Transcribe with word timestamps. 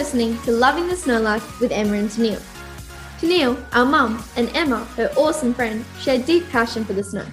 listening 0.00 0.40
to 0.40 0.50
Loving 0.50 0.88
the 0.88 0.96
Snow 0.96 1.20
Life 1.20 1.60
with 1.60 1.72
Emma 1.72 1.92
and 1.92 2.08
Tennille. 2.08 2.40
Tennille, 3.18 3.62
our 3.74 3.84
mum, 3.84 4.24
and 4.34 4.48
Emma, 4.56 4.86
her 4.96 5.12
awesome 5.14 5.52
friend, 5.52 5.84
share 6.00 6.18
deep 6.18 6.48
passion 6.48 6.86
for 6.86 6.94
the 6.94 7.04
snow. 7.04 7.26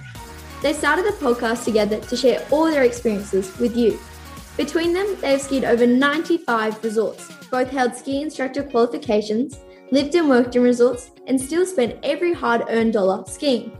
They 0.60 0.74
started 0.74 1.06
the 1.06 1.12
podcast 1.12 1.64
together 1.64 1.98
to 1.98 2.14
share 2.14 2.46
all 2.50 2.66
their 2.66 2.82
experiences 2.82 3.56
with 3.56 3.74
you. 3.74 3.98
Between 4.58 4.92
them, 4.92 5.16
they 5.22 5.30
have 5.30 5.40
skied 5.40 5.64
over 5.64 5.86
95 5.86 6.84
resorts, 6.84 7.32
both 7.50 7.70
held 7.70 7.94
ski 7.94 8.20
instructor 8.20 8.62
qualifications, 8.62 9.58
lived 9.90 10.14
and 10.14 10.28
worked 10.28 10.54
in 10.54 10.62
resorts, 10.62 11.10
and 11.26 11.40
still 11.40 11.64
spent 11.64 11.96
every 12.02 12.34
hard 12.34 12.64
earned 12.68 12.92
dollar 12.92 13.24
skiing. 13.24 13.78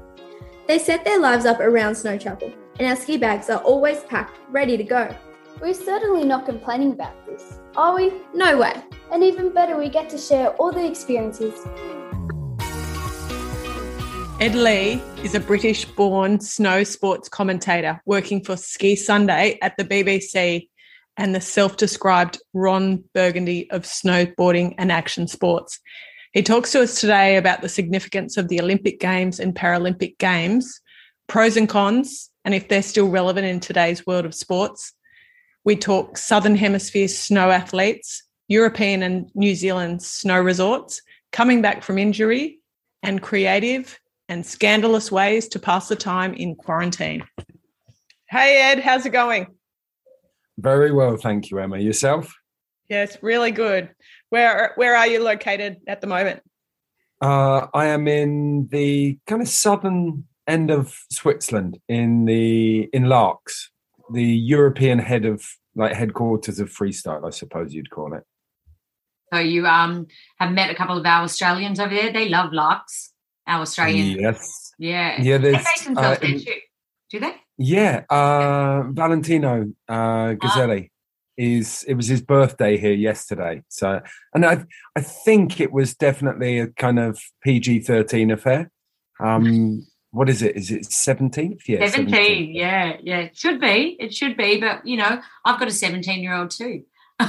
They 0.67 0.79
set 0.79 1.05
their 1.05 1.21
lives 1.21 1.45
up 1.45 1.61
around 1.61 1.95
Snow 1.95 2.17
Chapel, 2.17 2.51
and 2.79 2.89
our 2.89 2.97
ski 2.97 3.19
bags 3.19 3.51
are 3.51 3.61
always 3.61 4.01
packed, 4.05 4.39
ready 4.49 4.79
to 4.79 4.83
go. 4.83 5.15
We're 5.61 5.75
certainly 5.75 6.25
not 6.25 6.47
complaining 6.47 6.93
about 6.93 7.27
this, 7.27 7.58
are 7.79 7.95
we? 7.95 8.13
No 8.35 8.59
way. 8.59 8.75
And 9.13 9.23
even 9.23 9.55
better, 9.55 9.79
we 9.79 9.89
get 9.89 10.11
to 10.11 10.19
share 10.19 10.49
all 10.55 10.73
the 10.73 10.85
experiences. 10.85 11.55
Ed 14.41 14.57
Lee 14.57 15.01
is 15.23 15.37
a 15.37 15.41
British 15.41 15.85
born 15.85 16.41
snow 16.41 16.83
sports 16.83 17.29
commentator 17.29 18.03
working 18.05 18.43
for 18.43 18.57
Ski 18.57 18.97
Sunday 18.97 19.59
at 19.63 19.77
the 19.77 19.85
BBC 19.85 20.69
and 21.17 21.35
the 21.35 21.41
self 21.41 21.77
described 21.77 22.41
Ron 22.53 23.05
Burgundy 23.15 23.71
of 23.71 23.83
snowboarding 23.83 24.75
and 24.77 24.91
action 24.91 25.29
sports. 25.29 25.79
He 26.33 26.43
talks 26.43 26.73
to 26.73 26.83
us 26.83 27.01
today 27.01 27.37
about 27.37 27.63
the 27.63 27.69
significance 27.69 28.37
of 28.37 28.49
the 28.49 28.61
Olympic 28.61 28.99
Games 28.99 29.39
and 29.39 29.55
Paralympic 29.55 30.19
Games, 30.19 30.81
pros 31.29 31.57
and 31.57 31.69
cons, 31.69 32.29
and 32.45 32.55
if 32.55 32.69
they're 32.69 32.83
still 32.83 33.09
relevant 33.09 33.47
in 33.47 33.61
today's 33.61 34.05
world 34.05 34.25
of 34.25 34.35
sports. 34.35 34.93
We 35.65 35.77
talk 35.77 36.17
Southern 36.17 36.57
Hemisphere 36.57 37.09
snow 37.09 37.51
athletes, 37.51 38.23
European 38.49 39.03
and 39.03 39.31
New 39.35 39.55
Zealand 39.55 40.03
snow 40.03 40.41
resorts, 40.41 41.03
coming 41.33 41.61
back 41.61 41.83
from 41.83 41.99
injury, 41.99 42.59
and 43.03 43.23
creative 43.23 43.99
and 44.29 44.45
scandalous 44.45 45.11
ways 45.11 45.49
to 45.49 45.59
pass 45.59 45.89
the 45.89 45.97
time 45.97 46.35
in 46.35 46.55
quarantine. 46.55 47.23
Hey, 48.29 48.61
Ed, 48.61 48.81
how's 48.81 49.07
it 49.07 49.11
going? 49.11 49.47
Very 50.59 50.93
well, 50.93 51.17
thank 51.17 51.51
you, 51.51 51.59
Emma. 51.59 51.79
Yourself? 51.79 52.35
Yes, 52.89 53.19
really 53.23 53.51
good. 53.51 53.91
Where 54.31 54.73
where 54.77 54.97
are 54.97 55.07
you 55.07 55.23
located 55.23 55.79
at 55.87 56.01
the 56.01 56.07
moment? 56.07 56.43
Uh, 57.21 57.67
I 57.75 57.87
am 57.87 58.09
in 58.09 58.69
the 58.71 59.19
kind 59.27 59.43
of 59.43 59.49
southern 59.49 60.25
end 60.47 60.71
of 60.71 60.95
Switzerland, 61.11 61.79
in 61.89 62.25
the 62.25 62.89
in 62.93 63.05
Laax, 63.05 63.69
the 64.13 64.25
European 64.25 64.99
head 64.99 65.25
of 65.25 65.45
like 65.75 65.95
headquarters 65.95 66.59
of 66.59 66.71
freestyle, 66.71 67.27
I 67.27 67.31
suppose 67.31 67.73
you'd 67.73 67.91
call 67.91 68.15
it. 68.15 68.25
So 69.33 69.41
you 69.41 69.67
um 69.67 70.07
have 70.39 70.53
met 70.53 70.71
a 70.71 70.75
couple 70.75 70.97
of 70.99 71.05
our 71.05 71.23
Australians 71.23 71.81
over 71.81 71.95
there. 71.95 72.13
They 72.13 72.29
love 72.29 72.51
Laax 72.51 73.11
our 73.49 73.63
Australians. 73.63 74.21
Yes. 74.21 74.73
Yeah. 74.79 75.21
Yeah. 75.21 75.39
They 75.39 75.53
There's, 75.53 75.65
base 75.65 75.85
themselves 75.85 76.19
uh, 76.19 76.21
there 76.21 76.39
too. 76.39 76.61
Do 77.11 77.21
they? 77.21 77.35
yeah. 77.57 78.05
Uh, 78.11 78.85
Valentino 78.91 79.73
uh, 79.89 80.35
Guseli 80.35 80.91
is. 81.37 81.85
It 81.89 81.95
was 81.95 82.07
his 82.07 82.21
birthday 82.21 82.77
here 82.77 82.93
yesterday. 82.93 83.63
So, 83.69 84.01
and 84.35 84.45
I, 84.45 84.65
I 84.95 85.01
think 85.01 85.59
it 85.59 85.73
was 85.73 85.95
definitely 85.95 86.59
a 86.59 86.67
kind 86.69 86.99
of 86.99 87.19
PG 87.43 87.81
thirteen 87.81 88.31
affair. 88.31 88.71
Um, 89.21 89.87
what 90.11 90.29
is 90.29 90.43
it? 90.43 90.57
Is 90.57 90.71
it 90.71 90.87
seventeenth? 90.87 91.69
Yeah. 91.69 91.87
17, 91.87 92.55
yeah, 92.55 92.97
yeah. 93.03 93.19
It 93.19 93.37
should 93.37 93.61
be. 93.61 93.97
It 94.01 94.15
should 94.15 94.37
be. 94.37 94.61
But, 94.61 94.87
you 94.87 94.97
know, 94.97 95.21
I've 95.45 95.59
got 95.59 95.69
a 95.69 95.73
17 95.73 96.23
year 96.23 96.35
old 96.35 96.51
too. 96.51 96.85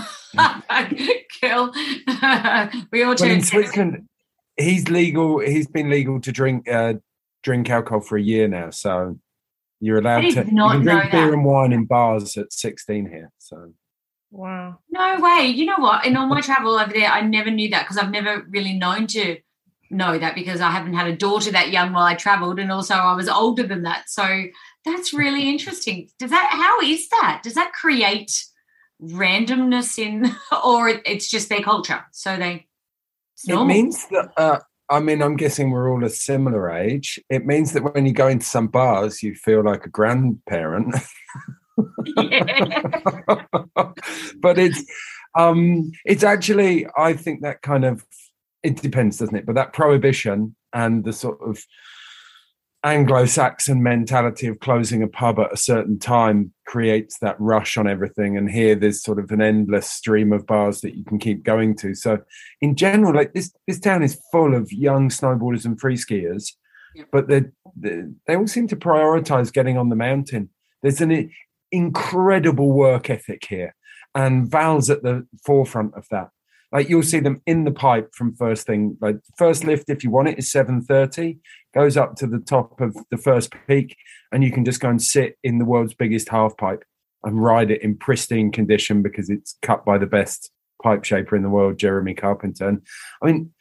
Girl. 1.41 1.73
we 2.91 3.03
all 3.03 3.09
Well, 3.09 3.16
turn 3.16 3.31
in 3.31 3.41
Switzerland, 3.41 4.07
he's 4.55 4.88
legal. 4.89 5.39
He's 5.39 5.67
been 5.67 5.90
legal 5.90 6.22
to 6.22 6.31
drink 6.31 6.69
uh, 6.69 6.95
drink 7.44 7.69
alcohol 7.69 8.01
for 8.01 8.17
a 8.17 8.22
year 8.22 8.47
now. 8.47 8.69
So 8.69 9.19
you're 9.79 10.00
allowed 10.00 10.22
did 10.22 10.35
to 10.35 10.46
you 10.46 10.51
not 10.51 10.73
can 10.73 10.84
drink 10.84 11.11
beer 11.11 11.25
that. 11.28 11.34
and 11.34 11.46
wine 11.46 11.73
in 11.73 11.85
bars 11.85 12.38
at 12.38 12.53
16 12.53 13.09
here. 13.09 13.31
So 13.40 13.73
Wow. 14.31 14.79
No 14.90 15.19
way. 15.19 15.47
You 15.47 15.66
know 15.66 15.79
what? 15.79 16.06
In 16.06 16.16
all 16.16 16.28
my 16.28 16.41
travel 16.50 16.78
over 16.78 16.91
there, 16.94 17.09
I 17.09 17.22
never 17.22 17.50
knew 17.50 17.69
that 17.69 17.84
because 17.84 17.97
I've 17.97 18.11
never 18.11 18.46
really 18.50 18.73
known 18.73 19.07
to 19.07 19.38
know 19.89 20.17
that 20.17 20.35
because 20.35 20.61
I 20.61 20.72
haven't 20.72 20.94
had 20.94 21.07
a 21.07 21.16
daughter 21.16 21.51
that 21.51 21.72
young 21.72 21.94
while 21.94 22.05
I 22.05 22.16
traveled. 22.16 22.59
And 22.59 22.72
also 22.72 22.95
I 22.95 23.16
was 23.16 23.29
older 23.29 23.63
than 23.63 23.83
that. 23.83 24.09
So 24.09 24.45
that's 24.85 25.13
really 25.13 25.50
interesting. 25.50 26.09
Does 26.19 26.31
that, 26.31 26.50
how 26.51 26.79
is 26.81 27.09
that? 27.09 27.41
Does 27.44 27.55
that 27.55 27.73
create 27.73 28.45
randomness 29.01 29.97
in, 29.97 30.31
or 30.63 30.89
it's 30.89 31.29
just 31.29 31.49
their 31.49 31.61
culture? 31.61 32.03
So 32.11 32.38
they, 32.38 32.67
it 33.47 33.66
means 33.66 34.05
that. 34.07 34.31
Uh, 34.35 34.59
I 34.91 34.99
mean, 34.99 35.22
I'm 35.22 35.38
guessing 35.38 35.69
we're 35.69 35.91
all 35.91 36.03
a 36.03 36.09
similar 36.09 36.72
age. 36.72 37.19
It 37.29 37.45
means 37.45 37.73
that 37.73 37.94
when 37.94 38.07
you 38.07 38.11
go 38.11 38.28
into 38.28 38.45
some 38.45 38.67
bars, 38.67 39.22
you 39.22 39.35
feel 39.35 39.63
like 39.63 39.85
a 39.85 39.89
grandparent. 39.89 40.95
But 44.41 44.57
it's 44.57 44.83
um 45.38 45.91
it's 46.05 46.23
actually 46.23 46.88
i 46.97 47.13
think 47.13 47.41
that 47.41 47.61
kind 47.61 47.85
of 47.85 48.05
it 48.64 48.81
depends 48.81 49.18
doesn't 49.18 49.36
it? 49.36 49.46
But 49.46 49.56
that 49.56 49.74
prohibition 49.74 50.56
and 50.74 51.03
the 51.03 51.14
sort 51.14 51.40
of 51.42 51.64
anglo-saxon 52.84 53.84
mentality 53.84 54.47
of 54.47 54.59
closing 54.59 55.03
a 55.03 55.08
pub 55.08 55.38
at 55.40 55.52
a 55.52 55.58
certain 55.58 56.00
time 56.00 56.53
creates 56.66 57.20
that 57.20 57.36
rush 57.40 57.75
on 57.75 57.88
everything. 57.88 58.38
And 58.38 58.50
here 58.50 58.74
there's 58.75 59.03
sort 59.03 59.20
of 59.20 59.31
an 59.31 59.42
endless 59.42 59.90
stream 59.90 60.31
of 60.31 60.47
bars 60.47 60.80
that 60.81 60.96
you 60.96 61.03
can 61.03 61.20
keep 61.20 61.44
going 61.44 61.75
to. 61.78 61.94
So 61.94 62.20
in 62.62 62.75
general 62.75 63.14
like 63.14 63.34
this 63.34 63.52
this 63.68 63.80
town 63.80 64.02
is 64.03 64.22
full 64.31 64.56
of 64.56 64.72
young 64.72 65.09
snowboarders 65.09 65.66
and 65.66 65.80
free 65.80 65.97
skiers 65.97 66.53
Yeah. 66.96 67.03
but 67.12 67.28
they 67.28 67.46
they 67.76 68.03
they 68.28 68.36
all 68.36 68.47
seem 68.47 68.68
to 68.70 68.78
prioritize 68.78 69.52
getting 69.52 69.78
on 69.78 69.90
the 69.90 69.96
mountain. 69.97 70.50
There's 70.81 71.02
an 71.02 71.31
incredible 71.72 72.72
work 72.72 73.09
ethic 73.09 73.46
here 73.46 73.76
and 74.16 74.50
val's 74.50 74.90
at 74.90 75.03
the 75.03 75.28
forefront 75.46 75.94
of 75.96 76.08
that 76.12 76.30
like 76.72 76.90
you'll 76.90 77.03
see 77.03 77.19
them 77.19 77.41
in 77.46 77.63
the 77.63 77.72
pipe 77.72 78.13
from 78.13 78.35
first 78.35 78.66
thing 78.68 78.97
like 79.02 79.18
first 79.38 79.63
lift 79.63 79.90
if 79.90 80.03
you 80.03 80.09
want 80.12 80.28
it 80.28 80.38
is 80.38 80.52
7.30 80.52 81.40
goes 81.74 81.97
up 81.97 82.16
to 82.16 82.28
the 82.28 82.40
top 82.40 82.80
of 82.81 82.96
the 83.12 83.18
first 83.18 83.53
peak 83.68 83.96
and 84.31 84.44
you 84.44 84.52
can 84.52 84.66
just 84.66 84.79
go 84.79 84.90
and 84.90 85.02
sit 85.02 85.38
in 85.44 85.58
the 85.58 85.66
world's 85.66 85.94
biggest 85.94 86.29
half 86.29 86.56
pipe 86.58 86.84
and 87.24 87.41
ride 87.44 87.72
it 87.72 87.81
in 87.81 87.97
pristine 87.97 88.52
condition 88.52 89.02
because 89.02 89.29
it's 89.29 89.58
cut 89.62 89.84
by 89.85 89.97
the 89.97 90.06
best 90.08 90.52
pipe 90.84 91.03
shaper 91.03 91.35
in 91.35 91.44
the 91.44 91.50
world 91.50 91.78
jeremy 91.78 92.13
carpenter 92.13 92.68
and 92.68 92.81
i 93.22 93.25
mean 93.25 93.52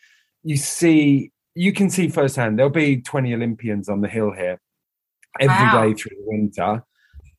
you 0.44 0.56
see 0.56 1.32
you 1.54 1.72
can 1.72 1.90
see 1.90 2.08
firsthand 2.08 2.58
there'll 2.58 2.70
be 2.70 3.00
20 3.02 3.34
olympians 3.34 3.88
on 3.88 4.00
the 4.00 4.08
hill 4.08 4.32
here 4.32 4.60
every 5.40 5.54
day 5.70 5.88
Wow. 5.88 5.94
through 5.96 6.16
the 6.16 6.24
winter 6.26 6.84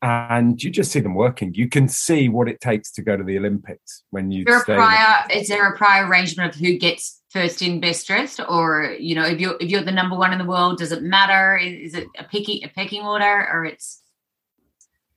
and 0.02 0.62
you 0.62 0.70
just 0.70 0.92
see 0.92 1.00
them 1.00 1.14
working. 1.14 1.52
You 1.54 1.68
can 1.68 1.88
see 1.88 2.28
what 2.28 2.48
it 2.48 2.60
takes 2.60 2.90
to 2.92 3.02
go 3.02 3.16
to 3.16 3.24
the 3.24 3.36
olympics 3.36 4.02
when 4.10 4.30
you 4.30 4.44
Is 4.46 4.64
there 4.64 4.76
a 4.76 4.78
prior 4.78 5.24
is 5.30 5.48
there 5.48 5.68
a 5.68 5.76
prior 5.76 6.06
arrangement 6.06 6.54
of 6.54 6.60
who 6.60 6.78
gets 6.78 7.20
first 7.28 7.60
in 7.60 7.80
best 7.80 8.06
dressed? 8.06 8.40
Or 8.48 8.96
you 8.98 9.14
know 9.14 9.24
if 9.26 9.38
you're 9.38 9.56
if 9.60 9.68
you're 9.68 9.82
the 9.82 9.92
number 9.92 10.16
one 10.16 10.32
in 10.32 10.38
the 10.38 10.44
world 10.44 10.78
does 10.78 10.92
it 10.92 11.02
matter? 11.02 11.56
Is, 11.56 11.92
is 11.92 11.94
it 11.94 12.08
a 12.18 12.24
picky 12.24 12.62
a 12.64 12.68
pecking 12.68 13.02
order 13.02 13.48
or 13.52 13.64
it's 13.66 14.02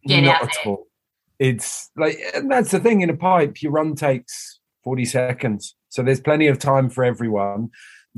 get 0.06 0.22
not 0.22 0.36
out 0.36 0.44
at 0.44 0.50
there. 0.64 0.74
all. 0.74 0.88
It's 1.40 1.90
like 1.96 2.18
and 2.36 2.52
that's 2.52 2.72
the 2.72 2.80
thing 2.80 3.02
in 3.02 3.10
a 3.10 3.18
pipe 3.18 3.62
your 3.62 3.72
run 3.72 3.96
takes 3.96 4.60
40 4.84 5.06
seconds. 5.06 5.76
So 5.90 6.04
there's 6.04 6.20
plenty 6.20 6.48
of 6.48 6.60
time 6.60 6.90
for 6.90 7.06
everyone. 7.06 7.70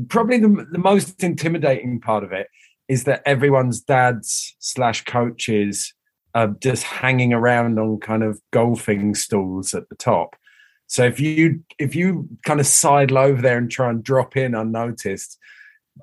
Probably 0.07 0.39
the, 0.39 0.67
the 0.71 0.79
most 0.79 1.23
intimidating 1.23 2.01
part 2.01 2.23
of 2.23 2.31
it 2.31 2.47
is 2.87 3.03
that 3.05 3.21
everyone's 3.25 3.81
dads 3.81 4.55
slash 4.59 5.03
coaches 5.05 5.93
are 6.35 6.55
just 6.61 6.83
hanging 6.83 7.33
around 7.33 7.79
on 7.79 7.99
kind 7.99 8.23
of 8.23 8.39
golfing 8.51 9.15
stools 9.15 9.73
at 9.73 9.89
the 9.89 9.95
top. 9.95 10.35
So 10.87 11.03
if 11.03 11.19
you 11.19 11.63
if 11.79 11.95
you 11.95 12.29
kind 12.45 12.59
of 12.59 12.67
sidle 12.67 13.17
over 13.17 13.41
there 13.41 13.57
and 13.57 13.71
try 13.71 13.89
and 13.89 14.03
drop 14.03 14.37
in 14.37 14.53
unnoticed 14.53 15.39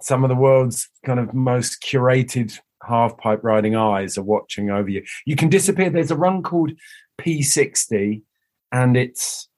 some 0.00 0.24
of 0.24 0.30
the 0.30 0.34
world's 0.34 0.88
kind 1.04 1.20
of 1.20 1.34
most 1.34 1.82
curated 1.82 2.58
half 2.82 3.16
pipe 3.18 3.44
riding 3.44 3.76
eyes 3.76 4.16
are 4.18 4.22
watching 4.22 4.70
over 4.70 4.88
you. 4.88 5.04
You 5.26 5.36
can 5.36 5.50
disappear. 5.50 5.90
There's 5.90 6.10
a 6.10 6.16
run 6.16 6.42
called 6.42 6.72
p60 7.20 8.22
and 8.72 8.96
it's 8.96 9.48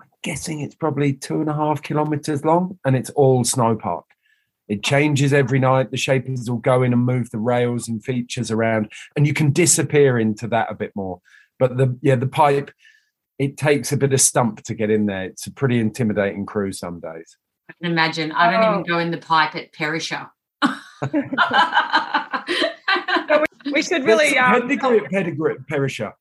i'm 0.00 0.08
guessing 0.22 0.60
it's 0.60 0.74
probably 0.74 1.12
two 1.12 1.40
and 1.40 1.48
a 1.48 1.54
half 1.54 1.82
kilometers 1.82 2.44
long 2.44 2.78
and 2.84 2.96
it's 2.96 3.10
all 3.10 3.44
snow 3.44 3.76
park 3.76 4.05
it 4.68 4.82
changes 4.82 5.32
every 5.32 5.58
night. 5.58 5.90
The 5.90 5.96
shapers 5.96 6.50
will 6.50 6.58
go 6.58 6.82
in 6.82 6.92
and 6.92 7.04
move 7.04 7.30
the 7.30 7.38
rails 7.38 7.88
and 7.88 8.04
features 8.04 8.50
around 8.50 8.90
and 9.16 9.26
you 9.26 9.32
can 9.32 9.52
disappear 9.52 10.18
into 10.18 10.46
that 10.48 10.70
a 10.70 10.74
bit 10.74 10.92
more. 10.94 11.20
But 11.58 11.76
the 11.76 11.96
yeah 12.02 12.16
the 12.16 12.26
pipe 12.26 12.70
it 13.38 13.56
takes 13.56 13.92
a 13.92 13.96
bit 13.96 14.12
of 14.12 14.20
stump 14.20 14.62
to 14.64 14.74
get 14.74 14.90
in 14.90 15.06
there. 15.06 15.24
It's 15.24 15.46
a 15.46 15.52
pretty 15.52 15.78
intimidating 15.78 16.46
crew 16.46 16.72
some 16.72 17.00
days. 17.00 17.36
I 17.68 17.72
can 17.82 17.92
imagine. 17.92 18.32
I 18.32 18.50
don't 18.50 18.64
Oh. 18.64 18.70
even 18.72 18.82
go 18.84 18.98
in 18.98 19.10
the 19.10 19.18
pipe 19.18 19.54
at 19.54 19.72
Perisher. 19.72 20.26
We 23.72 23.82
should 23.82 24.04
really 24.04 24.34
That's 24.34 24.62
um, 24.62 24.68
pedigree, 24.68 25.00
pedigree 25.08 25.56
perisher. 25.68 26.12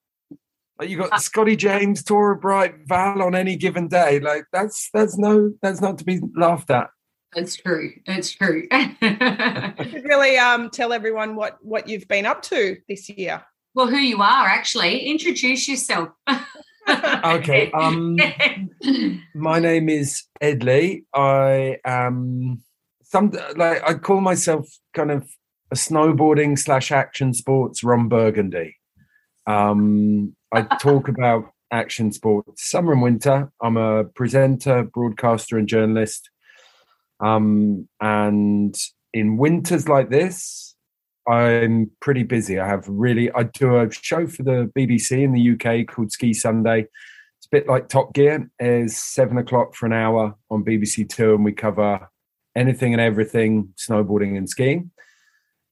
Like 0.79 0.89
you 0.89 0.97
got 0.97 1.21
Scotty 1.21 1.55
James, 1.55 2.03
Torah 2.03 2.37
Bright, 2.37 2.75
Val 2.85 3.21
on 3.21 3.35
any 3.35 3.55
given 3.55 3.87
day. 3.87 4.19
Like 4.19 4.45
that's 4.51 4.89
that's 4.93 5.17
no 5.17 5.53
that's 5.61 5.79
not 5.79 5.97
to 5.99 6.03
be 6.03 6.19
laughed 6.35 6.69
at. 6.69 6.87
It's 7.35 7.55
true. 7.55 7.91
It's 8.05 8.31
true. 8.31 8.67
You 8.71 9.89
should 9.91 10.05
really 10.05 10.37
um, 10.37 10.69
tell 10.69 10.93
everyone 10.93 11.35
what 11.35 11.57
what 11.61 11.87
you've 11.87 12.07
been 12.07 12.25
up 12.25 12.41
to 12.43 12.77
this 12.87 13.09
year. 13.09 13.43
well, 13.73 13.87
who 13.87 13.97
you 13.97 14.21
are 14.21 14.47
actually? 14.47 14.99
Introduce 14.99 15.67
yourself. 15.67 16.09
Okay. 16.87 17.71
Um 17.71 18.15
my 19.33 19.57
name 19.57 19.89
is 19.89 20.23
Ed 20.39 20.63
Lee. 20.63 21.03
I 21.15 21.77
am 21.83 22.61
some 23.01 23.31
like 23.55 23.81
I 23.83 23.95
call 23.95 24.21
myself 24.21 24.67
kind 24.93 25.09
of 25.09 25.27
a 25.71 25.75
snowboarding 25.75 26.59
slash 26.59 26.91
action 26.91 27.33
sports 27.33 27.83
Ron 27.83 28.07
Burgundy. 28.07 28.75
Um, 29.47 30.35
I 30.53 30.61
talk 30.79 31.07
about 31.07 31.45
action 31.71 32.11
sports 32.11 32.69
summer 32.69 32.93
and 32.93 33.01
winter. 33.01 33.51
I'm 33.61 33.77
a 33.77 34.03
presenter, 34.03 34.83
broadcaster, 34.83 35.57
and 35.57 35.67
journalist. 35.67 36.29
Um, 37.19 37.87
and 38.01 38.75
in 39.13 39.37
winters 39.37 39.87
like 39.87 40.09
this, 40.09 40.75
I'm 41.27 41.89
pretty 42.01 42.23
busy. 42.23 42.59
I 42.59 42.67
have 42.67 42.85
really, 42.87 43.31
I 43.31 43.43
do 43.43 43.77
a 43.77 43.91
show 43.91 44.27
for 44.27 44.43
the 44.43 44.71
BBC 44.77 45.23
in 45.23 45.33
the 45.33 45.51
UK 45.53 45.87
called 45.87 46.11
Ski 46.11 46.33
Sunday. 46.33 46.81
It's 47.37 47.47
a 47.47 47.49
bit 47.51 47.67
like 47.67 47.89
Top 47.89 48.13
Gear. 48.13 48.49
Is 48.59 48.97
seven 48.97 49.37
o'clock 49.37 49.75
for 49.75 49.85
an 49.85 49.93
hour 49.93 50.35
on 50.49 50.63
BBC 50.63 51.09
Two, 51.09 51.33
and 51.33 51.43
we 51.43 51.51
cover 51.51 52.07
anything 52.55 52.93
and 52.93 53.01
everything 53.01 53.73
snowboarding 53.75 54.37
and 54.37 54.49
skiing. 54.49 54.91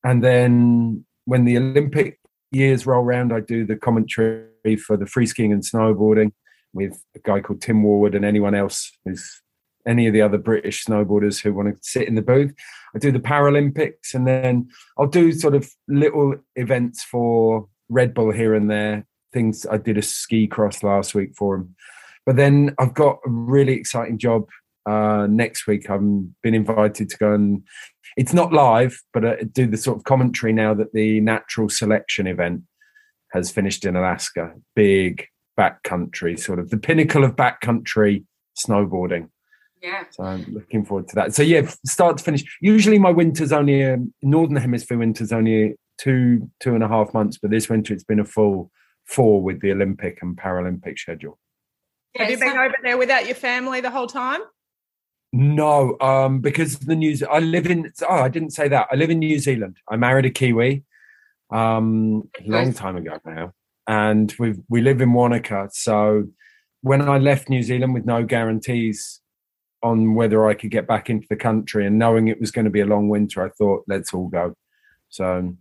And 0.03 0.23
then 0.23 1.05
when 1.25 1.45
the 1.45 1.57
Olympic 1.57 2.19
years 2.51 2.85
roll 2.85 3.03
around, 3.03 3.31
I 3.31 3.39
do 3.39 3.65
the 3.65 3.75
commentary 3.75 4.75
for 4.77 4.97
the 4.97 5.05
free 5.05 5.25
skiing 5.25 5.53
and 5.53 5.63
snowboarding 5.63 6.31
with 6.73 7.01
a 7.15 7.19
guy 7.19 7.39
called 7.39 7.61
Tim 7.61 7.83
Warwood 7.83 8.15
and 8.15 8.25
anyone 8.25 8.55
else 8.55 8.91
who's 9.05 9.41
any 9.87 10.07
of 10.07 10.13
the 10.13 10.21
other 10.21 10.37
British 10.37 10.85
snowboarders 10.85 11.41
who 11.41 11.53
want 11.53 11.69
to 11.69 11.77
sit 11.81 12.07
in 12.07 12.15
the 12.15 12.21
booth. 12.21 12.53
I 12.95 12.99
do 12.99 13.11
the 13.11 13.19
Paralympics 13.19 14.13
and 14.13 14.27
then 14.27 14.69
I'll 14.97 15.07
do 15.07 15.31
sort 15.31 15.55
of 15.55 15.69
little 15.87 16.35
events 16.55 17.03
for 17.03 17.67
Red 17.89 18.13
Bull 18.13 18.31
here 18.31 18.53
and 18.53 18.69
there. 18.69 19.05
Things 19.33 19.65
I 19.65 19.77
did 19.77 19.97
a 19.97 20.01
ski 20.01 20.47
cross 20.47 20.83
last 20.83 21.15
week 21.15 21.35
for 21.35 21.57
them. 21.57 21.75
But 22.25 22.35
then 22.37 22.75
I've 22.79 22.93
got 22.93 23.19
a 23.25 23.29
really 23.29 23.73
exciting 23.73 24.17
job 24.17 24.47
uh, 24.85 25.27
next 25.29 25.67
week. 25.67 25.89
I've 25.89 26.01
been 26.41 26.53
invited 26.53 27.09
to 27.09 27.17
go 27.17 27.33
and 27.33 27.63
it's 28.15 28.33
not 28.33 28.53
live, 28.53 29.01
but 29.13 29.25
I 29.25 29.43
do 29.43 29.67
the 29.67 29.77
sort 29.77 29.97
of 29.97 30.03
commentary 30.03 30.53
now 30.53 30.73
that 30.75 30.93
the 30.93 31.19
natural 31.21 31.67
selection 31.67 32.27
event 32.27 32.61
has 33.31 33.51
finished 33.51 33.85
in 33.85 33.95
Alaska. 33.95 34.53
Big 34.75 35.27
backcountry, 35.59 36.39
sort 36.39 36.59
of 36.59 36.69
the 36.69 36.77
pinnacle 36.77 37.23
of 37.23 37.35
backcountry 37.35 38.25
snowboarding. 38.57 39.29
Yeah. 39.83 40.05
So 40.11 40.23
I'm 40.23 40.45
looking 40.51 40.85
forward 40.85 41.09
to 41.09 41.15
that. 41.15 41.35
So 41.35 41.43
yeah, 41.43 41.69
start 41.85 42.17
to 42.17 42.23
finish. 42.23 42.43
Usually 42.61 42.97
my 42.97 43.11
winter's 43.11 43.51
only 43.51 43.83
um, 43.83 44.13
northern 44.21 44.55
hemisphere 44.55 44.97
winter's 44.97 45.33
only 45.33 45.75
two 45.99 46.49
two 46.61 46.73
and 46.73 46.83
a 46.83 46.87
half 46.87 47.13
months, 47.13 47.37
but 47.37 47.51
this 47.51 47.69
winter 47.69 47.93
it's 47.93 48.05
been 48.05 48.21
a 48.21 48.25
full 48.25 48.71
four 49.05 49.43
with 49.43 49.59
the 49.61 49.71
Olympic 49.71 50.19
and 50.21 50.37
Paralympic 50.37 50.97
schedule. 50.97 51.37
Have 52.15 52.29
you 52.29 52.37
Yeah, 52.37 52.45
been 52.53 52.57
over 52.57 52.75
there 52.81 52.97
without 52.97 53.25
your 53.25 53.35
family 53.35 53.81
the 53.81 53.91
whole 53.91 54.07
time? 54.07 54.39
No, 55.33 55.99
um, 55.99 56.39
because 56.39 56.79
the 56.79 56.95
news. 56.95 57.21
I 57.21 57.39
live 57.39 57.65
in. 57.65 57.91
Oh, 58.07 58.15
I 58.15 58.29
didn't 58.29 58.51
say 58.51 58.69
that. 58.69 58.87
I 58.89 58.95
live 58.95 59.09
in 59.09 59.19
New 59.19 59.37
Zealand. 59.39 59.77
I 59.89 59.97
married 59.97 60.25
a 60.25 60.29
Kiwi, 60.29 60.83
um, 61.51 62.29
a 62.39 62.47
long 62.47 62.71
time 62.71 62.95
ago 62.95 63.17
now, 63.25 63.51
and 63.87 64.33
we 64.39 64.53
we 64.69 64.81
live 64.81 65.01
in 65.01 65.11
Wanaka. 65.11 65.69
So 65.73 66.29
when 66.81 67.01
I 67.01 67.17
left 67.17 67.49
New 67.49 67.63
Zealand 67.63 67.93
with 67.93 68.05
no 68.05 68.23
guarantees 68.23 69.19
on 69.83 70.15
whether 70.15 70.47
I 70.47 70.53
could 70.53 70.71
get 70.71 70.87
back 70.87 71.09
into 71.09 71.27
the 71.29 71.35
country, 71.35 71.85
and 71.85 71.99
knowing 71.99 72.27
it 72.27 72.39
was 72.39 72.51
going 72.51 72.65
to 72.65 72.71
be 72.71 72.79
a 72.79 72.85
long 72.85 73.09
winter, 73.09 73.45
I 73.45 73.49
thought 73.49 73.83
let's 73.87 74.13
all 74.13 74.27
go. 74.27 74.55
So 75.09 75.55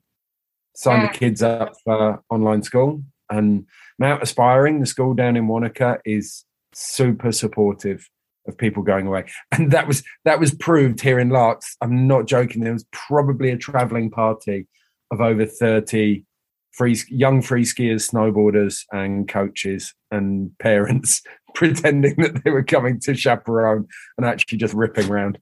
signed 0.74 1.08
the 1.08 1.18
kids 1.18 1.42
up 1.42 1.74
for 1.84 2.22
online 2.30 2.62
school, 2.62 3.02
and 3.28 3.66
Mount 3.98 4.22
Aspiring, 4.22 4.80
the 4.80 4.86
school 4.86 5.14
down 5.14 5.36
in 5.36 5.48
Wanaka, 5.48 5.98
is 6.04 6.44
super 6.72 7.32
supportive 7.32 8.08
of 8.46 8.58
people 8.58 8.82
going 8.82 9.06
away. 9.06 9.24
And 9.52 9.70
that 9.72 9.86
was 9.86 10.02
that 10.24 10.40
was 10.40 10.54
proved 10.54 11.00
here 11.00 11.18
in 11.18 11.30
Laax. 11.30 11.76
I'm 11.80 12.06
not 12.06 12.26
joking 12.26 12.62
there 12.62 12.72
was 12.72 12.86
probably 12.92 13.50
a 13.50 13.56
traveling 13.56 14.10
party 14.10 14.66
of 15.10 15.20
over 15.20 15.46
30 15.46 16.24
free 16.72 16.98
young 17.08 17.42
free 17.42 17.64
skiers 17.64 18.10
snowboarders 18.10 18.84
and 18.92 19.28
coaches 19.28 19.94
and 20.10 20.50
parents 20.58 21.22
pretending 21.54 22.14
that 22.16 22.42
they 22.44 22.50
were 22.50 22.62
coming 22.62 22.98
to 23.00 23.14
chaperone 23.14 23.86
and 24.16 24.26
actually 24.26 24.58
just 24.58 24.74
ripping 24.74 25.08
around 25.10 25.38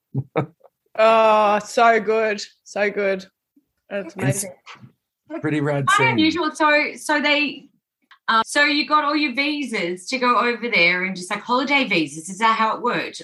Oh, 0.97 1.59
so 1.61 2.01
good. 2.01 2.43
So 2.65 2.91
good. 2.91 3.25
That's 3.89 4.07
It's 4.07 4.17
amazing. 4.17 4.55
pretty 5.41 5.61
rad 5.61 5.87
Quite 5.87 5.97
scene. 5.97 6.09
unusual. 6.11 6.51
So, 6.55 6.93
so 6.97 7.21
they, 7.21 7.69
um, 8.29 8.43
so 8.45 8.65
you 8.65 8.87
got 8.87 9.05
all 9.05 9.17
your 9.17 9.33
visas 9.35 10.07
to 10.09 10.19
go 10.19 10.39
over 10.39 10.69
there 10.69 11.05
and 11.05 11.15
just 11.17 11.31
like 11.31 11.41
holiday 11.41 11.85
visas. 11.85 12.29
Is 12.29 12.39
that 12.39 12.59
how 12.59 12.77
it 12.77 12.83
worked? 12.83 13.23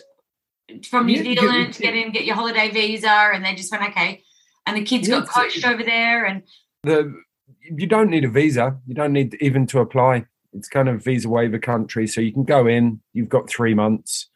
From 0.88 1.06
New 1.06 1.22
Yeah, 1.22 1.34
Zealand 1.40 1.74
to 1.74 1.82
get 1.82 1.94
in, 1.94 2.12
get 2.12 2.24
your 2.24 2.34
holiday 2.36 2.70
visa, 2.70 3.08
and 3.10 3.44
they 3.44 3.54
just 3.54 3.70
went 3.70 3.84
okay. 3.90 4.22
And 4.66 4.76
the 4.76 4.82
kids 4.84 5.08
Yeah, 5.08 5.20
got 5.20 5.28
coached 5.28 5.64
over 5.64 5.82
there, 5.84 6.24
and 6.24 6.42
the 6.82 7.14
you 7.62 7.86
don't 7.86 8.10
need 8.10 8.24
a 8.24 8.28
visa. 8.28 8.76
You 8.86 8.94
don't 8.94 9.12
need 9.12 9.36
even 9.40 9.66
to 9.68 9.78
apply. 9.78 10.24
It's 10.56 10.68
kind 10.68 10.88
of 10.88 11.04
visa 11.04 11.28
waiver 11.28 11.58
country, 11.58 12.06
so 12.06 12.20
you 12.20 12.32
can 12.32 12.44
go 12.44 12.66
in. 12.66 13.00
You've 13.12 13.28
got 13.28 13.48
three 13.48 13.74
months. 13.74 14.28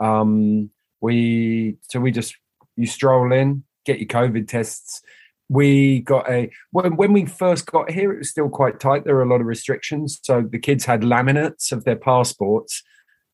Um, 0.00 0.70
we 1.00 1.76
so 1.88 2.00
we 2.00 2.10
just 2.10 2.34
you 2.76 2.86
stroll 2.86 3.32
in, 3.32 3.64
get 3.84 3.98
your 3.98 4.08
COVID 4.08 4.48
tests. 4.48 5.02
We 5.48 6.00
got 6.00 6.30
a 6.30 6.50
when 6.70 6.96
when 6.96 7.12
we 7.12 7.26
first 7.26 7.66
got 7.66 7.90
here, 7.90 8.12
it 8.12 8.18
was 8.18 8.30
still 8.30 8.48
quite 8.48 8.80
tight. 8.80 9.04
There 9.04 9.14
were 9.14 9.22
a 9.22 9.28
lot 9.28 9.40
of 9.40 9.46
restrictions, 9.46 10.20
so 10.22 10.42
the 10.42 10.58
kids 10.58 10.84
had 10.84 11.02
laminates 11.02 11.72
of 11.72 11.84
their 11.84 11.96
passports 11.96 12.82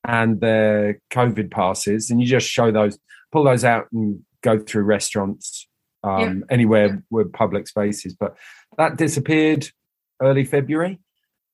and 0.05 0.39
their 0.39 0.99
COVID 1.11 1.51
passes, 1.51 2.09
and 2.09 2.21
you 2.21 2.27
just 2.27 2.47
show 2.47 2.71
those, 2.71 2.97
pull 3.31 3.43
those 3.43 3.63
out, 3.63 3.87
and 3.91 4.21
go 4.41 4.57
through 4.57 4.83
restaurants, 4.83 5.67
um, 6.03 6.43
anywhere 6.49 7.03
with 7.09 7.31
public 7.33 7.67
spaces. 7.67 8.15
But 8.17 8.35
that 8.77 8.97
disappeared 8.97 9.69
early 10.21 10.45
February, 10.45 10.99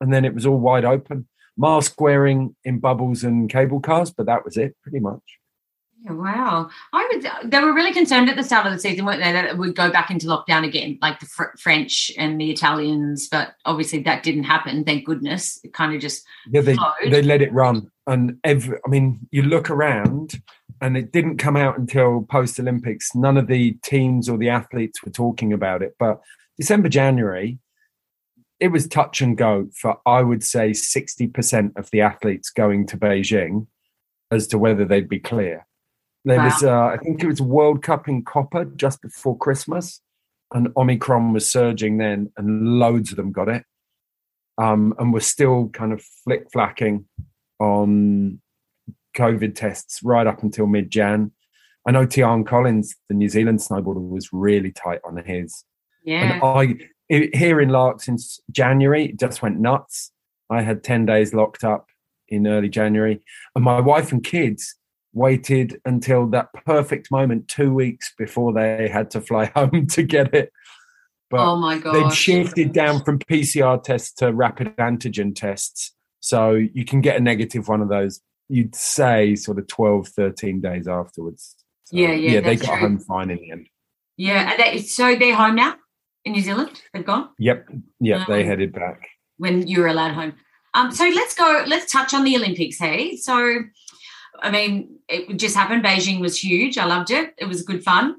and 0.04 0.12
then 0.12 0.26
it 0.26 0.36
was 0.36 0.46
all 0.46 0.60
wide 0.60 0.84
open. 0.84 1.26
Mask 1.56 2.02
wearing 2.02 2.54
in 2.66 2.80
bubbles 2.80 3.24
and 3.24 3.50
cable 3.50 3.80
cars, 3.80 4.12
but 4.12 4.26
that 4.26 4.44
was 4.44 4.58
it, 4.58 4.76
pretty 4.84 5.00
much. 5.00 5.22
Yeah, 6.04 6.12
wow. 6.12 6.70
I 6.92 7.10
was. 7.14 7.26
They 7.46 7.60
were 7.62 7.74
really 7.74 7.94
concerned 7.94 8.30
at 8.30 8.36
the 8.36 8.44
start 8.44 8.68
of 8.68 8.74
the 8.74 8.80
season, 8.80 9.06
weren't 9.06 9.24
they, 9.24 9.32
that 9.32 9.46
it 9.46 9.58
would 9.58 9.78
go 9.78 9.90
back 9.90 10.12
into 10.12 10.28
lockdown 10.28 10.68
again, 10.68 11.00
like 11.02 11.22
the 11.22 11.26
Fr- 11.28 11.56
French 11.58 12.12
and 12.18 12.42
the 12.42 12.52
Italians. 12.52 13.30
But 13.30 13.54
obviously, 13.64 14.04
that 14.04 14.24
didn't 14.24 14.44
happen. 14.44 14.84
Thank 14.84 15.06
goodness. 15.06 15.62
It 15.64 15.74
kind 15.74 15.96
of 15.96 16.02
just 16.02 16.26
Yeah, 16.52 16.60
they 16.60 16.76
flowed. 16.76 17.10
they 17.10 17.22
let 17.22 17.42
it 17.42 17.54
run, 17.54 17.90
and 18.06 18.38
every, 18.44 18.80
I 18.86 18.90
mean, 18.90 19.26
you 19.32 19.44
look 19.44 19.70
around, 19.70 20.42
and 20.82 20.98
it 20.98 21.14
didn't 21.14 21.38
come 21.38 21.56
out 21.56 21.78
until 21.78 22.24
post 22.30 22.60
Olympics. 22.60 23.16
None 23.16 23.38
of 23.38 23.48
the 23.48 23.78
teams 23.86 24.28
or 24.28 24.38
the 24.38 24.50
athletes 24.50 25.02
were 25.02 25.12
talking 25.12 25.54
about 25.54 25.82
it, 25.82 25.96
but 25.98 26.20
December, 26.58 26.90
January, 26.90 27.60
it 28.60 28.70
was 28.70 28.88
touch 28.88 29.22
and 29.22 29.38
go 29.38 29.68
for 29.76 29.98
I 30.06 30.22
would 30.24 30.44
say 30.44 30.74
sixty 30.74 31.28
percent 31.28 31.74
of 31.76 31.90
the 31.92 32.02
athletes 32.02 32.50
going 32.50 32.86
to 32.88 32.98
Beijing 32.98 33.68
as 34.32 34.48
to 34.48 34.58
whether 34.58 34.86
they'd 34.86 35.10
be 35.10 35.20
clear. 35.20 35.66
There 36.26 36.42
was, 36.42 36.64
uh, 36.64 36.86
I 36.86 36.98
think 36.98 37.22
it 37.22 37.28
was 37.28 37.42
World 37.42 37.84
Cup 37.84 38.08
in 38.08 38.24
Copper 38.24 38.64
just 38.66 39.02
before 39.02 39.38
Christmas, 39.38 40.00
and 40.54 40.70
Omicron 40.78 41.34
was 41.34 41.52
surging 41.52 41.98
then, 41.98 42.32
and 42.38 42.80
loads 42.80 43.12
of 43.12 43.18
them 43.18 43.32
got 43.34 43.50
it 43.50 43.66
um, 44.58 44.94
and 45.00 45.14
we're 45.14 45.20
still 45.20 45.70
kind 45.70 45.94
of 45.94 46.02
flick 46.02 46.50
flacking 46.52 47.06
on 47.60 48.40
COVID 49.18 49.56
tests 49.56 50.02
right 50.04 50.28
up 50.28 50.44
until 50.44 50.68
mid 50.68 50.92
Jan. 50.92 51.32
I 51.88 51.92
know 51.92 52.06
Tiarn 52.06 52.46
Collins, 52.46 52.96
the 53.10 53.16
New 53.16 53.30
Zealand 53.30 53.60
snowboarder, 53.60 54.08
was 54.08 54.30
really 54.32 54.72
tight 54.72 55.00
on 55.04 55.18
his. 55.18 55.66
yeah. 56.04 56.34
And 56.36 56.44
i- 56.44 56.90
here 57.34 57.62
in 57.62 57.70
Laax 57.70 58.02
since 58.02 58.40
January, 58.52 59.06
it 59.06 59.20
just 59.20 59.42
went 59.42 59.60
nuts. 59.60 60.12
I 60.50 60.62
had 60.62 60.84
10 60.84 61.06
days 61.06 61.34
locked 61.34 61.64
up 61.64 61.88
in 62.28 62.48
early 62.48 62.70
January. 62.70 63.22
And 63.56 63.64
my 63.64 63.80
wife 63.80 64.12
and 64.12 64.24
kids 64.24 64.76
waited 65.14 65.80
until 65.86 66.28
that 66.28 66.50
perfect 66.66 67.12
moment, 67.12 67.48
two 67.48 67.74
weeks 67.74 68.14
before 68.18 68.54
they 68.54 68.90
had 68.92 69.12
to 69.12 69.22
fly 69.22 69.46
home 69.56 69.88
to 69.88 70.04
get 70.04 70.34
it. 70.34 70.52
But 71.30 71.40
oh 71.40 71.56
my 71.56 71.80
god. 71.80 71.96
they've 71.96 72.16
shifted 72.16 72.74
down 72.74 73.04
from 73.04 73.20
PCR 73.20 73.82
tests 73.82 74.14
to 74.16 74.32
rapid 74.34 74.76
antigen 74.78 75.36
tests. 75.36 75.96
So 76.20 76.52
you 76.54 76.86
can 76.86 77.02
get 77.02 77.18
a 77.18 77.20
negative 77.20 77.68
one 77.68 77.82
of 77.82 77.90
those, 77.90 78.22
you'd 78.50 78.76
say, 78.76 79.36
sort 79.36 79.60
of 79.60 79.68
12, 79.68 80.08
13 80.10 80.62
days 80.62 80.88
afterwards. 80.88 81.56
So, 81.86 81.98
Yeah, 81.98 82.12
yeah, 82.14 82.32
Yeah, 82.32 82.42
they 82.42 82.56
got 82.56 82.68
true. 82.68 82.76
home 82.78 83.00
fine 83.00 83.30
in 83.30 83.38
the 83.38 83.52
end. 83.52 83.68
Yeah. 84.16 84.56
They, 84.58 84.80
so 84.80 85.16
they're 85.16 85.36
home 85.36 85.56
now 85.56 85.76
in 86.26 86.32
New 86.34 86.42
Zealand. 86.42 86.82
They've 86.94 87.06
gone 87.06 87.30
Yep. 87.40 87.70
Yep. 88.00 88.28
They 88.28 88.42
Um, 88.42 88.48
headed 88.48 88.74
back. 88.74 89.10
when 89.38 89.68
you 89.68 89.80
were 89.82 89.88
allowed 89.88 90.12
home. 90.14 90.34
Um, 90.74 90.92
so 90.92 91.08
let's 91.10 91.36
go. 91.36 91.64
Let's 91.68 91.92
touch 91.92 92.14
on 92.14 92.24
the 92.24 92.36
Olympics. 92.36 92.78
Hey, 92.80 93.16
so 93.18 93.60
I 94.42 94.50
mean, 94.52 94.98
it 95.08 95.38
just 95.38 95.56
happened. 95.56 95.84
Beijing 95.84 96.20
was 96.20 96.44
huge. 96.44 96.78
I 96.78 96.86
loved 96.86 97.12
it. 97.12 97.34
It 97.38 97.46
was 97.46 97.62
good 97.62 97.84
fun. 97.84 98.16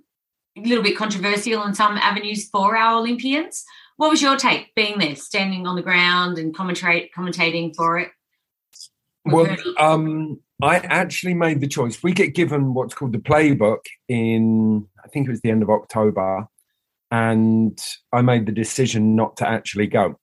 A 0.57 0.61
little 0.61 0.85
bit 0.85 0.97
controversial 0.97 1.65
in 1.65 1.75
some 1.75 1.97
avenues 1.97 2.49
for 2.49 2.77
our 2.77 2.99
Olympians. 3.01 3.65
What 3.97 4.11
was 4.11 4.23
your 4.23 4.37
take 4.37 4.75
being 4.75 4.99
there, 4.99 5.17
standing 5.17 5.67
on 5.67 5.75
the 5.77 5.83
ground 5.83 6.39
and 6.39 6.55
commentate, 6.55 7.11
commentating 7.17 7.75
for 7.75 7.99
it? 7.99 8.11
Well, 9.25 9.57
um, 9.79 10.41
I 10.63 10.77
actually 10.79 11.35
made 11.35 11.61
the 11.61 11.67
choice. 11.67 12.03
We 12.03 12.13
get 12.13 12.35
given 12.35 12.75
what's 12.75 12.95
called 12.95 13.13
the 13.13 13.19
playbook 13.19 13.81
in, 14.09 14.87
I 15.05 15.09
think 15.09 15.27
it 15.27 15.31
was 15.31 15.41
the 15.41 15.51
end 15.51 15.63
of 15.63 15.71
October, 15.71 16.47
and 17.15 17.79
I 18.13 18.23
made 18.23 18.47
the 18.47 18.53
decision 18.53 19.15
not 19.15 19.37
to 19.37 19.49
actually 19.49 19.87
go. 19.87 20.19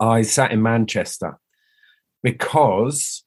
I 0.00 0.22
sat 0.22 0.50
in 0.50 0.60
Manchester 0.62 1.38
because 2.24 3.24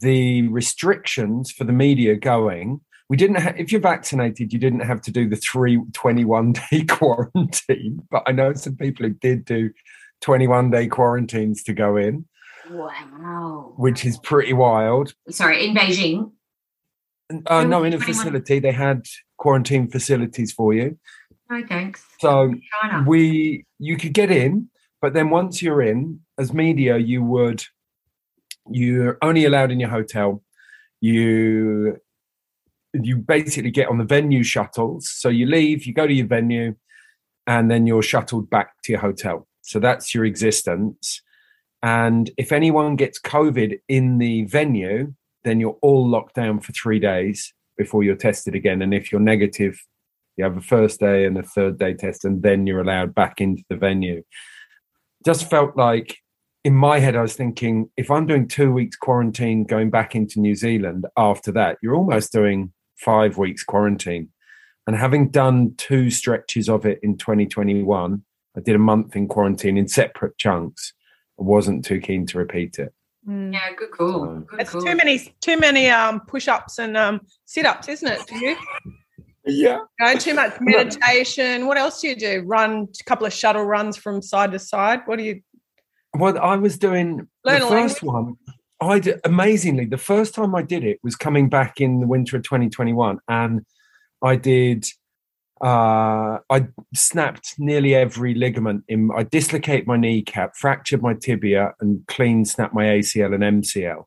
the 0.00 0.46
restrictions 0.48 1.50
for 1.50 1.64
the 1.64 1.72
media 1.72 2.14
going 2.16 2.80
we 3.08 3.16
didn't 3.16 3.36
have 3.36 3.58
if 3.58 3.72
you're 3.72 3.80
vaccinated 3.80 4.52
you 4.52 4.58
didn't 4.58 4.80
have 4.90 5.00
to 5.00 5.10
do 5.10 5.28
the 5.28 5.34
three 5.34 5.80
21 5.92 6.52
day 6.70 6.84
quarantine 6.84 8.00
but 8.10 8.22
i 8.26 8.30
know 8.30 8.52
some 8.52 8.76
people 8.76 9.04
who 9.06 9.12
did 9.14 9.44
do 9.44 9.70
21 10.20 10.70
day 10.70 10.86
quarantines 10.86 11.62
to 11.64 11.72
go 11.72 11.96
in 11.96 12.24
Wow. 12.70 13.72
which 13.76 14.04
is 14.04 14.18
pretty 14.18 14.52
wild 14.52 15.14
Sorry, 15.30 15.66
in 15.66 15.74
Beijing. 15.74 16.30
uh, 17.46 17.64
no 17.64 17.82
in 17.82 17.94
a 17.94 17.96
21 17.96 18.00
facility 18.06 18.58
they 18.60 18.72
had 18.72 19.06
quarantine 19.38 19.88
facilities 19.90 20.52
for 20.52 20.72
you 20.74 20.96
No 21.50 21.64
thanks. 21.66 22.04
so 22.20 22.54
China. 22.82 23.04
we 23.06 23.64
you 23.78 23.96
could 23.96 24.12
get 24.12 24.30
in 24.30 24.68
but 25.00 25.14
then 25.14 25.30
once 25.30 25.62
you're 25.62 25.80
in 25.80 26.20
as 26.38 26.52
media 26.52 26.98
you 26.98 27.22
would 27.22 27.62
you're 28.70 29.16
only 29.22 29.46
allowed 29.46 29.70
in 29.70 29.80
your 29.80 29.88
hotel. 29.88 30.42
You 31.00 31.98
you 32.92 33.16
basically 33.16 33.70
get 33.70 33.88
on 33.88 33.98
the 33.98 34.04
venue 34.04 34.42
shuttles. 34.42 35.08
So 35.08 35.28
you 35.28 35.46
leave 35.46 35.86
you 35.86 35.94
go 35.94 36.06
to 36.06 36.12
your 36.12 36.26
venue 36.26 36.74
and 37.46 37.70
then 37.70 37.86
you're 37.86 38.02
shuttled 38.02 38.50
back 38.50 38.82
to 38.82 38.92
your 38.92 39.00
hotel. 39.00 39.46
So 39.62 39.78
that's 39.78 40.14
your 40.14 40.24
existence. 40.26 41.22
And 41.82 42.30
if 42.36 42.52
anyone 42.52 42.96
gets 42.96 43.18
covid 43.20 43.78
in 43.88 44.18
the 44.18 44.44
venue 44.44 45.14
then 45.44 45.60
you're 45.60 45.78
all 45.80 46.06
locked 46.06 46.34
down 46.34 46.60
for 46.60 46.72
3 46.72 46.98
days 46.98 47.54
before 47.76 48.02
you're 48.02 48.16
tested 48.16 48.54
again. 48.54 48.82
And 48.82 48.92
if 48.92 49.10
you're 49.10 49.20
negative 49.20 49.80
you 50.38 50.44
have 50.44 50.56
a 50.56 50.60
first 50.62 51.00
day 51.00 51.24
and 51.26 51.36
a 51.36 51.42
third 51.42 51.78
day 51.78 51.92
test 51.92 52.24
and 52.24 52.42
then 52.42 52.66
you're 52.66 52.80
allowed 52.80 53.14
back 53.14 53.40
into 53.40 53.62
the 53.68 53.76
venue 53.76 54.22
just 55.26 55.50
felt 55.50 55.76
like 55.76 56.16
in 56.64 56.74
my 56.74 56.98
head 57.00 57.16
i 57.16 57.20
was 57.22 57.34
thinking 57.34 57.90
if 57.96 58.10
i'm 58.10 58.26
doing 58.26 58.46
two 58.46 58.72
weeks 58.72 58.96
quarantine 58.96 59.64
going 59.64 59.90
back 59.90 60.14
into 60.14 60.40
new 60.40 60.54
zealand 60.54 61.04
after 61.16 61.50
that 61.52 61.76
you're 61.82 61.96
almost 61.96 62.32
doing 62.32 62.72
five 62.96 63.36
weeks 63.36 63.64
quarantine 63.64 64.28
and 64.86 64.96
having 64.96 65.28
done 65.30 65.74
two 65.76 66.08
stretches 66.08 66.68
of 66.68 66.86
it 66.86 66.98
in 67.02 67.16
2021 67.18 68.22
i 68.56 68.60
did 68.60 68.76
a 68.76 68.78
month 68.78 69.16
in 69.16 69.26
quarantine 69.28 69.76
in 69.76 69.88
separate 69.88 70.36
chunks 70.38 70.92
i 71.38 71.42
wasn't 71.42 71.84
too 71.84 72.00
keen 72.00 72.24
to 72.26 72.38
repeat 72.38 72.78
it 72.78 72.92
Mm. 73.28 73.52
Yeah, 73.52 73.72
good 73.76 73.90
call. 73.90 74.20
So- 74.24 74.46
It's 74.58 74.70
call. 74.70 74.80
too 74.80 74.94
many, 74.96 75.18
too 75.42 75.58
many 75.58 75.90
um, 75.90 76.20
push-ups 76.20 76.78
and 76.78 76.96
um, 76.96 77.20
sit-ups, 77.44 77.86
isn't 77.88 78.08
it? 78.08 78.20
For 78.26 78.36
you, 78.36 78.56
yeah 79.48 79.78
no, 80.00 80.14
too 80.14 80.34
much 80.34 80.56
meditation. 80.60 81.66
What 81.66 81.78
else 81.78 82.00
do 82.00 82.08
you 82.08 82.16
do? 82.16 82.42
Run 82.46 82.88
a 83.00 83.04
couple 83.04 83.26
of 83.26 83.32
shuttle 83.32 83.64
runs 83.64 83.96
from 83.96 84.22
side 84.22 84.52
to 84.52 84.58
side. 84.58 85.00
What 85.06 85.18
do 85.18 85.24
you? 85.24 85.40
Well, 86.14 86.38
I 86.38 86.56
was 86.56 86.78
doing 86.78 87.28
Learn 87.44 87.60
the 87.60 87.66
first 87.66 88.02
one. 88.02 88.36
I 88.80 89.00
did 89.00 89.20
amazingly. 89.24 89.86
The 89.86 89.98
first 89.98 90.34
time 90.34 90.54
I 90.54 90.62
did 90.62 90.84
it 90.84 91.00
was 91.02 91.16
coming 91.16 91.48
back 91.48 91.80
in 91.80 92.00
the 92.00 92.06
winter 92.06 92.36
of 92.36 92.44
2021, 92.44 93.18
and 93.28 93.66
I 94.22 94.36
did. 94.36 94.86
Uh, 95.60 96.38
I 96.48 96.68
snapped 96.94 97.54
nearly 97.58 97.92
every 97.92 98.32
ligament 98.34 98.84
in. 98.86 99.10
I 99.16 99.24
dislocated 99.24 99.88
my 99.88 99.96
kneecap, 99.96 100.56
fractured 100.56 101.02
my 101.02 101.14
tibia, 101.14 101.74
and 101.80 102.06
clean 102.06 102.44
snapped 102.44 102.74
my 102.74 102.84
ACL 102.84 103.34
and 103.34 103.62
MCL. 103.62 104.04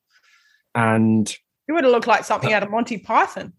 And 0.74 1.36
You 1.68 1.74
would 1.74 1.84
have 1.84 1.92
looked 1.92 2.08
like 2.08 2.24
something 2.24 2.54
out 2.54 2.64
of 2.64 2.72
Monty 2.72 2.98
Python. 2.98 3.52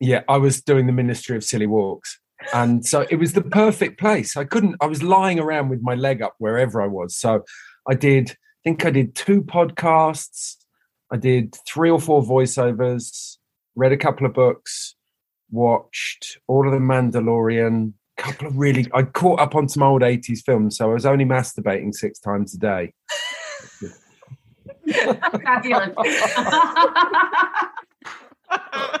Yeah, 0.00 0.22
I 0.28 0.36
was 0.36 0.60
doing 0.60 0.86
the 0.86 0.92
Ministry 0.92 1.36
of 1.36 1.44
Silly 1.44 1.66
Walks. 1.66 2.18
And 2.52 2.86
so 2.86 3.06
it 3.10 3.16
was 3.16 3.32
the 3.32 3.42
perfect 3.42 3.98
place. 3.98 4.36
I 4.36 4.44
couldn't, 4.44 4.76
I 4.80 4.86
was 4.86 5.02
lying 5.02 5.40
around 5.40 5.70
with 5.70 5.82
my 5.82 5.94
leg 5.94 6.22
up 6.22 6.34
wherever 6.38 6.80
I 6.80 6.86
was. 6.86 7.16
So 7.16 7.44
I 7.88 7.94
did, 7.94 8.30
I 8.30 8.36
think 8.64 8.84
I 8.86 8.90
did 8.90 9.14
two 9.14 9.42
podcasts, 9.42 10.56
I 11.10 11.16
did 11.16 11.56
three 11.66 11.90
or 11.90 12.00
four 12.00 12.22
voiceovers, 12.22 13.38
read 13.74 13.92
a 13.92 13.96
couple 13.96 14.26
of 14.26 14.34
books, 14.34 14.94
watched 15.50 16.38
all 16.46 16.66
of 16.66 16.72
the 16.72 16.78
Mandalorian, 16.78 17.94
a 18.18 18.22
couple 18.22 18.46
of 18.46 18.56
really, 18.56 18.86
I 18.94 19.02
caught 19.02 19.40
up 19.40 19.56
on 19.56 19.68
some 19.68 19.82
old 19.82 20.02
80s 20.02 20.42
films. 20.44 20.76
So 20.76 20.90
I 20.90 20.94
was 20.94 21.06
only 21.06 21.24
masturbating 21.24 21.94
six 21.94 22.20
times 22.20 22.54
a 22.54 22.58
day. 22.58 22.92
Fabulous. 25.42 25.90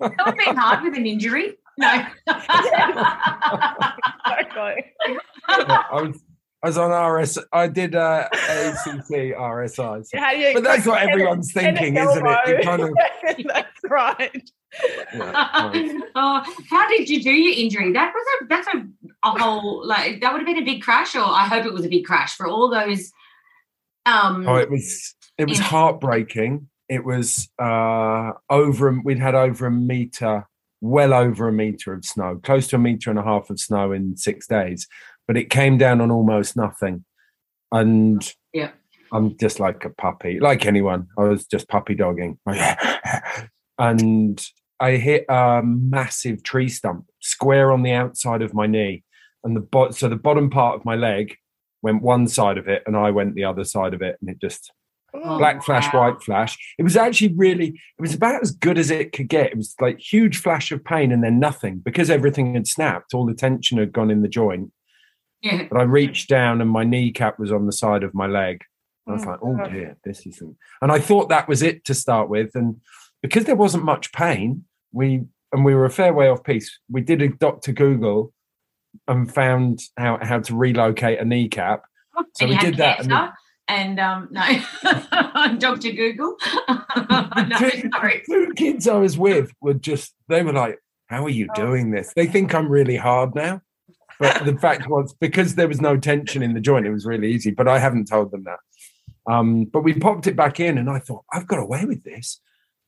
that 0.00 0.10
would 0.10 0.14
have 0.26 0.36
been 0.36 0.56
hard 0.56 0.82
with 0.84 0.94
an 0.96 1.06
injury. 1.06 1.56
No. 1.78 2.04
Exactly. 4.26 4.84
Yeah, 5.06 5.82
I 5.90 6.02
was, 6.02 6.22
I 6.62 6.66
was 6.66 6.78
on 6.78 6.90
RS, 7.12 7.38
I 7.52 7.68
did 7.68 7.94
uh, 7.94 8.28
ACT 8.32 9.10
RSI. 9.10 10.04
So. 10.06 10.18
How 10.18 10.32
do 10.32 10.38
you 10.38 10.54
But 10.54 10.64
that's 10.64 10.86
what 10.86 11.00
everyone's 11.02 11.52
tennis 11.52 11.80
thinking, 11.80 12.02
isn't 12.02 12.26
it? 12.26 12.38
It 12.48 12.64
kind 12.64 12.82
of, 12.82 12.90
that's 13.46 13.80
right. 13.84 14.50
yeah, 15.14 15.20
right. 15.20 16.02
oh, 16.14 16.42
how 16.68 16.88
did 16.88 17.08
you 17.08 17.22
do 17.22 17.30
your 17.32 17.54
injury? 17.56 17.92
That 17.92 18.12
was 18.12 18.26
a 18.42 18.46
that's 18.48 18.68
a, 18.68 18.84
a 19.24 19.38
whole 19.38 19.86
like 19.86 20.20
that 20.20 20.32
would 20.32 20.40
have 20.40 20.46
been 20.46 20.62
a 20.62 20.64
big 20.64 20.82
crash, 20.82 21.14
or 21.14 21.22
I 21.24 21.46
hope 21.46 21.64
it 21.64 21.72
was 21.72 21.84
a 21.86 21.88
big 21.88 22.04
crash 22.04 22.36
for 22.36 22.46
all 22.46 22.68
those. 22.70 23.10
Um, 24.04 24.46
Oh, 24.46 24.56
it 24.56 24.70
was 24.70 25.14
it 25.38 25.48
was 25.48 25.58
Yeah. 25.58 25.64
heartbreaking. 25.64 26.68
It 26.88 27.04
was 27.04 27.48
uh 27.58 28.32
over 28.48 29.00
we'd 29.04 29.18
had 29.18 29.34
over 29.34 29.66
a 29.66 29.70
meter, 29.70 30.46
well 30.80 31.12
over 31.12 31.48
a 31.48 31.52
meter 31.52 31.92
of 31.92 32.04
snow, 32.04 32.40
close 32.42 32.68
to 32.68 32.76
a 32.76 32.78
meter 32.78 33.10
and 33.10 33.18
a 33.18 33.22
half 33.22 33.50
of 33.50 33.60
snow 33.60 33.92
in 33.92 34.16
six 34.16 34.46
days. 34.46 34.86
But 35.26 35.36
it 35.36 35.50
came 35.50 35.76
down 35.78 36.00
on 36.00 36.10
almost 36.10 36.56
nothing. 36.56 37.04
And 37.70 38.26
Yeah. 38.52 38.70
I'm 39.12 39.36
just 39.38 39.60
like 39.60 39.84
a 39.84 39.90
puppy, 39.90 40.38
like 40.40 40.66
anyone. 40.66 41.08
I 41.18 41.24
was 41.24 41.46
just 41.46 41.68
puppy 41.68 41.94
dogging. 41.94 42.38
and 43.78 44.46
I 44.80 44.92
hit 44.92 45.24
a 45.28 45.62
massive 45.64 46.42
tree 46.42 46.68
stump 46.68 47.06
square 47.20 47.72
on 47.72 47.82
the 47.82 47.92
outside 47.92 48.42
of 48.42 48.54
my 48.54 48.66
knee. 48.66 49.04
And 49.44 49.56
the 49.56 49.60
bot 49.60 49.94
so 49.94 50.08
the 50.08 50.16
bottom 50.16 50.50
part 50.50 50.76
of 50.76 50.84
my 50.84 50.96
leg 50.96 51.36
went 51.82 52.02
one 52.02 52.26
side 52.26 52.58
of 52.58 52.68
it 52.68 52.82
and 52.86 52.96
I 52.96 53.10
went 53.10 53.34
the 53.34 53.44
other 53.44 53.64
side 53.64 53.94
of 53.94 54.02
it 54.02 54.16
and 54.20 54.28
it 54.30 54.40
just 54.40 54.72
Oh, 55.24 55.38
black 55.38 55.62
flash, 55.64 55.92
wow. 55.92 56.00
white 56.12 56.22
flash. 56.22 56.56
It 56.78 56.82
was 56.82 56.96
actually 56.96 57.34
really, 57.34 57.68
it 57.68 58.00
was 58.00 58.14
about 58.14 58.42
as 58.42 58.50
good 58.52 58.78
as 58.78 58.90
it 58.90 59.12
could 59.12 59.28
get. 59.28 59.46
It 59.52 59.56
was 59.56 59.74
like 59.80 59.98
huge 59.98 60.38
flash 60.38 60.70
of 60.72 60.84
pain 60.84 61.12
and 61.12 61.22
then 61.24 61.38
nothing 61.38 61.78
because 61.78 62.10
everything 62.10 62.54
had 62.54 62.66
snapped. 62.68 63.14
All 63.14 63.26
the 63.26 63.34
tension 63.34 63.78
had 63.78 63.92
gone 63.92 64.10
in 64.10 64.22
the 64.22 64.28
joint. 64.28 64.72
yeah. 65.42 65.64
But 65.70 65.78
I 65.78 65.82
reached 65.84 66.28
down 66.28 66.60
and 66.60 66.70
my 66.70 66.84
kneecap 66.84 67.38
was 67.38 67.52
on 67.52 67.66
the 67.66 67.72
side 67.72 68.02
of 68.02 68.14
my 68.14 68.26
leg. 68.26 68.64
I 69.06 69.12
was 69.12 69.24
Oh, 69.24 69.28
like, 69.30 69.38
oh 69.42 69.56
God. 69.56 69.72
dear, 69.72 69.96
this 70.04 70.26
isn't. 70.26 70.56
And 70.82 70.92
I 70.92 70.98
thought 70.98 71.28
that 71.30 71.48
was 71.48 71.62
it 71.62 71.84
to 71.86 71.94
start 71.94 72.28
with. 72.28 72.54
And 72.54 72.80
because 73.22 73.44
there 73.44 73.56
wasn't 73.56 73.84
much 73.84 74.12
pain, 74.12 74.64
we 74.92 75.22
and 75.52 75.64
we 75.64 75.74
were 75.74 75.86
a 75.86 75.90
fair 75.90 76.12
way 76.12 76.28
off 76.28 76.44
piste. 76.44 76.78
We 76.90 77.00
did 77.00 77.22
a 77.22 77.28
Dr. 77.28 77.72
Google 77.72 78.32
and 79.06 79.32
found 79.32 79.80
how 79.96 80.18
how 80.20 80.40
to 80.40 80.54
relocate 80.54 81.18
a 81.20 81.24
kneecap. 81.24 81.84
So 82.36 82.44
and 82.46 82.50
we 82.50 82.58
did 82.58 82.76
that, 82.78 83.00
and 83.68 83.98
cancer, 83.98 83.98
and, 83.98 84.00
um, 84.00 84.28
no, 84.32 85.58
Doctor 85.58 85.92
Google. 85.92 86.36
no, 86.68 87.58
two, 87.58 87.90
sorry. 87.94 88.22
two 88.28 88.52
kids 88.56 88.88
I 88.88 88.96
was 88.98 89.18
with 89.18 89.52
were 89.60 89.74
just 89.74 90.14
they 90.28 90.42
were 90.42 90.52
like, 90.52 90.78
How 91.06 91.24
are 91.24 91.30
you 91.30 91.48
doing 91.54 91.90
this? 91.90 92.12
They 92.14 92.26
think 92.26 92.54
I'm 92.54 92.68
really 92.68 92.96
hard 92.96 93.34
now. 93.34 93.62
But 94.18 94.44
the 94.44 94.56
fact 94.56 94.88
was 94.88 95.14
because 95.14 95.54
there 95.54 95.68
was 95.68 95.80
no 95.80 95.96
tension 95.96 96.42
in 96.42 96.54
the 96.54 96.60
joint, 96.60 96.86
it 96.86 96.92
was 96.92 97.06
really 97.06 97.30
easy. 97.30 97.52
But 97.52 97.68
I 97.68 97.78
haven't 97.78 98.08
told 98.08 98.32
them 98.32 98.44
that. 98.44 98.58
Um, 99.32 99.64
but 99.64 99.82
we 99.82 99.94
popped 99.94 100.26
it 100.26 100.36
back 100.36 100.58
in 100.58 100.78
and 100.78 100.88
I 100.90 100.98
thought, 100.98 101.24
I've 101.32 101.46
got 101.46 101.60
away 101.60 101.84
with 101.84 102.02
this. 102.02 102.40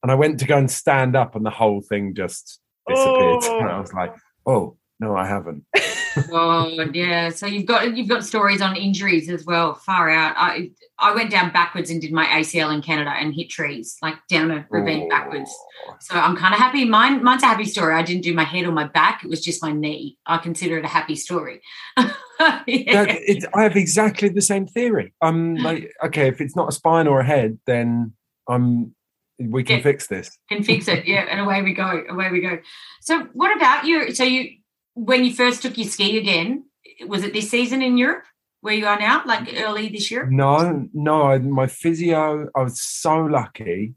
And 0.03 0.11
I 0.11 0.15
went 0.15 0.41
to 0.41 0.47
go 0.47 0.57
and 0.57 0.71
stand 0.71 1.15
up 1.15 1.37
and 1.37 1.45
the 1.45 1.51
whole 1.51 1.83
thing 1.83 2.15
just 2.15 2.59
disappeared. 2.89 3.43
Oh. 3.45 3.59
And 3.61 3.69
I 3.69 3.79
was 3.79 3.93
like, 3.93 4.15
Oh, 4.47 4.77
no, 4.99 5.15
I 5.15 5.27
haven't. 5.27 5.65
Oh 6.33 6.69
yeah, 6.93 7.31
so 7.31 7.47
you've 7.47 7.67
got 7.67 7.97
you've 7.97 8.09
got 8.09 8.25
stories 8.25 8.61
on 8.61 8.77
injuries 8.77 9.29
as 9.29 9.45
well. 9.45 9.75
Far 9.75 10.11
out. 10.11 10.35
I 10.37 10.71
I 10.99 11.15
went 11.15 11.31
down 11.31 11.53
backwards 11.53 11.91
and 11.91 12.01
did 12.01 12.13
my 12.13 12.27
ACL 12.27 12.75
in 12.75 12.83
Canada 12.83 13.11
and 13.11 13.35
hit 13.35 13.49
trees 13.51 13.97
like 14.03 14.15
down 14.29 14.51
a 14.51 14.67
ravine 14.71 15.09
backwards. 15.09 15.55
So 16.01 16.15
I'm 16.15 16.37
kind 16.37 16.55
of 16.55 16.61
happy. 16.61 16.85
Mine 16.85 17.23
mine's 17.23 17.43
a 17.43 17.47
happy 17.47 17.65
story. 17.65 17.95
I 17.95 18.03
didn't 18.03 18.23
do 18.23 18.35
my 18.35 18.45
head 18.45 18.65
or 18.65 18.73
my 18.73 18.87
back. 18.87 19.25
It 19.25 19.31
was 19.31 19.41
just 19.41 19.63
my 19.63 19.73
knee. 19.73 20.19
I 20.27 20.39
consider 20.39 20.79
it 20.79 20.85
a 20.85 20.89
happy 20.89 21.17
story. 21.17 21.61
That- 22.41 22.65
it, 22.67 23.45
I 23.55 23.65
have 23.65 23.77
exactly 23.77 24.31
the 24.31 24.41
same 24.41 24.67
theory. 24.67 25.13
I'm 25.21 25.59
mm. 25.59 25.63
like, 25.63 25.93
okay, 26.07 26.29
if 26.29 26.41
it's 26.41 26.57
not 26.57 26.71
a 26.71 26.73
spine 26.73 27.07
or 27.07 27.21
a 27.21 27.25
head, 27.25 27.59
then 27.67 28.15
I'm. 28.49 28.95
We 29.39 29.63
can 29.63 29.77
Yeah. 29.77 29.83
fix 29.83 30.07
this. 30.07 30.39
can 30.51 30.63
fix 30.63 30.89
it. 30.89 31.07
Yeah, 31.07 31.27
and 31.31 31.41
away 31.41 31.61
we 31.61 31.75
go. 31.75 32.03
Away 32.09 32.31
we 32.31 32.41
go. 32.41 32.59
So, 33.03 33.29
what 33.35 33.55
about 33.55 33.85
you? 33.85 34.15
So, 34.15 34.25
you 34.25 34.60
when 34.95 35.25
you 35.25 35.35
first 35.35 35.63
took 35.63 35.79
your 35.79 35.89
ski 35.89 36.19
again, 36.19 36.65
was 37.07 37.25
it 37.25 37.33
this 37.33 37.51
season 37.51 37.83
in 37.83 37.97
Europe 37.97 38.25
where 38.61 38.75
you 38.75 38.87
are 38.87 38.99
now, 38.99 39.23
like 39.25 39.53
early 39.57 39.89
this 39.89 40.11
year? 40.11 40.27
No, 40.31 40.89
no. 40.93 41.39
My 41.39 41.67
physio, 41.67 42.49
I 42.55 42.63
was 42.63 42.81
so 42.81 43.19
lucky. 43.19 43.95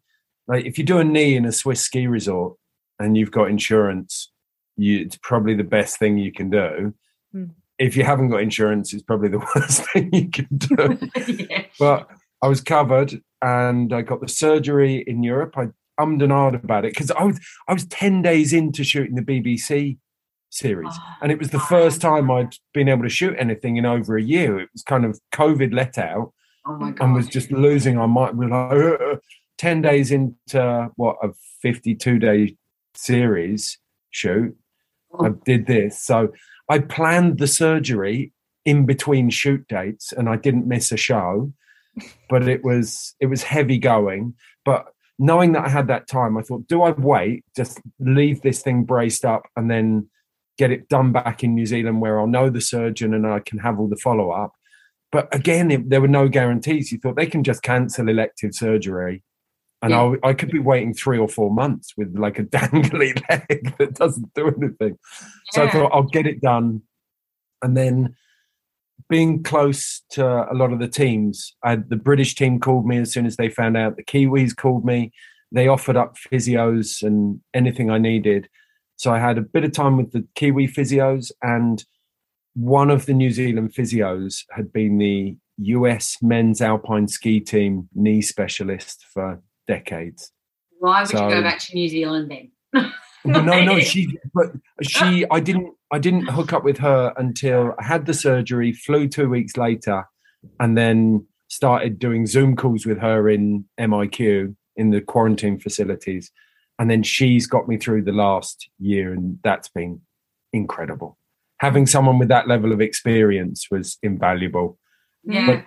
Like, 0.48 0.66
if 0.66 0.78
you 0.78 0.84
do 0.84 1.00
a 1.00 1.04
knee 1.04 1.36
in 1.36 1.46
a 1.46 1.52
Swiss 1.52 1.82
ski 1.82 2.08
resort 2.08 2.58
and 3.00 3.18
you've 3.18 3.32
got 3.32 3.50
insurance, 3.50 4.32
you, 4.78 5.00
it's 5.00 5.18
probably 5.18 5.56
the 5.56 5.64
best 5.64 6.00
thing 6.00 6.18
you 6.18 6.32
can 6.32 6.50
do. 6.50 6.94
Hmm. 7.32 7.46
If 7.80 7.98
you 7.98 8.04
haven't 8.04 8.30
got 8.30 8.42
insurance, 8.42 8.94
it's 8.94 9.04
probably 9.04 9.30
the 9.30 9.40
worst 9.56 9.84
thing 9.92 10.14
you 10.14 10.30
can 10.30 10.48
do. 10.58 11.00
yeah. 11.50 11.66
but 11.80 12.08
I 12.42 12.48
was 12.48 12.62
covered 12.62 13.22
and 13.42 13.94
I 13.94 14.02
got 14.02 14.22
the 14.22 14.28
surgery 14.28 15.04
in 15.08 15.24
Europe. 15.24 15.58
I 15.58 15.70
ummed 16.00 16.24
and 16.24 16.32
ahed 16.32 16.64
about 16.64 16.86
it 16.86 16.92
because 16.92 17.12
I 17.12 17.24
was 17.24 17.40
I 17.68 17.74
was 17.74 17.86
10 17.86 18.22
days 18.22 18.52
into 18.52 18.84
shooting 18.84 19.16
the 19.16 19.22
BBC 19.22 19.98
series. 20.54 20.94
Oh, 20.94 21.14
and 21.22 21.32
it 21.32 21.40
was 21.40 21.50
the 21.50 21.58
wow. 21.58 21.66
first 21.70 22.02
time 22.02 22.30
I'd 22.30 22.56
been 22.74 22.90
able 22.90 23.04
to 23.04 23.10
shoot 23.10 23.36
anything 23.38 23.78
in 23.78 23.86
over 23.86 24.18
a 24.18 24.22
year. 24.22 24.60
It 24.60 24.70
was 24.74 24.84
kind 24.84 25.06
of 25.06 25.20
COVID 25.34 25.74
let 25.74 25.98
out 25.98 26.34
Oh 26.66 26.78
my 26.78 26.92
god. 26.92 27.06
and 27.06 27.14
was 27.14 27.28
just 27.28 27.52
losing 27.52 27.96
mind. 27.96 28.38
We 28.38 28.46
were 28.46 28.52
like, 28.52 29.02
"Ugh." 29.02 29.20
10 29.58 29.82
days 29.82 30.12
into 30.12 30.92
what 30.96 31.18
a 31.24 31.30
52 31.62 32.20
day 32.20 32.58
series 32.96 33.78
shoot. 34.10 34.56
I 35.20 35.30
did 35.46 35.68
this. 35.68 36.02
So 36.02 36.34
I 36.70 36.80
planned 36.80 37.38
the 37.38 37.48
surgery 37.48 38.34
in 38.66 38.86
between 38.86 39.30
shoot 39.30 39.68
dates 39.68 40.12
and 40.12 40.28
I 40.28 40.38
didn't 40.38 40.68
miss 40.68 40.92
a 40.92 40.98
show. 40.98 41.54
But 42.30 42.48
it 42.48 42.64
was 42.64 43.16
it 43.20 43.28
was 43.28 43.44
heavy 43.44 43.78
going. 43.78 44.34
But 44.66 44.88
knowing 45.20 45.52
that 45.52 45.66
I 45.66 45.70
had 45.70 45.88
that 45.88 46.08
time, 46.08 46.38
I 46.38 46.42
thought, 46.42 46.68
do 46.68 46.82
I 46.82 46.92
wait, 46.92 47.46
just 47.56 47.80
leave 48.00 48.42
this 48.42 48.64
thing 48.64 48.84
braced 48.84 49.24
up 49.24 49.44
and 49.56 49.70
then 49.70 50.10
get 50.58 50.72
it 50.72 50.88
done 50.90 51.12
back 51.12 51.44
in 51.44 51.56
New 51.56 51.66
Zealand 51.66 52.02
where 52.02 52.20
I'll 52.20 52.28
know 52.28 52.50
the 52.50 52.62
surgeon 52.62 53.14
and 53.14 53.26
I 53.26 53.40
can 53.40 53.60
have 53.60 53.80
all 53.80 53.88
the 53.88 53.98
follow 53.98 54.32
up. 54.32 54.54
But 55.12 55.34
again, 55.34 55.72
it, 55.72 55.90
there 55.90 56.02
were 56.02 56.08
no 56.08 56.28
guarantees. 56.28 56.92
You 56.92 57.00
thought 57.00 57.16
they 57.16 57.28
can 57.28 57.44
just 57.44 57.62
cancel 57.62 58.10
elective 58.10 58.54
surgery. 58.54 59.24
And 59.82 59.92
Yeah. 59.92 60.16
I, 60.24 60.30
I 60.30 60.34
could 60.34 60.50
be 60.50 60.60
waiting 60.60 60.94
three 60.94 61.18
or 61.20 61.28
four 61.28 61.52
months 61.52 61.94
with 61.98 62.18
like 62.18 62.40
a 62.40 62.44
dangly 62.58 63.14
leg 63.30 63.76
that 63.78 63.94
doesn't 63.96 64.34
do 64.34 64.48
anything. 64.48 64.98
So 65.52 65.64
I 65.64 65.70
thought 65.70 65.92
I'll 65.94 66.04
get 66.04 66.26
it 66.26 66.42
done. 66.42 66.82
And 67.62 67.78
then 67.78 68.16
being 69.10 69.44
close 69.44 70.02
to 70.12 70.26
a 70.26 70.56
lot 70.56 70.72
of 70.72 70.80
the 70.80 70.88
teams, 70.88 71.56
I, 71.64 71.76
the 71.76 71.96
British 71.96 72.36
team 72.36 72.60
called 72.60 72.88
me 72.88 72.98
as 72.98 73.12
soon 73.12 73.26
as 73.26 73.36
they 73.36 73.50
found 73.50 73.78
out. 73.78 73.98
The 73.98 74.04
Kiwis 74.04 74.56
called 74.56 74.86
me. 74.86 75.12
They 75.52 75.68
offered 75.68 75.98
up 75.98 76.16
physios 76.18 77.04
and 77.04 77.42
anything 77.54 77.92
I 77.92 78.00
needed. 78.00 78.50
So 78.96 79.12
I 79.12 79.20
had 79.20 79.38
a 79.38 79.42
bit 79.42 79.64
of 79.64 79.72
time 79.72 79.98
with 79.98 80.12
the 80.12 80.26
Kiwi 80.36 80.68
physios, 80.68 81.32
and 81.42 81.84
one 82.56 82.90
of 82.90 83.06
the 83.06 83.14
New 83.14 83.32
Zealand 83.32 83.74
physios 83.74 84.44
had 84.52 84.72
been 84.72 84.98
the 84.98 85.36
US 85.58 86.18
men's 86.22 86.62
alpine 86.62 87.08
ski 87.08 87.40
team 87.40 87.90
knee 87.94 88.22
specialist 88.22 89.06
for 89.14 89.42
decades. 89.68 90.32
Why 90.80 91.02
would 91.02 91.12
you 91.12 91.18
go 91.18 91.42
back 91.42 91.60
to 91.60 91.76
New 91.76 91.88
Zealand 91.88 92.32
then? 92.32 92.92
No, 93.26 93.42
no, 93.42 93.80
she, 93.80 94.18
but 94.34 94.52
she, 94.82 95.26
I 95.32 95.40
didn't, 95.40 95.74
I 95.92 96.00
didn't 96.00 96.28
hook 96.28 96.52
up 96.52 96.64
with 96.64 96.78
her 96.80 97.14
until 97.18 97.74
I 97.80 97.86
had 97.86 98.06
the 98.06 98.14
surgery, 98.14 98.74
flew 98.74 99.08
two 99.08 99.30
weeks 99.30 99.56
later, 99.56 100.06
and 100.60 100.78
then 100.78 101.26
started 101.48 102.00
doing 102.00 102.26
Zoom 102.26 102.56
calls 102.56 102.86
with 102.86 103.00
her 103.00 103.30
in 103.30 103.66
MIQ 103.80 104.56
in 104.76 104.90
the 104.90 105.02
quarantine 105.02 105.60
facilities. 105.60 106.32
And 106.80 106.90
then 106.90 107.04
she's 107.04 107.46
got 107.48 107.68
me 107.68 107.78
through 107.78 108.04
the 108.04 108.12
last 108.12 108.70
year, 108.80 109.14
and 109.14 109.40
that's 109.44 109.70
been 109.70 110.02
incredible. 110.52 111.18
Having 111.60 111.86
someone 111.88 112.20
with 112.20 112.28
that 112.30 112.48
level 112.48 112.72
of 112.72 112.82
experience 112.82 113.68
was 113.72 113.98
invaluable. 114.04 114.78
Yeah. 115.24 115.46
But- 115.46 115.66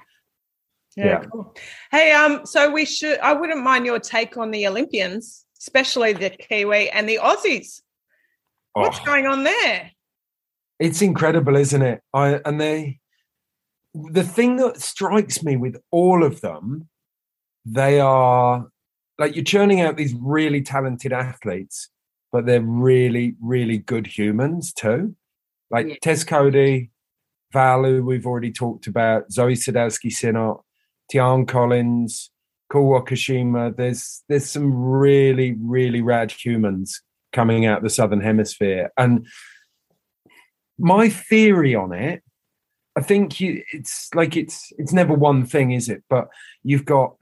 Yeah, 0.98 1.04
Yeah. 1.07 1.24
cool. 1.30 1.54
Hey, 1.90 2.12
um, 2.12 2.46
so 2.46 2.70
we 2.70 2.87
should 2.87 3.18
I 3.18 3.35
wouldn't 3.35 3.62
mind 3.62 3.85
your 3.85 4.00
take 4.00 4.38
on 4.38 4.50
the 4.50 4.66
Olympians, 4.66 5.44
especially 5.59 6.14
the 6.14 6.30
Kiwi 6.30 6.88
and 6.88 7.07
the 7.07 7.18
Aussies. 7.22 7.83
What's 8.72 9.00
Oh. 9.00 9.04
going 9.04 9.26
on 9.26 9.44
there? 9.44 9.90
It's 10.78 11.02
incredible, 11.02 11.54
isn't 11.57 11.83
it? 11.83 12.00
I 12.14 12.40
and 12.46 12.59
they 12.59 13.00
the 13.94 14.22
thing 14.24 14.57
that 14.57 14.80
strikes 14.80 15.42
me 15.42 15.57
with 15.59 15.76
all 15.90 16.22
of 16.24 16.40
them, 16.40 16.88
they 17.66 18.00
are 18.00 18.66
like 19.18 19.35
you're 19.35 19.44
churning 19.44 19.81
out 19.81 19.96
these 19.96 20.14
really 20.14 20.62
talented 20.62 21.12
athletes, 21.12 21.90
but 22.33 22.46
they're 22.46 22.61
really, 22.61 23.35
really 23.40 23.79
good 23.79 24.07
humans 24.07 24.72
too. 24.72 25.14
Like 25.70 25.88
Yeah. 25.88 25.94
Tess 26.02 26.24
Coady, 26.24 26.90
Val, 27.52 27.85
who 27.85 28.05
we've 28.05 28.26
already 28.26 28.52
talked 28.52 28.87
about, 28.87 29.33
Zoe 29.33 29.55
Sadowski 29.55 30.11
Sinot, 30.11 30.62
Tiarn 31.12 31.46
Collins, 31.46 32.31
Cool 32.68 33.00
Wakushima. 33.00 33.76
There's 33.76 34.22
there's 34.29 34.50
some 34.50 34.74
really, 34.74 35.57
really 35.61 36.02
rad 36.02 36.31
humans 36.33 37.00
coming 37.33 37.66
out 37.66 37.83
the 37.83 37.90
southern 37.90 38.20
hemisphere. 38.20 38.90
And 38.96 39.26
my 40.79 41.09
theory 41.09 41.74
on 41.74 41.92
it, 41.92 42.22
I 42.96 43.02
think 43.02 43.40
you 43.40 43.62
it's 43.72 44.09
like 44.14 44.37
it's 44.37 44.72
it's 44.79 44.92
never 44.92 45.14
one 45.14 45.46
thing, 45.46 45.70
is 45.72 45.88
it? 45.88 46.02
But 46.09 46.29
you've 46.64 46.85
got 46.85 47.16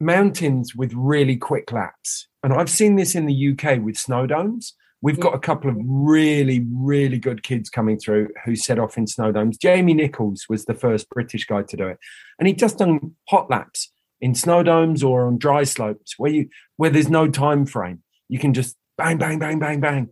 mountains 0.00 0.74
with 0.74 0.92
really 0.94 1.36
quick 1.36 1.72
laps. 1.72 2.28
And 2.42 2.52
I've 2.52 2.70
seen 2.70 2.96
this 2.96 3.14
in 3.14 3.26
the 3.26 3.50
UK 3.50 3.80
with 3.80 3.96
snow 3.96 4.26
domes. 4.26 4.74
We've 5.00 5.20
got 5.20 5.34
a 5.34 5.38
couple 5.38 5.70
of 5.70 5.76
really, 5.80 6.66
really 6.72 7.18
good 7.18 7.44
kids 7.44 7.70
coming 7.70 7.98
through 7.98 8.28
who 8.44 8.56
set 8.56 8.78
off 8.78 8.98
in 8.98 9.06
snow 9.06 9.30
domes. 9.30 9.56
Jamie 9.56 9.94
Nicholls 9.94 10.46
was 10.48 10.64
the 10.64 10.74
first 10.74 11.08
British 11.10 11.46
guy 11.46 11.62
to 11.62 11.76
do 11.76 11.86
it. 11.86 11.98
And 12.38 12.48
he'd 12.48 12.58
just 12.58 12.78
done 12.78 13.14
hot 13.28 13.48
laps 13.48 13.92
in 14.20 14.34
snow 14.34 14.62
domes 14.64 15.04
or 15.04 15.26
on 15.26 15.38
dry 15.38 15.62
slopes 15.62 16.14
where 16.18 16.32
you 16.32 16.48
where 16.76 16.90
there's 16.90 17.08
no 17.08 17.28
time 17.28 17.64
frame. 17.64 18.02
You 18.28 18.40
can 18.40 18.54
just 18.54 18.76
bang, 18.96 19.18
bang, 19.18 19.38
bang, 19.38 19.60
bang, 19.60 19.80
bang. 19.80 20.08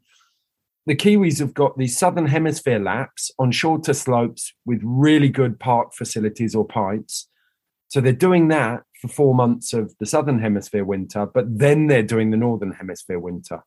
The 0.87 0.94
Kiwis 0.94 1.40
have 1.40 1.53
got 1.53 1.77
these 1.77 1.99
southern 1.99 2.27
hemisphere 2.27 2.79
laps 2.79 3.33
on 3.40 3.51
shorter 3.51 3.92
slopes 3.92 4.53
with 4.64 4.81
really 4.85 5.29
good 5.29 5.59
park 5.59 5.92
facilities 5.94 6.55
or 6.55 6.64
pipes. 6.64 7.29
So 7.88 8.01
they're 8.01 8.12
doing 8.12 8.49
that 8.49 8.83
for 9.00 9.09
four 9.09 9.35
months 9.35 9.72
of 9.72 9.94
the 10.00 10.06
southern 10.06 10.38
hemisphere 10.38 10.85
winter, 10.85 11.26
but 11.26 11.44
then 11.48 11.87
they're 11.87 12.02
doing 12.02 12.30
the 12.30 12.37
northern 12.37 12.72
hemisphere 12.72 13.18
winter. 13.18 13.62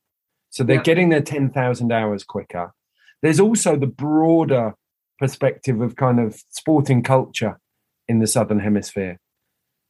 So 0.49 0.63
they're 0.63 0.77
Yeah. 0.77 0.83
getting 0.83 1.09
their 1.09 1.21
10,000 1.21 1.91
hours 1.91 2.23
quicker. 2.23 2.73
There's 3.21 3.39
also 3.39 3.75
the 3.75 3.87
broader 3.87 4.75
perspective 5.19 5.81
of 5.81 5.95
kind 5.95 6.19
of 6.19 6.41
sporting 6.49 7.03
culture 7.03 7.59
in 8.07 8.19
the 8.19 8.27
southern 8.27 8.59
hemisphere. 8.59 9.19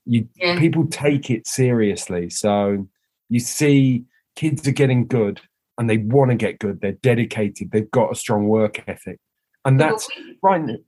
You 0.05 0.27
Yeah. 0.35 0.59
people 0.59 0.87
take 0.87 1.29
it 1.29 1.47
seriously. 1.47 2.29
So 2.29 2.87
you 3.29 3.39
see 3.39 4.05
kids 4.35 4.67
are 4.67 4.71
getting 4.73 5.07
good 5.07 5.39
and 5.77 5.89
they 5.89 5.97
want 5.97 6.31
to 6.31 6.35
get 6.35 6.59
good. 6.59 6.81
They're 6.81 6.93
dedicated. 6.93 7.71
They've 7.71 7.89
got 7.91 8.11
a 8.11 8.15
strong 8.15 8.47
work 8.47 8.83
ethic. 8.87 9.19
And 9.65 9.79
that's 9.79 10.09
right. 10.41 10.79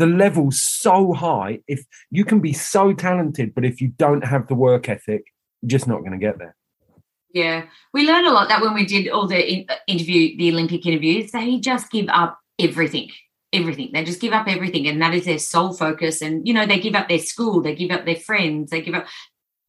The 0.00 0.06
level's 0.06 0.62
so 0.62 1.12
high. 1.12 1.60
If 1.68 1.84
you 2.10 2.24
can 2.24 2.40
be 2.40 2.54
so 2.54 2.94
talented, 2.94 3.54
but 3.54 3.66
if 3.66 3.82
you 3.82 3.88
don't 3.88 4.24
have 4.24 4.48
the 4.48 4.54
work 4.54 4.88
ethic, 4.88 5.24
you're 5.60 5.68
just 5.68 5.86
not 5.86 6.00
going 6.00 6.12
to 6.12 6.26
get 6.26 6.38
there. 6.38 6.56
Yeah, 7.34 7.66
we 7.92 8.06
learned 8.06 8.26
a 8.26 8.32
lot 8.32 8.48
that 8.48 8.62
when 8.62 8.72
we 8.72 8.86
did 8.86 9.10
all 9.10 9.26
the 9.28 9.40
in- 9.52 9.66
uh, 9.68 9.74
interview, 9.86 10.38
the 10.38 10.50
Olympic 10.52 10.86
interviews, 10.86 11.32
they 11.32 11.58
just 11.58 11.90
give 11.90 12.08
up 12.08 12.38
everything, 12.58 13.10
everything. 13.52 13.90
They 13.92 14.02
just 14.02 14.22
give 14.22 14.32
up 14.32 14.48
everything, 14.48 14.88
and 14.88 15.02
that 15.02 15.12
is 15.12 15.26
their 15.26 15.38
sole 15.38 15.74
focus. 15.74 16.22
And 16.22 16.48
you 16.48 16.54
know, 16.54 16.64
they 16.64 16.80
give 16.80 16.94
up 16.94 17.10
their 17.10 17.18
school, 17.18 17.60
they 17.60 17.74
give 17.74 17.90
up 17.90 18.06
their 18.06 18.16
friends, 18.16 18.70
they 18.70 18.80
give 18.80 18.94
up, 18.94 19.06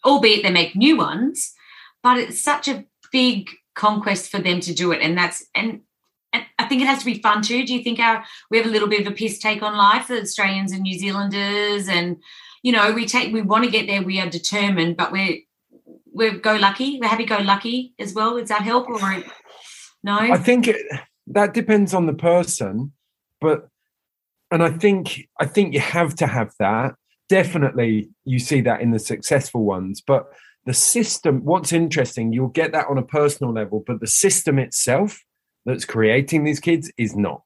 albeit 0.06 0.44
they 0.44 0.50
make 0.50 0.78
new 0.78 0.96
ones. 0.96 1.54
But 2.04 2.20
it's 2.20 2.42
such 2.42 2.70
a 2.70 2.86
big 3.12 3.50
conquest 3.76 4.32
for 4.32 4.40
them 4.40 4.62
to 4.62 4.74
do 4.74 4.94
it, 4.94 5.02
and 5.02 5.18
that's 5.18 5.46
and. 5.54 5.82
Think 6.72 6.82
it 6.84 6.88
has 6.88 7.00
to 7.00 7.06
be 7.06 7.22
fun 7.22 7.42
too. 7.42 7.66
Do 7.66 7.76
you 7.76 7.84
think 7.84 8.00
our 8.00 8.24
we 8.50 8.58
have 8.58 8.66
a 8.66 8.70
little 8.70 8.88
bit 8.88 9.02
of 9.02 9.08
a 9.08 9.16
piss 9.16 9.38
take 9.40 9.62
on 9.62 9.76
life, 9.76 10.08
the 10.08 10.22
Australians 10.22 10.72
and 10.72 10.82
New 10.82 10.98
Zealanders, 10.98 11.90
and 11.90 12.16
you 12.64 12.72
know 12.72 12.94
we 12.94 13.06
take 13.06 13.34
we 13.34 13.42
want 13.42 13.66
to 13.66 13.70
get 13.70 13.88
there. 13.88 14.02
We 14.02 14.22
are 14.22 14.30
determined, 14.30 14.96
but 14.96 15.12
we're 15.12 15.40
we're 16.14 16.38
go 16.38 16.56
lucky. 16.56 16.98
We're 17.00 17.10
happy 17.10 17.26
go 17.26 17.40
lucky 17.40 17.94
as 18.00 18.14
well. 18.14 18.38
Does 18.38 18.48
that 18.50 18.62
help 18.62 18.90
or 18.90 19.00
no? 20.04 20.18
I 20.18 20.38
think 20.38 20.70
it, 20.70 20.78
that 21.28 21.54
depends 21.54 21.94
on 21.94 22.06
the 22.06 22.14
person. 22.14 22.94
but 23.42 23.68
and 24.50 24.64
I 24.64 24.70
think 24.70 25.28
I 25.40 25.46
think 25.46 25.74
you 25.74 25.82
have 25.82 26.16
to 26.16 26.28
have 26.28 26.54
that. 26.60 26.96
Definitely, 27.28 28.10
you 28.24 28.40
see 28.40 28.62
that 28.62 28.80
in 28.80 28.92
the 28.92 29.00
successful 29.00 29.66
ones, 29.66 30.02
but 30.02 30.32
the 30.66 30.74
system. 30.74 31.44
What's 31.44 31.74
interesting, 31.74 32.32
you'll 32.32 32.48
get 32.48 32.72
that 32.72 32.88
on 32.88 32.98
a 32.98 33.04
personal 33.04 33.52
level, 33.52 33.84
but 33.86 34.00
the 34.00 34.08
system 34.08 34.58
itself 34.58 35.22
that's 35.66 35.86
creating 35.86 36.44
these 36.44 36.60
kids 36.60 36.92
is 36.98 37.16
not. 37.16 37.44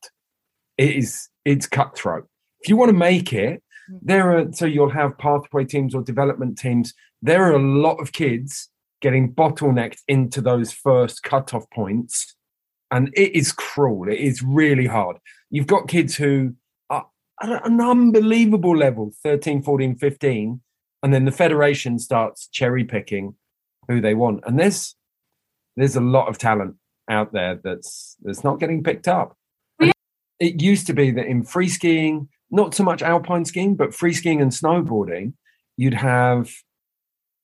It 0.78 0.96
is 0.96 1.30
it's 1.44 1.68
cutthroat. 1.68 2.28
If 2.62 2.70
you 2.70 2.78
want 2.78 2.90
to 2.90 2.98
make 2.98 3.34
it, 3.34 3.62
mm. 3.92 4.00
there 4.02 4.38
are 4.38 4.52
so 4.52 4.66
you'll 4.66 4.90
have 4.90 5.18
pathway 5.18 5.66
teams 5.66 5.94
or 5.94 6.02
development 6.02 6.58
teams. 6.58 6.94
There 7.22 7.44
are 7.44 7.56
a 7.56 7.60
lot 7.60 7.98
of 7.98 8.12
kids 8.12 8.70
getting 9.02 9.34
bottlenecked 9.34 10.00
into 10.08 10.42
those 10.42 10.72
first 10.72 11.24
cutoff 11.24 11.70
points, 11.72 12.36
and 12.92 13.10
it 13.14 13.36
is 13.36 13.52
cruel. 13.52 14.10
It 14.10 14.20
is 14.20 14.42
really 14.42 14.88
hard. 14.88 15.18
You've 15.50 15.68
got 15.68 15.88
kids 15.88 16.16
who 16.16 16.56
are 16.90 17.06
at 17.42 17.66
an 17.66 17.82
unbelievable 17.82 18.76
level 18.76 19.12
13, 19.24 19.62
14, 19.62 19.96
15, 19.96 20.62
and 21.04 21.14
then 21.14 21.26
the 21.26 21.32
federation 21.32 22.00
starts 22.00 22.48
cherry 22.48 22.84
picking 22.84 23.36
who 23.88 24.02
they 24.02 24.16
want. 24.16 24.44
And 24.46 24.60
there's 24.60 24.96
there's 25.76 25.96
a 25.96 26.02
lot 26.02 26.28
of 26.28 26.38
talent 26.38 26.76
out 27.10 27.34
there 27.34 27.60
that's 27.64 28.18
that's 28.24 28.44
not 28.44 28.60
getting 28.60 28.84
picked 28.84 29.08
up. 29.08 29.38
Yeah. 29.80 29.92
It 30.40 30.62
used 30.62 30.88
to 30.88 30.94
be 30.94 31.12
that 31.12 31.26
in 31.26 31.44
free 31.44 31.70
skiing, 31.70 32.30
not 32.52 32.74
so 32.74 32.84
much 32.84 33.02
alpine 33.02 33.46
skiing, 33.46 33.76
but 33.76 33.94
free 33.94 34.14
skiing 34.14 34.42
and 34.42 34.52
snowboarding, 34.52 35.34
you'd 35.78 35.94
have 35.94 36.50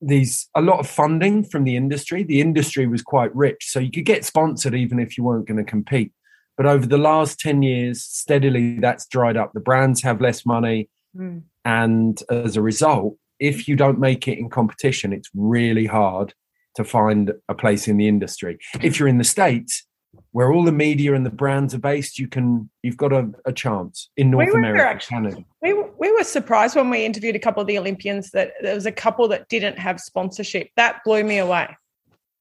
these 0.02 0.50
a 0.56 0.62
lot 0.62 0.80
of 0.80 0.88
funding 0.88 1.44
from 1.44 1.64
the 1.64 1.76
industry. 1.76 2.24
The 2.24 2.42
industry 2.42 2.88
was 2.88 3.02
quite 3.02 3.36
rich, 3.36 3.68
so 3.70 3.80
you 3.80 3.92
could 3.92 4.06
get 4.06 4.26
sponsored 4.26 4.76
even 4.76 5.00
if 5.00 5.18
you 5.18 5.24
weren't 5.24 5.48
going 5.48 5.64
to 5.64 5.70
compete. 5.70 6.12
But 6.58 6.66
over 6.66 6.86
the 6.86 6.98
last 6.98 7.40
10 7.40 7.64
years, 7.64 8.04
steadily 8.04 8.80
that's 8.80 9.08
dried 9.08 9.38
up. 9.38 9.54
The 9.54 9.60
brands 9.60 10.04
have 10.04 10.22
less 10.22 10.46
money. 10.46 10.90
Mm. 11.16 11.44
And 11.66 12.22
as 12.30 12.58
a 12.58 12.62
result, 12.62 13.18
if 13.40 13.68
you 13.68 13.76
don't 13.76 14.00
make 14.00 14.28
it 14.28 14.38
in 14.38 14.50
competition, 14.50 15.14
it's 15.14 15.30
really 15.34 15.86
hard 15.86 16.34
to 16.76 16.84
find 16.84 17.34
a 17.50 17.56
place 17.56 17.88
in 17.88 17.98
the 17.98 18.08
industry. 18.08 18.58
If 18.82 19.00
you're 19.00 19.08
in 19.08 19.18
the 19.18 19.24
States, 19.24 19.86
where 20.32 20.52
all 20.52 20.64
the 20.64 20.72
media 20.72 21.14
and 21.14 21.26
the 21.26 21.30
brands 21.30 21.74
are 21.74 21.80
based, 21.80 22.18
you 22.20 22.28
can 22.28 22.70
you've 22.84 22.98
got 22.98 23.12
a, 23.14 23.30
a 23.46 23.52
chance 23.54 24.10
in 24.18 24.32
North 24.32 24.48
We 24.48 24.52
were 24.52 24.60
America, 24.60 24.84
actually- 24.88 25.16
Canada. 25.16 25.46
We, 25.62 25.74
we 25.74 26.12
were 26.12 26.24
surprised 26.24 26.76
when 26.76 26.90
we 26.90 27.06
interviewed 27.06 27.36
a 27.36 27.40
couple 27.40 27.62
of 27.62 27.68
the 27.68 27.78
Olympians 27.78 28.32
that 28.32 28.52
there 28.62 28.76
was 28.76 28.86
a 28.86 28.92
couple 28.92 29.28
that 29.30 29.48
didn't 29.50 29.78
have 29.80 30.00
sponsorship. 30.00 30.70
That 30.78 31.00
blew 31.06 31.24
me 31.24 31.38
away. 31.38 31.76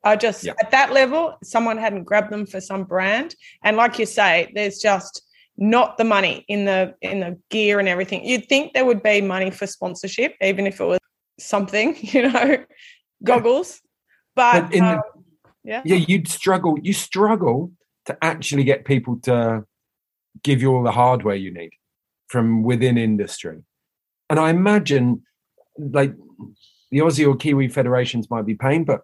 I 0.02 0.16
just, 0.16 0.44
Yeah. 0.44 0.52
at 0.60 0.70
that 0.70 0.92
level, 0.92 1.36
someone 1.42 1.76
hadn't 1.76 2.04
grabbed 2.04 2.30
them 2.32 2.46
for 2.46 2.60
some 2.60 2.84
brand. 2.84 3.34
And 3.62 3.76
like 3.76 3.98
you 3.98 4.06
say, 4.06 4.50
there's 4.54 4.78
just 4.78 5.22
not 5.58 5.98
the 5.98 6.04
money 6.04 6.44
in 6.48 6.64
the 6.64 6.94
in 7.02 7.20
the 7.20 7.38
gear 7.50 7.78
and 7.80 7.86
everything. 7.88 8.24
You'd 8.24 8.48
think 8.48 8.72
there 8.72 8.86
would 8.86 9.02
be 9.02 9.20
money 9.20 9.50
for 9.50 9.66
sponsorship, 9.66 10.34
even 10.40 10.66
if 10.66 10.80
it 10.80 10.84
was 10.86 10.98
something, 11.38 11.96
you 12.00 12.30
know, 12.30 12.64
goggles. 13.22 13.80
But, 14.34 14.62
But 14.62 14.74
in 14.74 14.84
the- 14.84 14.96
um, 14.96 15.02
yeah. 15.64 15.82
yeah, 15.84 15.96
you'd 15.96 16.28
struggle. 16.28 16.78
You 16.80 16.92
struggle 16.92 17.72
to 18.06 18.16
actually 18.22 18.64
get 18.64 18.84
people 18.84 19.18
to 19.24 19.64
give 20.42 20.62
you 20.62 20.72
all 20.72 20.82
the 20.82 20.92
hardware 20.92 21.34
you 21.34 21.52
need 21.52 21.70
from 22.28 22.62
within 22.62 22.96
industry. 22.96 23.58
And 24.30 24.38
I 24.38 24.50
imagine, 24.50 25.22
like 25.76 26.14
the 26.90 26.98
Aussie 26.98 27.26
or 27.26 27.36
Kiwi 27.36 27.68
federations 27.68 28.30
might 28.30 28.46
be 28.46 28.54
paying, 28.54 28.84
but 28.84 29.02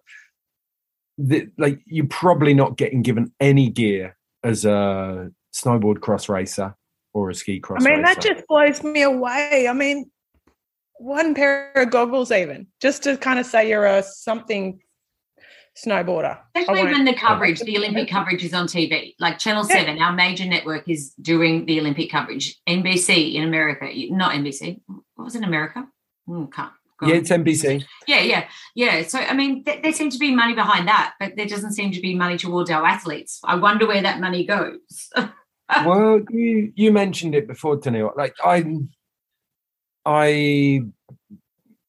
the, 1.17 1.49
like 1.57 1.79
you're 1.85 2.07
probably 2.07 2.53
not 2.53 2.77
getting 2.77 3.01
given 3.01 3.33
any 3.39 3.69
gear 3.69 4.17
as 4.43 4.65
a 4.65 5.29
snowboard 5.53 6.01
cross 6.01 6.29
racer 6.29 6.75
or 7.13 7.29
a 7.29 7.35
ski 7.35 7.59
cross. 7.59 7.85
I 7.85 7.89
mean, 7.89 8.01
that 8.03 8.21
just 8.21 8.45
blows 8.47 8.83
me 8.83 9.01
away. 9.01 9.67
I 9.69 9.73
mean, 9.73 10.09
one 10.99 11.35
pair 11.35 11.71
of 11.75 11.89
goggles, 11.91 12.31
even 12.31 12.67
just 12.81 13.03
to 13.03 13.17
kind 13.17 13.39
of 13.39 13.45
say 13.45 13.69
you're 13.69 13.85
a 13.85 14.03
something 14.03 14.79
snowboarder. 15.85 16.39
I 16.55 16.59
Especially 16.61 16.83
won't- 16.83 16.95
when 16.97 17.05
the 17.05 17.13
coverage, 17.13 17.59
the 17.59 17.77
Olympic 17.77 18.09
coverage 18.09 18.43
is 18.43 18.53
on 18.53 18.67
TV. 18.67 19.15
Like 19.19 19.37
Channel 19.39 19.65
Yeah. 19.69 19.75
7, 19.77 20.01
our 20.01 20.13
major 20.13 20.45
network 20.45 20.89
is 20.89 21.13
doing 21.21 21.65
the 21.65 21.79
Olympic 21.79 22.09
coverage. 22.11 22.57
NBC 22.67 23.35
in 23.35 23.43
America, 23.43 23.87
not 24.09 24.33
NBC. 24.33 24.81
What 25.15 25.25
was 25.25 25.35
it 25.35 25.39
in 25.39 25.43
America? 25.43 25.87
Mm, 26.27 26.51
can't. 26.51 26.71
go 26.99 27.07
yeah, 27.07 27.15
it's 27.15 27.29
NBC. 27.29 27.85
Yeah, 28.07 28.21
yeah, 28.21 28.47
yeah. 28.75 29.03
So, 29.03 29.19
I 29.19 29.33
mean, 29.35 29.63
th- 29.63 29.83
there 29.83 29.93
seems 29.93 30.15
to 30.15 30.19
be 30.19 30.35
money 30.35 30.55
behind 30.55 30.87
that, 30.87 31.13
but 31.19 31.33
there 31.37 31.45
doesn't 31.45 31.73
seem 31.73 31.91
to 31.91 32.01
be 32.01 32.15
money 32.15 32.37
towards 32.37 32.71
our 32.71 32.83
athletes. 32.85 33.39
I 33.43 33.55
wonder 33.55 33.85
where 33.87 34.01
that 34.01 34.19
money 34.19 34.45
goes. 34.45 35.09
well, 35.85 36.19
you 36.31 36.73
you 36.75 36.91
mentioned 36.91 37.35
it 37.35 37.47
before, 37.47 37.75
Daniel. 37.77 38.13
Like 38.17 38.33
I, 38.43 38.65
I 40.05 40.81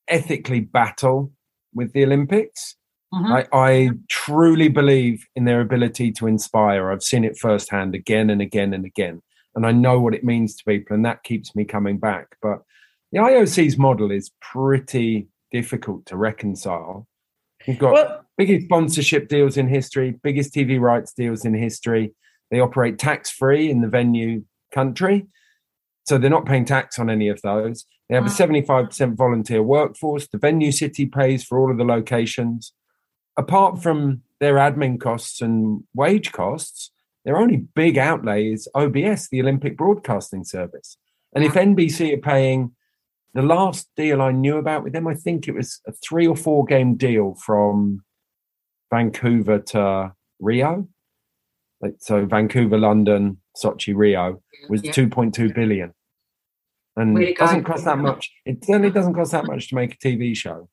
ethically 0.06 0.60
battle 0.60 1.32
with 1.74 1.92
the 1.92 2.04
Olympics. 2.04 2.76
Mhm. 3.12 3.46
I, 3.52 3.58
I 3.58 3.90
truly 4.08 4.68
believe 4.68 5.26
in 5.34 5.44
their 5.44 5.60
ability 5.60 6.12
to 6.12 6.26
inspire. 6.26 6.90
I've 6.90 7.02
seen 7.02 7.24
it 7.24 7.38
firsthand 7.38 7.94
again 7.94 8.28
and 8.28 8.42
again 8.42 8.74
and 8.74 8.84
again, 8.84 9.22
and 9.54 9.66
I 9.66 9.72
know 9.72 9.98
what 9.98 10.14
it 10.14 10.24
means 10.24 10.54
to 10.56 10.64
people, 10.64 10.94
and 10.94 11.04
that 11.06 11.22
keeps 11.22 11.56
me 11.56 11.64
coming 11.64 11.98
back. 11.98 12.36
But 12.42 12.62
the 13.12 13.20
IOC's 13.20 13.78
model 13.78 14.10
is 14.10 14.30
pretty 14.42 15.28
difficult 15.50 16.04
to 16.06 16.16
reconcile. 16.16 17.06
You've 17.66 17.78
got 17.78 17.92
Well, 17.94 18.26
biggest 18.36 18.66
sponsorship 18.66 19.28
deals 19.28 19.56
in 19.56 19.68
history, 19.68 20.18
biggest 20.22 20.52
TV 20.54 20.78
rights 20.78 21.12
deals 21.14 21.44
in 21.46 21.54
history. 21.54 22.12
They 22.50 22.60
operate 22.60 22.98
tax 22.98 23.30
free 23.30 23.70
in 23.70 23.80
the 23.80 23.88
venue 23.88 24.44
country. 24.72 25.26
So 26.06 26.18
they're 26.18 26.30
not 26.30 26.46
paying 26.46 26.64
tax 26.64 26.98
on 26.98 27.10
any 27.10 27.28
of 27.28 27.40
those. 27.42 27.84
They 28.08 28.14
have 28.14 28.24
a 28.24 28.30
75% 28.30 29.16
volunteer 29.16 29.62
workforce. 29.62 30.26
The 30.28 30.38
venue 30.38 30.72
city 30.72 31.04
pays 31.06 31.44
for 31.44 31.58
all 31.58 31.70
of 31.70 31.76
the 31.76 31.84
locations. 31.84 32.72
Apart 33.38 33.82
from 33.82 34.22
their 34.40 34.56
admin 34.56 35.00
costs 35.00 35.40
and 35.40 35.84
wage 35.94 36.32
costs, 36.32 36.90
their 37.24 37.38
only 37.38 37.56
big 37.56 37.96
outlay 37.96 38.52
is 38.52 38.68
OBS, 38.74 39.28
the 39.28 39.40
Olympic 39.40 39.76
Broadcasting 39.76 40.44
Service. 40.44 40.98
And 41.34 41.44
if 41.44 41.54
NBC 41.54 42.14
are 42.14 42.20
paying 42.20 42.72
the 43.34 43.42
last 43.42 43.88
deal 43.96 44.20
I 44.20 44.32
knew 44.32 44.56
about 44.56 44.82
with 44.82 44.92
them, 44.92 45.06
I 45.06 45.14
think 45.14 45.46
it 45.46 45.54
was 45.54 45.80
a 45.86 45.92
three 45.92 46.26
or 46.26 46.34
four 46.36 46.64
game 46.64 46.96
deal 46.96 47.34
from 47.34 48.02
Vancouver 48.90 49.58
to 49.58 50.12
Rio. 50.40 50.88
So, 51.98 52.26
Vancouver, 52.26 52.76
London, 52.76 53.40
Sochi, 53.56 53.94
Rio 53.94 54.42
was 54.68 54.82
Yeah. 54.82 54.90
2.2 54.90 55.54
billion, 55.54 55.94
and 56.96 57.16
it 57.22 57.38
doesn't 57.38 57.62
cost 57.62 57.84
that 57.84 57.98
much. 57.98 58.32
It 58.44 58.64
certainly 58.64 58.90
doesn't 58.90 59.14
cost 59.14 59.30
that 59.30 59.46
much 59.46 59.68
to 59.68 59.76
make 59.76 59.94
a 59.94 59.98
TV 59.98 60.34
show. 60.34 60.68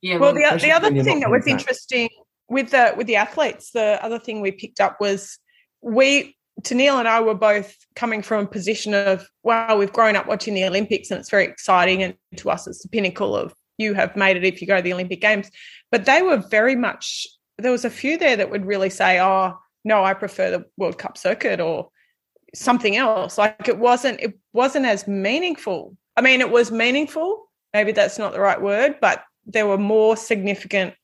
Yeah, 0.00 0.18
well, 0.18 0.34
well, 0.34 0.52
the, 0.52 0.58
the 0.58 0.72
other 0.72 0.90
thing 1.02 1.20
that 1.20 1.30
was 1.30 1.44
paying 1.44 1.58
interesting 1.58 2.08
with 2.48 2.70
the 2.70 2.94
with 2.96 3.06
the 3.06 3.16
athletes, 3.16 3.70
the 3.72 4.02
other 4.02 4.18
thing 4.18 4.40
we 4.40 4.52
picked 4.52 4.80
up 4.80 5.00
was 5.00 5.38
we 5.82 6.36
Tennille 6.62 6.98
and 6.98 7.06
I 7.06 7.20
were 7.20 7.34
both 7.34 7.76
coming 7.94 8.22
from 8.22 8.44
a 8.44 8.48
position 8.48 8.94
of 8.94 9.28
wow, 9.42 9.76
we've 9.76 9.92
grown 9.92 10.16
up 10.16 10.26
watching 10.26 10.54
the 10.54 10.64
Olympics 10.64 11.10
and 11.10 11.20
it's 11.20 11.30
very 11.30 11.44
exciting, 11.44 12.02
and 12.02 12.14
to 12.36 12.50
us 12.50 12.66
it's 12.66 12.82
the 12.82 12.88
pinnacle 12.88 13.36
of 13.36 13.54
you 13.76 13.94
have 13.94 14.16
made 14.16 14.36
it 14.36 14.44
if 14.44 14.60
you 14.60 14.66
go 14.66 14.76
to 14.76 14.82
the 14.82 14.92
Olympic 14.92 15.20
Games. 15.20 15.50
But 15.90 16.04
they 16.04 16.22
were 16.22 16.38
very 16.38 16.74
much 16.74 17.26
there 17.58 17.72
was 17.72 17.84
a 17.84 17.90
few 17.90 18.16
there 18.16 18.36
that 18.36 18.50
would 18.50 18.66
really 18.66 18.90
say, 18.90 19.20
oh 19.20 19.58
no, 19.84 20.04
I 20.04 20.14
prefer 20.14 20.50
the 20.50 20.64
World 20.76 20.98
Cup 20.98 21.18
circuit 21.18 21.60
or 21.60 21.90
something 22.54 22.96
else. 22.96 23.38
Like 23.38 23.68
it 23.68 23.78
wasn't 23.78 24.20
it 24.20 24.38
wasn't 24.52 24.86
as 24.86 25.06
meaningful. 25.06 25.96
I 26.16 26.22
mean, 26.22 26.40
it 26.40 26.50
was 26.50 26.70
meaningful. 26.70 27.48
Maybe 27.74 27.92
that's 27.92 28.18
not 28.18 28.32
the 28.32 28.40
right 28.40 28.60
word, 28.60 28.96
but 29.00 29.22
there 29.48 29.66
were 29.66 29.78
more 29.78 30.16
significant 30.16 30.94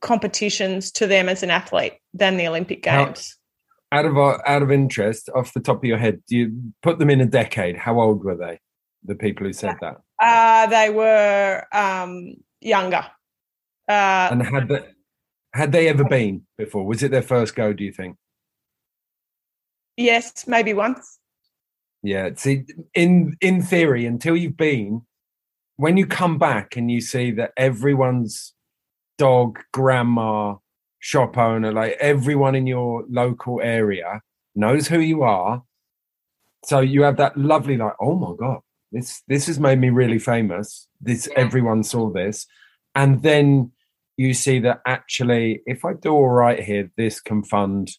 competitions 0.00 0.90
to 0.92 1.06
them 1.06 1.28
as 1.28 1.42
an 1.42 1.50
athlete 1.50 1.94
than 2.12 2.36
the 2.36 2.48
Olympic 2.48 2.82
Games. 2.82 3.36
Out 3.92 4.06
of 4.06 4.18
uh, 4.18 4.38
out 4.46 4.62
of 4.62 4.72
interest, 4.72 5.30
off 5.34 5.54
the 5.54 5.60
top 5.60 5.78
of 5.78 5.84
your 5.84 5.98
head, 5.98 6.20
do 6.26 6.36
you 6.36 6.72
put 6.82 6.98
them 6.98 7.10
in 7.10 7.20
a 7.20 7.26
decade? 7.26 7.76
How 7.76 8.00
old 8.00 8.24
were 8.24 8.36
they? 8.36 8.58
The 9.04 9.14
people 9.14 9.46
who 9.46 9.52
said 9.52 9.76
that, 9.80 9.98
Uh, 10.20 10.66
they 10.66 10.90
were 10.90 11.62
um, 11.72 12.34
younger. 12.60 13.06
Uh, 13.88 14.28
and 14.32 14.42
had 14.42 14.68
they, 14.68 14.80
had 15.52 15.72
they 15.72 15.88
ever 15.88 16.04
been 16.04 16.42
before? 16.56 16.84
Was 16.86 17.02
it 17.02 17.10
their 17.10 17.22
first 17.22 17.54
go? 17.54 17.72
Do 17.72 17.84
you 17.84 17.92
think? 17.92 18.16
yes, 19.96 20.46
maybe 20.48 20.74
once. 20.74 21.18
Yeah. 22.02 22.30
See, 22.36 22.64
in 22.94 23.36
in 23.40 23.62
theory, 23.62 24.06
until 24.06 24.36
you've 24.36 24.56
been, 24.56 25.02
when 25.76 25.96
you 25.96 26.06
come 26.06 26.38
back 26.38 26.76
and 26.76 26.90
you 26.90 27.00
see 27.00 27.30
that 27.32 27.52
everyone's 27.56 28.54
dog, 29.18 29.60
grandma, 29.72 30.56
shop 30.98 31.36
owner, 31.36 31.72
like 31.72 31.96
everyone 32.00 32.54
in 32.54 32.66
your 32.66 33.04
local 33.10 33.60
area 33.62 34.22
knows 34.54 34.88
who 34.88 35.00
you 35.00 35.22
are. 35.22 35.62
So 36.64 36.80
you 36.80 37.02
have 37.02 37.18
that 37.18 37.36
lovely, 37.36 37.76
like, 37.76 37.92
oh 38.00 38.14
my 38.14 38.34
god, 38.38 38.60
this 38.90 39.22
this 39.28 39.46
has 39.48 39.60
made 39.60 39.78
me 39.78 39.90
really 39.90 40.18
famous. 40.18 40.88
This 41.00 41.28
Yeah. 41.30 41.40
everyone 41.40 41.82
saw 41.82 42.10
this, 42.10 42.46
and 42.94 43.22
then 43.22 43.72
you 44.16 44.32
see 44.32 44.60
that 44.60 44.80
actually, 44.86 45.62
if 45.66 45.84
I 45.84 45.92
do 45.94 46.10
all 46.12 46.28
right 46.28 46.62
here, 46.62 46.90
this 46.96 47.20
can 47.20 47.42
fund 47.42 47.90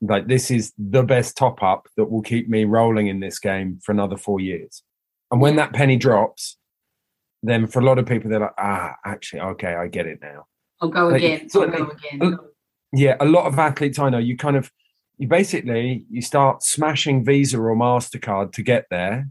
like 0.00 0.26
this 0.26 0.50
is 0.50 0.72
the 0.78 1.02
best 1.02 1.36
top 1.36 1.62
up 1.62 1.88
that 1.96 2.10
will 2.10 2.22
keep 2.22 2.48
me 2.48 2.64
rolling 2.64 3.08
in 3.08 3.20
this 3.20 3.38
game 3.38 3.78
for 3.82 3.92
another 3.92 4.16
four 4.16 4.40
years. 4.40 4.82
And 5.30 5.40
when 5.40 5.56
that 5.56 5.72
penny 5.72 5.96
drops, 5.96 6.56
then 7.48 7.66
for 7.66 7.80
a 7.80 7.84
lot 7.84 7.98
of 7.98 8.06
people, 8.06 8.30
they're 8.30 8.40
like, 8.40 8.54
ah, 8.58 8.94
actually, 9.04 9.40
okay, 9.40 9.74
I 9.74 9.88
get 9.88 10.06
it 10.06 10.18
now. 10.22 10.46
I'll 10.80 10.88
go 10.88 11.08
Like, 11.08 11.22
again. 11.22 11.48
I'll 11.54 11.68
go 11.68 11.90
again. 11.90 12.38
Yeah, 12.92 13.16
a 13.20 13.24
lot 13.26 13.46
of 13.46 13.58
athletes 13.58 13.98
I 13.98 14.08
know, 14.08 14.18
you 14.18 14.36
kind 14.36 14.56
of, 14.56 14.70
you 15.18 15.28
basically, 15.28 16.06
you 16.10 16.22
start 16.22 16.62
smashing 16.62 17.24
Visa 17.24 17.58
or 17.58 17.76
MasterCard 17.76 18.52
to 18.52 18.62
get 18.62 18.86
there. 18.90 19.28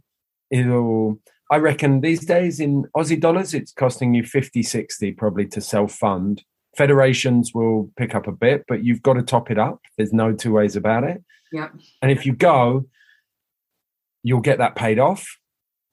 It'll, 0.52 1.20
I 1.52 1.58
reckon 1.58 2.02
these 2.02 2.26
days 2.26 2.60
in 2.60 2.86
Aussie 2.96 3.20
dollars, 3.20 3.54
it's 3.54 3.72
costing 3.72 4.14
you 4.14 4.24
50, 4.24 4.64
60 4.64 5.12
probably 5.14 5.48
to 5.48 5.62
self 5.62 5.94
fund. 5.94 6.44
Federations 6.78 7.52
will 7.54 7.92
pick 7.98 8.16
up 8.16 8.28
a 8.28 8.32
bit, 8.32 8.66
but 8.68 8.84
you've 8.84 9.02
got 9.02 9.14
to 9.14 9.24
top 9.24 9.50
it 9.50 9.60
up. 9.60 9.80
There's 9.98 10.14
no 10.14 10.34
two 10.34 10.54
ways 10.54 10.76
about 10.76 11.04
it. 11.04 11.24
Yep. 11.52 11.74
And 12.02 12.12
if 12.12 12.26
you 12.26 12.34
go, 12.34 12.86
you'll 14.24 14.42
get 14.42 14.58
that 14.58 14.76
paid 14.76 15.00
off. 15.00 15.26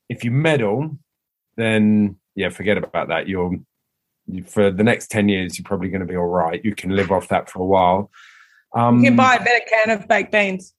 If 0.08 0.24
you 0.24 0.30
medal, 0.30 0.98
then 1.60 2.16
yeah, 2.34 2.48
forget 2.48 2.78
about 2.78 3.08
that. 3.08 3.28
You're 3.28 3.58
you, 4.26 4.44
for 4.44 4.70
the 4.70 4.84
next 4.84 5.10
10 5.10 5.28
years, 5.28 5.58
you're 5.58 5.64
probably 5.64 5.88
going 5.88 6.00
to 6.00 6.06
be 6.06 6.16
all 6.16 6.26
right. 6.26 6.64
You 6.64 6.74
can 6.74 6.90
live 6.90 7.10
off 7.10 7.28
that 7.28 7.50
for 7.50 7.60
a 7.60 7.64
while. 7.64 8.10
Um, 8.74 8.98
You 8.98 9.10
can 9.10 9.16
buy 9.16 9.34
a 9.34 9.44
better 9.44 9.64
can 9.68 9.90
of 9.90 10.08
baked 10.08 10.32
beans. 10.32 10.74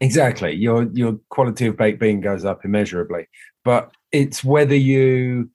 Exactly. 0.00 0.52
Your 0.52 0.90
your 0.92 1.18
quality 1.28 1.66
of 1.66 1.76
baked 1.76 2.00
bean 2.00 2.20
goes 2.20 2.44
up 2.44 2.64
immeasurably. 2.64 3.28
But 3.64 3.92
it's 4.10 4.42
whether 4.42 4.74
you 4.74 5.50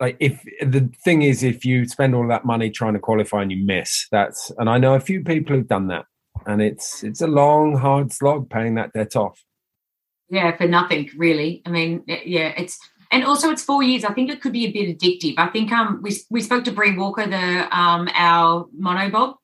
like 0.00 0.16
if 0.18 0.42
the 0.60 0.90
thing 1.04 1.22
is 1.22 1.42
if 1.42 1.64
you 1.64 1.86
spend 1.86 2.14
all 2.14 2.26
that 2.28 2.44
money 2.44 2.70
trying 2.70 2.94
to 2.94 2.98
qualify 2.98 3.42
and 3.42 3.52
you 3.52 3.64
miss, 3.64 4.06
that's 4.10 4.50
and 4.58 4.68
I 4.68 4.78
know 4.78 4.94
a 4.94 5.00
few 5.00 5.22
people 5.22 5.54
who've 5.54 5.68
done 5.68 5.86
that. 5.88 6.06
And 6.44 6.60
it's 6.60 7.04
it's 7.04 7.20
a 7.20 7.28
long, 7.28 7.76
hard 7.76 8.12
slog 8.12 8.50
paying 8.50 8.74
that 8.74 8.92
debt 8.92 9.14
off. 9.14 9.40
Yeah, 10.28 10.56
for 10.56 10.66
nothing 10.66 11.08
really. 11.16 11.62
I 11.64 11.70
mean, 11.70 12.02
yeah, 12.06 12.52
it's 12.56 12.78
and 13.10 13.24
also 13.24 13.50
it's 13.50 13.62
four 13.64 13.82
years. 13.82 14.04
I 14.04 14.12
think 14.12 14.30
it 14.30 14.40
could 14.42 14.52
be 14.52 14.66
a 14.66 14.72
bit 14.72 14.98
addictive. 14.98 15.34
I 15.38 15.48
think 15.48 15.72
um 15.72 16.00
we 16.02 16.16
we 16.30 16.40
spoke 16.42 16.64
to 16.64 16.72
Bree 16.72 16.96
Walker, 16.96 17.26
the 17.26 17.68
um 17.76 18.08
our 18.14 18.66
monobob 18.78 19.34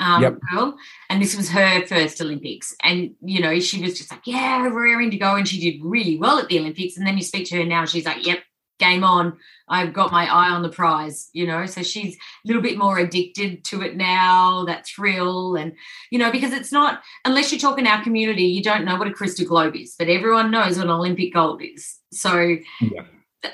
um 0.00 0.22
Yep. 0.22 0.38
girl, 0.52 0.76
and 1.10 1.22
this 1.22 1.36
was 1.36 1.50
her 1.50 1.86
first 1.86 2.20
Olympics. 2.20 2.74
And 2.82 3.14
you 3.22 3.40
know, 3.40 3.58
she 3.60 3.80
was 3.82 3.96
just 3.98 4.10
like, 4.10 4.22
Yeah, 4.26 4.62
we're 4.62 4.84
raring 4.84 5.10
to 5.10 5.16
go, 5.18 5.36
and 5.36 5.46
she 5.48 5.60
did 5.60 5.80
really 5.84 6.16
well 6.18 6.38
at 6.38 6.48
the 6.48 6.58
Olympics. 6.58 6.96
And 6.96 7.06
then 7.06 7.16
you 7.16 7.24
speak 7.24 7.46
to 7.48 7.56
her 7.58 7.64
now, 7.64 7.84
she's 7.84 8.06
like, 8.06 8.26
Yep, 8.26 8.38
game 8.78 9.04
on. 9.04 9.36
I've 9.68 9.92
got 9.92 10.12
my 10.12 10.24
eye 10.24 10.50
on 10.50 10.62
the 10.62 10.68
prize, 10.68 11.28
you 11.32 11.46
know. 11.46 11.66
So 11.66 11.82
she's 11.82 12.14
a 12.16 12.18
little 12.46 12.62
bit 12.62 12.78
more 12.78 12.98
addicted 12.98 13.64
to 13.66 13.82
it 13.82 13.96
now, 13.96 14.64
that 14.64 14.86
thrill, 14.86 15.56
and 15.56 15.72
you 16.10 16.18
know, 16.18 16.30
because 16.30 16.52
it's 16.52 16.72
not 16.72 17.02
unless 17.24 17.52
you 17.52 17.58
talk 17.58 17.78
in 17.78 17.86
our 17.86 18.02
community, 18.02 18.44
you 18.44 18.62
don't 18.62 18.84
know 18.84 18.96
what 18.96 19.08
a 19.08 19.12
crystal 19.12 19.46
globe 19.46 19.76
is, 19.76 19.94
but 19.98 20.08
everyone 20.08 20.50
knows 20.50 20.76
what 20.76 20.86
an 20.86 20.92
Olympic 20.92 21.32
gold 21.32 21.62
is. 21.62 21.98
So 22.12 22.56
Yeah. 22.80 23.04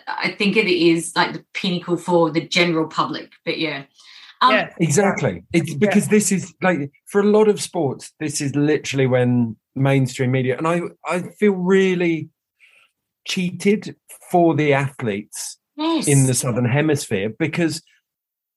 I 0.07 0.33
think 0.33 0.57
it 0.57 0.67
is 0.67 1.13
like 1.17 1.33
the 1.33 1.45
pinnacle 1.55 1.97
for 1.97 2.31
the 2.31 2.47
general 2.47 2.89
public. 2.89 3.33
But 3.45 3.59
yeah. 3.59 3.85
Um, 4.43 4.53
yeah. 4.53 4.71
Exactly. 4.81 5.45
It's 5.53 5.75
because 5.75 6.09
this 6.09 6.31
is 6.31 6.55
like 6.63 6.91
for 7.07 7.23
a 7.23 7.25
lot 7.25 7.49
of 7.49 7.61
sports, 7.61 8.13
this 8.21 8.41
is 8.41 8.55
literally 8.55 9.07
when 9.07 9.57
mainstream 9.75 10.33
media 10.33 10.57
and 10.59 10.67
I 10.67 10.81
I 11.07 11.23
feel 11.39 11.53
really 11.53 12.29
cheated 13.29 13.95
for 14.31 14.55
the 14.55 14.73
athletes 14.73 15.59
Yes. 15.77 16.09
in 16.09 16.27
the 16.27 16.35
southern 16.35 16.65
hemisphere 16.65 17.33
because 17.39 17.83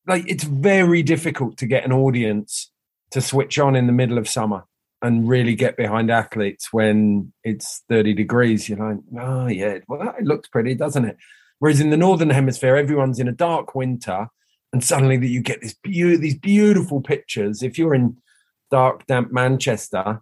like 0.08 0.24
it's 0.28 0.44
very 0.44 1.04
difficult 1.04 1.56
to 1.58 1.68
get 1.68 1.86
an 1.86 1.92
audience 1.92 2.72
to 3.12 3.22
switch 3.22 3.60
on 3.60 3.76
in 3.76 3.86
the 3.86 3.94
middle 3.94 4.18
of 4.18 4.28
summer 4.28 4.64
and 5.04 5.28
really 5.30 5.54
get 5.54 5.78
behind 5.78 6.10
athletes 6.10 6.74
when 6.74 7.32
it's 7.44 7.84
30 7.90 8.16
degrees. 8.16 8.68
You're 8.68 8.80
like 8.80 8.98
oh 9.22 9.46
yeah 9.48 9.78
well 9.88 10.16
it 10.18 10.26
looks 10.26 10.50
pretty 10.50 10.74
doesn't 10.74 11.06
it? 11.06 11.18
Whereas 11.60 11.80
in 11.80 11.92
the 11.92 11.98
northern 11.98 12.32
hemisphere 12.32 12.76
everyone's 12.76 13.20
in 13.20 13.28
a 13.28 13.32
dark 13.34 13.76
winter 13.76 14.28
and 14.74 14.84
suddenly 14.84 15.18
that 15.18 15.28
you 15.28 15.42
get 15.42 15.62
this 15.62 15.76
beau- 15.84 16.18
these 16.18 16.40
beautiful 16.40 17.02
pictures. 17.02 17.62
If 17.62 17.78
you're 17.78 17.94
in 17.94 18.18
dark 18.72 19.06
damp 19.06 19.32
manchester 19.32 20.22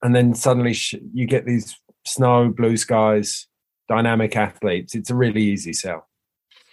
and 0.00 0.14
then 0.14 0.32
suddenly 0.34 0.74
sh- 0.74 0.94
you 1.12 1.26
get 1.26 1.44
these 1.44 1.74
snow 2.04 2.50
blue 2.50 2.76
skies 2.76 3.48
dynamic 3.88 4.36
athletes 4.36 4.94
it's 4.94 5.10
a 5.10 5.14
really 5.14 5.42
easy 5.42 5.72
sell 5.72 6.08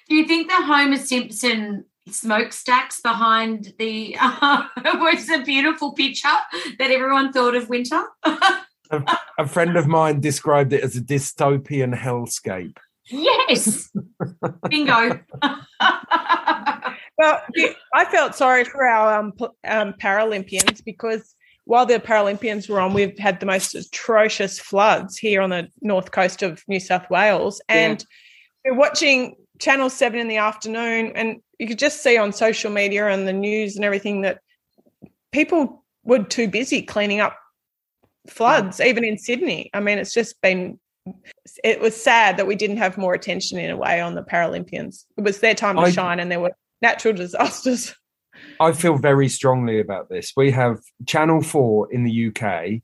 Do 0.10 0.16
you 0.16 0.26
think 0.26 0.50
the 0.50 0.56
Homer 0.56 0.98
Simpson 0.98 1.86
smokestacks 2.10 3.02
behind 3.02 3.74
the 3.80 4.16
uh, 4.20 4.64
was 4.96 5.30
a 5.30 5.42
beautiful 5.44 5.94
picture 5.94 6.28
that 6.78 6.92
everyone 6.92 7.32
thought 7.32 7.56
of 7.56 7.70
winter? 7.70 8.04
a 9.40 9.48
friend 9.48 9.78
of 9.78 9.88
mine 9.88 10.20
described 10.20 10.74
it 10.74 10.84
as 10.84 10.96
a 10.96 11.02
dystopian 11.02 11.98
hellscape. 11.98 12.78
yes. 13.10 13.90
Bingo. 14.70 15.20
Well, 17.18 17.42
I 17.94 18.06
felt 18.06 18.36
sorry 18.36 18.64
for 18.64 18.86
our 18.86 19.20
um, 19.20 19.34
um, 19.68 19.94
Paralympians 19.94 20.84
because 20.84 21.36
while 21.66 21.86
the 21.86 22.00
Paralympians 22.00 22.70
were 22.70 22.82
on, 22.82 22.94
we've 22.94 23.18
had 23.18 23.40
the 23.40 23.46
most 23.46 23.74
atrocious 23.74 24.60
floods 24.60 25.18
here 25.18 25.42
on 25.42 25.50
the 25.50 25.68
north 25.82 26.12
coast 26.12 26.44
of 26.44 26.64
New 26.68 26.80
South 26.80 27.10
Wales. 27.10 27.62
And 27.70 28.06
we're 28.66 28.76
watching 28.76 29.36
Channel 29.60 29.90
7 29.90 30.20
in 30.20 30.28
the 30.28 30.38
afternoon, 30.38 31.14
and 31.16 31.42
you 31.60 31.68
could 31.68 31.80
just 31.80 32.04
see 32.04 32.18
on 32.18 32.34
social 32.34 32.72
media 32.72 33.08
and 33.08 33.28
the 33.28 33.34
news 33.34 33.76
and 33.76 33.86
everything 33.86 34.22
that 34.22 34.40
people 35.32 35.84
were 36.04 36.24
too 36.24 36.48
busy 36.48 36.82
cleaning 36.82 37.22
up 37.22 37.38
floods, 38.28 38.80
mm. 38.80 38.86
even 38.86 39.06
in 39.06 39.18
Sydney. 39.18 39.70
I 39.74 39.80
mean, 39.80 39.98
it's 39.98 40.14
just 40.14 40.42
been. 40.42 40.80
It 41.66 41.82
was 41.82 42.02
sad 42.02 42.38
that 42.38 42.48
we 42.48 42.56
didn't 42.56 42.78
have 42.78 42.98
more 42.98 43.14
attention 43.14 43.58
in 43.58 43.70
a 43.70 43.76
way 43.76 44.00
on 44.00 44.16
the 44.16 44.24
Paralympians. 44.24 45.04
It 45.18 45.22
was 45.24 45.40
their 45.40 45.54
time 45.54 45.76
to 45.76 45.82
I- 45.82 45.92
shine, 45.92 46.20
and 46.20 46.32
there 46.32 46.40
were 46.40 46.54
natural 46.82 47.14
disasters. 47.14 47.96
I 48.64 48.72
feel 48.72 48.98
very 48.98 49.28
strongly 49.28 49.82
about 49.82 50.08
this. 50.08 50.32
We 50.38 50.50
have 50.52 50.80
Channel 51.06 51.42
4 51.42 51.92
in 51.92 52.06
the 52.06 52.28
UK. 52.30 52.82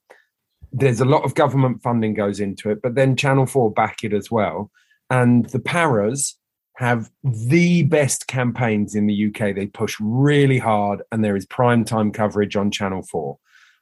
There's 0.73 0.99
a 0.99 1.05
lot 1.05 1.23
of 1.23 1.35
government 1.35 1.81
funding 1.81 2.13
goes 2.13 2.41
into 2.41 2.69
it, 2.69 2.81
but 2.81 2.95
then 2.95 3.15
Channel 3.15 3.45
4 3.45 3.71
back 3.71 4.03
it 4.03 4.11
as 4.11 4.29
well. 4.29 4.71
And 5.09 5.45
the 5.45 5.59
Paras 5.59 6.37
have 6.75 7.09
the 7.23 7.83
best 7.83 8.27
campaigns 8.27 8.93
in 8.93 9.07
the 9.07 9.27
UK. 9.27 9.55
They 9.55 9.67
push 9.67 9.95
really 10.01 10.57
hard, 10.57 11.01
and 11.13 11.23
there 11.23 11.37
is 11.37 11.45
prime 11.45 11.85
time 11.85 12.11
coverage 12.11 12.57
on 12.57 12.71
Channel 12.71 13.03
4 13.03 13.37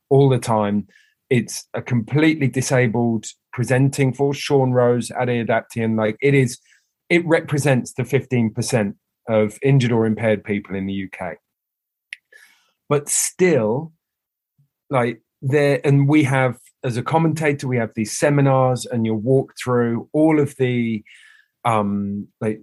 all 0.09 0.29
the 0.29 0.37
time. 0.37 0.87
It's 1.31 1.67
a 1.73 1.81
completely 1.81 2.47
disabled 2.47 3.25
presenting 3.53 4.13
for 4.13 4.35
Sean 4.35 4.71
Rose, 4.71 5.09
Ade 5.19 5.47
Adepitan. 5.47 5.97
Like 5.97 6.17
it 6.21 6.35
is, 6.35 6.59
it 7.09 7.25
represents 7.25 7.93
the 7.93 8.03
15% 8.03 8.93
of 9.27 9.57
injured 9.63 9.91
or 9.91 10.05
impaired 10.05 10.43
people 10.43 10.75
in 10.75 10.85
the 10.85 11.09
UK. 11.11 11.37
But 12.89 13.09
still, 13.09 13.93
like 14.89 15.21
there, 15.41 15.79
and 15.83 16.07
we 16.07 16.23
have, 16.23 16.57
as 16.83 16.97
a 16.97 17.03
commentator, 17.03 17.67
we 17.67 17.77
have 17.77 17.91
these 17.95 18.17
seminars 18.17 18.85
and 18.85 19.05
you'll 19.05 19.17
walk 19.17 19.53
through 19.61 20.09
all 20.13 20.39
of 20.39 20.55
the, 20.57 21.03
um, 21.65 22.27
like 22.39 22.61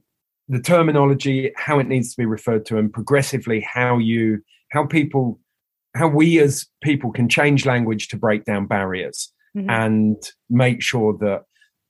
the 0.49 0.61
terminology, 0.61 1.53
how 1.57 1.79
it 1.79 1.89
needs 1.89 2.11
to 2.11 2.17
be 2.17 2.27
referred 2.27 2.65
to, 2.67 2.79
and 2.79 2.93
progressively 2.93 3.61
how 3.61 3.99
you, 3.99 4.43
how 4.71 4.87
people, 4.87 5.41
how 5.95 6.09
we 6.09 6.41
as 6.41 6.67
people 6.83 7.13
can 7.13 7.29
change 7.29 7.67
language 7.67 8.09
to 8.09 8.17
break 8.17 8.45
down 8.45 8.67
barriers 8.67 9.33
Mhm. 9.57 9.71
and 9.71 10.17
make 10.51 10.83
sure 10.83 11.17
that 11.19 11.43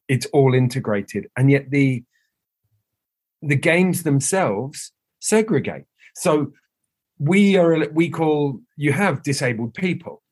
it's 0.07 0.27
all 0.27 0.53
integrated 0.55 1.31
and 1.35 1.51
yet 1.51 1.70
the 1.70 2.05
the 3.40 3.57
games 3.57 4.03
themselves 4.03 4.92
segregate 5.20 5.85
so 6.14 6.53
we 7.18 7.57
are 7.57 7.88
we 7.90 8.09
call 8.09 8.61
you 8.77 8.92
have 8.92 9.22
disabled 9.22 9.74
people 9.74 10.22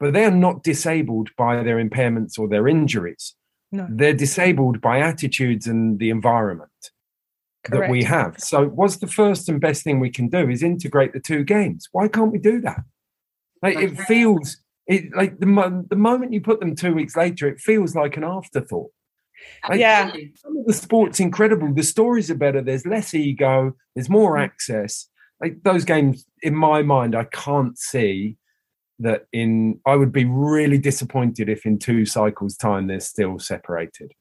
but 0.00 0.12
they're 0.12 0.30
not 0.30 0.62
disabled 0.62 1.30
by 1.36 1.62
their 1.62 1.82
impairments 1.82 2.38
or 2.38 2.48
their 2.48 2.68
injuries 2.68 3.34
No. 3.72 3.86
they're 3.90 4.14
disabled 4.14 4.80
by 4.80 5.00
attitudes 5.00 5.66
and 5.66 5.98
the 5.98 6.10
environment 6.10 6.70
that 7.70 7.90
we 7.90 8.04
have 8.04 8.38
so 8.38 8.66
what's 8.66 8.96
the 8.96 9.06
first 9.06 9.48
and 9.48 9.60
best 9.60 9.82
thing 9.84 10.00
we 10.00 10.10
can 10.10 10.28
do 10.28 10.48
is 10.48 10.62
integrate 10.62 11.12
the 11.12 11.20
two 11.20 11.44
games 11.44 11.88
why 11.92 12.08
can't 12.08 12.32
we 12.32 12.38
do 12.38 12.60
that 12.60 12.82
like 13.62 13.76
it 13.76 13.98
feels 13.98 14.58
it 14.86 15.14
like 15.14 15.38
the 15.38 15.46
mo- 15.46 15.84
the 15.90 15.96
moment 15.96 16.32
you 16.32 16.40
put 16.40 16.60
them 16.60 16.74
two 16.74 16.94
weeks 16.94 17.16
later 17.16 17.46
it 17.48 17.60
feels 17.60 17.94
like 17.94 18.16
an 18.16 18.24
afterthought 18.24 18.90
Like, 19.68 19.80
Yeah. 19.80 20.12
Some 20.36 20.56
of 20.56 20.66
the 20.66 20.72
sport's 20.72 21.20
incredible. 21.20 21.72
The 21.72 21.82
stories 21.82 22.30
are 22.30 22.34
better. 22.34 22.60
There's 22.62 22.86
less 22.86 23.14
ego. 23.14 23.74
There's 23.94 24.08
more 24.08 24.36
mm. 24.36 24.44
access. 24.44 25.08
Like 25.40 25.62
those 25.62 25.84
games, 25.84 26.26
in 26.42 26.54
my 26.54 26.82
mind, 26.82 27.14
I 27.14 27.24
can't 27.24 27.78
see 27.78 28.36
that. 28.98 29.26
In 29.32 29.80
I 29.86 29.94
would 29.96 30.12
be 30.12 30.24
really 30.24 30.78
disappointed 30.78 31.48
if 31.48 31.64
in 31.64 31.78
two 31.78 32.04
cycles' 32.04 32.56
time 32.56 32.86
they're 32.86 33.00
still 33.00 33.38
separated. 33.38 34.12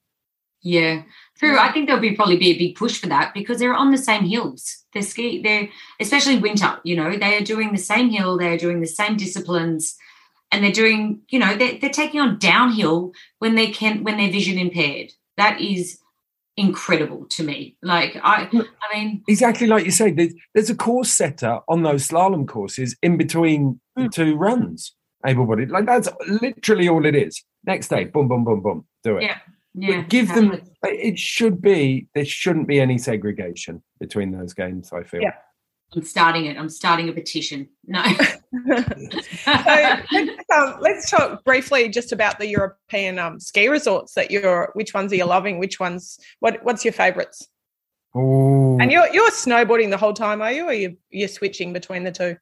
Yeah, 0.61 1.03
true. 1.37 1.57
I 1.57 1.71
think 1.71 1.87
there'll 1.87 2.01
be 2.01 2.15
probably 2.15 2.37
be 2.37 2.51
a 2.51 2.57
big 2.57 2.75
push 2.75 2.99
for 2.99 3.07
that 3.07 3.33
because 3.33 3.59
they're 3.59 3.75
on 3.75 3.91
the 3.91 3.97
same 3.97 4.25
hills. 4.25 4.85
They're 4.93 5.03
ski. 5.03 5.41
They're 5.41 5.69
especially 5.99 6.39
winter. 6.39 6.79
You 6.83 6.95
know, 6.95 7.15
they 7.17 7.37
are 7.37 7.43
doing 7.43 7.71
the 7.71 7.77
same 7.77 8.09
hill. 8.09 8.37
They 8.37 8.49
are 8.49 8.57
doing 8.57 8.81
the 8.81 8.87
same 8.87 9.17
disciplines. 9.17 9.95
and 10.51 10.63
they're 10.63 10.71
doing, 10.71 11.21
you 11.29 11.39
know, 11.39 11.55
they're, 11.55 11.77
they're 11.79 11.89
taking 11.89 12.19
on 12.19 12.39
downhill 12.39 13.11
when 13.39 13.55
they 13.55 13.67
can 13.67 14.03
when 14.03 14.17
they're 14.17 14.31
vision 14.31 14.57
impaired. 14.57 15.11
That 15.37 15.61
is 15.61 15.99
incredible 16.57 17.25
to 17.29 17.43
me. 17.43 17.77
Like 17.81 18.17
I, 18.23 18.49
I 18.51 18.97
mean, 18.97 19.23
exactly 19.27 19.67
like 19.67 19.85
you 19.85 19.91
say. 19.91 20.11
There's, 20.11 20.33
there's 20.53 20.69
a 20.69 20.75
course 20.75 21.11
setter 21.11 21.59
on 21.69 21.83
those 21.83 22.07
slalom 22.07 22.47
courses 22.47 22.97
in 23.01 23.17
between 23.17 23.79
the 23.95 24.03
Mm. 24.03 24.11
two 24.11 24.35
runs. 24.35 24.93
Able-bodied, 25.25 25.71
like 25.71 25.85
that's 25.87 26.07
literally 26.27 26.87
all 26.87 27.03
it 27.05 27.15
is. 27.15 27.43
Next 27.65 27.87
day, 27.89 28.05
boom, 28.05 28.27
boom, 28.27 28.43
boom, 28.45 28.61
boom, 28.61 28.85
do 29.03 29.17
it. 29.17 29.23
Yeah. 29.23 29.37
yeah, 29.73 30.01
But 30.01 30.09
give 30.09 30.27
them. 30.33 30.61
It 30.83 31.17
should 31.17 31.61
be. 31.61 32.07
There 32.13 32.23
shouldn't 32.23 32.67
be 32.67 32.79
any 32.79 32.97
segregation 32.99 33.83
between 33.99 34.31
those 34.31 34.53
games. 34.53 34.93
I 34.93 35.03
feel. 35.03 35.21
Yeah. 35.21 35.33
I'm 35.95 36.03
starting 36.03 36.45
it. 36.45 36.57
I'm 36.57 36.69
starting 36.69 37.09
a 37.09 37.13
petition. 37.13 37.69
No. 37.85 38.03
so 38.65 39.53
let's, 40.11 40.49
um, 40.55 40.77
let's 40.79 41.09
talk 41.09 41.43
briefly 41.43 41.89
just 41.89 42.11
about 42.11 42.39
the 42.39 42.47
European 42.47 43.19
um, 43.19 43.39
ski 43.39 43.67
resorts 43.67 44.13
that 44.13 44.31
you're. 44.31 44.71
Which 44.73 44.93
ones 44.93 45.11
are 45.11 45.17
you 45.17 45.25
loving? 45.25 45.59
Which 45.59 45.79
ones? 45.79 46.17
What 46.39 46.63
What's 46.63 46.85
your 46.85 46.93
favourites? 46.93 47.47
Ooh. 48.15 48.77
And 48.79 48.91
you're 48.91 49.07
you're 49.13 49.31
snowboarding 49.31 49.89
the 49.89 49.97
whole 49.97 50.13
time, 50.13 50.41
are 50.41 50.51
you? 50.51 50.65
Or 50.65 50.73
you 50.73 50.97
you're 51.09 51.27
switching 51.27 51.73
between 51.73 52.03
the 52.03 52.11
two? 52.11 52.37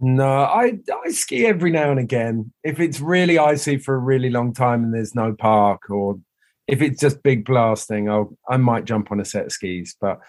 No, 0.00 0.44
I 0.44 0.78
I 1.04 1.10
ski 1.10 1.46
every 1.46 1.70
now 1.70 1.90
and 1.90 2.00
again. 2.00 2.52
If 2.62 2.78
it's 2.78 3.00
really 3.00 3.38
icy 3.38 3.78
for 3.78 3.94
a 3.94 3.98
really 3.98 4.30
long 4.30 4.52
time 4.52 4.84
and 4.84 4.94
there's 4.94 5.14
no 5.14 5.34
park, 5.34 5.90
or 5.90 6.20
if 6.68 6.80
it's 6.80 7.00
just 7.00 7.22
big 7.22 7.44
blasting, 7.44 8.08
I'll 8.08 8.36
I 8.48 8.56
might 8.56 8.84
jump 8.84 9.10
on 9.10 9.20
a 9.20 9.24
set 9.24 9.46
of 9.46 9.52
skis. 9.52 9.96
But 10.00 10.20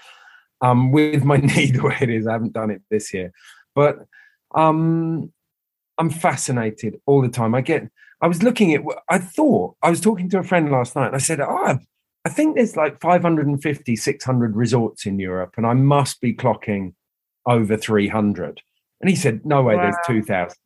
um, 0.61 0.91
with 0.91 1.23
my 1.23 1.37
knee 1.55 1.71
the 1.71 1.83
way 1.83 1.97
it 2.01 2.09
is, 2.09 2.27
I 2.27 2.33
haven't 2.33 2.53
done 2.53 2.71
it 2.71 2.81
this 2.89 3.13
year. 3.13 3.31
But 3.75 3.99
um, 4.55 5.31
I'm 5.97 6.09
fascinated 6.09 6.99
all 7.05 7.21
the 7.21 7.29
time. 7.29 7.55
I 7.55 7.61
get. 7.61 7.89
I 8.21 8.27
was 8.27 8.41
looking 8.43 8.73
at. 8.73 8.81
I 9.09 9.17
thought 9.17 9.75
I 9.81 9.89
was 9.89 10.01
talking 10.01 10.29
to 10.29 10.39
a 10.39 10.43
friend 10.43 10.71
last 10.71 10.95
night, 10.95 11.07
and 11.07 11.15
I 11.15 11.19
said, 11.19 11.39
"Oh, 11.41 11.77
I 12.25 12.29
think 12.29 12.55
there's 12.55 12.75
like 12.75 12.99
550, 13.01 13.95
600 13.95 14.55
resorts 14.55 15.05
in 15.05 15.19
Europe, 15.19 15.53
and 15.57 15.65
I 15.65 15.73
must 15.73 16.21
be 16.21 16.33
clocking 16.33 16.93
over 17.45 17.77
300." 17.77 18.61
And 19.01 19.09
he 19.09 19.15
said, 19.15 19.45
No 19.45 19.61
way, 19.61 19.75
there's 19.75 19.95
2,000. 20.07 20.57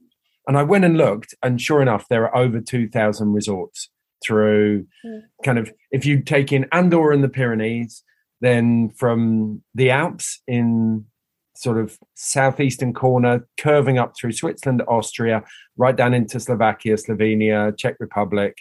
And 0.47 0.57
I 0.57 0.63
went 0.63 0.85
and 0.85 0.97
looked, 0.97 1.33
and 1.43 1.59
sure 1.59 1.81
enough, 1.81 2.07
there 2.09 2.23
are 2.25 2.35
over 2.37 2.61
2,000 2.61 3.33
resorts 3.33 3.89
through 4.23 4.85
Mm. 5.05 5.21
kind 5.43 5.57
of, 5.57 5.71
if 5.91 6.05
you 6.05 6.21
take 6.21 6.51
in 6.53 6.65
Andorra 6.71 7.13
and 7.13 7.23
the 7.23 7.29
Pyrenees, 7.29 8.03
then 8.41 8.89
from 8.91 9.63
the 9.73 9.89
Alps 9.89 10.41
in 10.47 11.05
sort 11.59 11.77
of 11.77 11.99
southeastern 12.15 12.93
corner, 12.93 13.45
curving 13.59 13.97
up 13.97 14.13
through 14.15 14.31
Switzerland, 14.31 14.81
Austria, 14.87 15.43
right 15.75 15.95
down 15.95 16.13
into 16.13 16.39
Slovakia, 16.39 16.95
Slovenia, 16.95 17.75
Czech 17.77 17.97
Republic. 17.99 18.55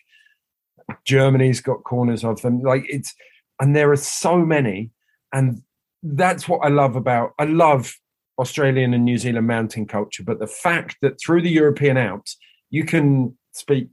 Germany's 1.04 1.60
got 1.60 1.84
corners 1.84 2.24
of 2.24 2.42
them. 2.42 2.60
Like 2.60 2.84
it's, 2.88 3.14
and 3.60 3.76
there 3.76 3.92
are 3.92 3.96
so 3.96 4.38
many. 4.38 4.90
And 5.32 5.62
that's 6.02 6.48
what 6.48 6.58
I 6.64 6.68
love 6.68 6.96
about, 6.96 7.34
I 7.38 7.44
love 7.44 7.94
Australian 8.40 8.94
and 8.94 9.04
New 9.04 9.18
Zealand 9.18 9.46
mountain 9.46 9.86
culture, 9.86 10.24
but 10.24 10.40
the 10.40 10.46
fact 10.46 10.96
that 11.02 11.20
through 11.20 11.42
the 11.42 11.50
European 11.50 11.96
Alps, 11.96 12.36
you 12.70 12.84
can 12.84 13.36
speak 13.52 13.88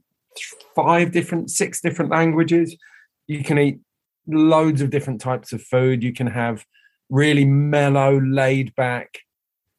five 0.74 1.12
different, 1.12 1.50
six 1.50 1.80
different 1.80 2.10
languages, 2.10 2.76
you 3.28 3.44
can 3.44 3.58
eat 3.58 3.78
loads 4.26 4.80
of 4.80 4.90
different 4.90 5.20
types 5.20 5.52
of 5.52 5.62
food, 5.62 6.02
you 6.02 6.12
can 6.12 6.26
have 6.26 6.64
really 7.10 7.44
mellow, 7.44 8.20
laid 8.20 8.74
back, 8.74 9.18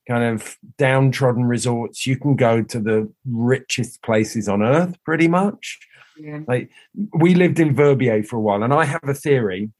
kind 0.08 0.24
of 0.24 0.58
downtrodden 0.78 1.46
resorts. 1.46 2.06
You 2.06 2.18
can 2.18 2.36
go 2.36 2.64
to 2.64 2.80
the 2.80 3.12
richest 3.26 4.02
places 4.04 4.48
on 4.48 4.64
earth 4.64 4.98
pretty 5.04 5.28
much. 5.28 5.80
Yeah. 6.20 6.40
Like 6.48 6.70
we 7.14 7.36
lived 7.36 7.60
in 7.60 7.76
Verbier 7.76 8.24
for 8.24 8.38
a 8.38 8.42
while, 8.42 8.64
and 8.64 8.74
I 8.74 8.86
have 8.86 9.04
a 9.04 9.14
theory 9.14 9.72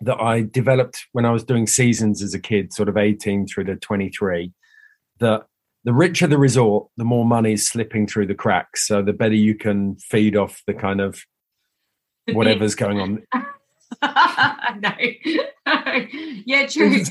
that 0.00 0.20
I 0.20 0.42
developed 0.42 1.06
when 1.12 1.26
I 1.26 1.30
was 1.30 1.44
doing 1.44 1.66
seasons 1.66 2.22
as 2.22 2.34
a 2.34 2.38
kid, 2.38 2.72
sort 2.72 2.88
of 2.88 2.96
18 2.96 3.46
through 3.46 3.64
to 3.64 3.76
23, 3.76 4.52
that 5.20 5.44
the 5.84 5.92
richer 5.92 6.26
the 6.26 6.38
resort, 6.38 6.88
the 6.96 7.04
more 7.04 7.24
money 7.24 7.52
is 7.52 7.68
slipping 7.68 8.06
through 8.06 8.26
the 8.26 8.34
cracks. 8.34 8.86
So 8.86 9.02
the 9.02 9.12
better 9.12 9.34
you 9.34 9.54
can 9.54 9.96
feed 9.96 10.36
off 10.36 10.62
the 10.66 10.74
kind 10.74 11.00
of 11.00 11.22
whatever's 12.32 12.74
going 12.74 13.00
on. 13.00 13.22
no. 14.02 14.92
yeah, 16.46 16.62
It 16.62 16.70
true. 16.70 16.98
was, 16.98 17.10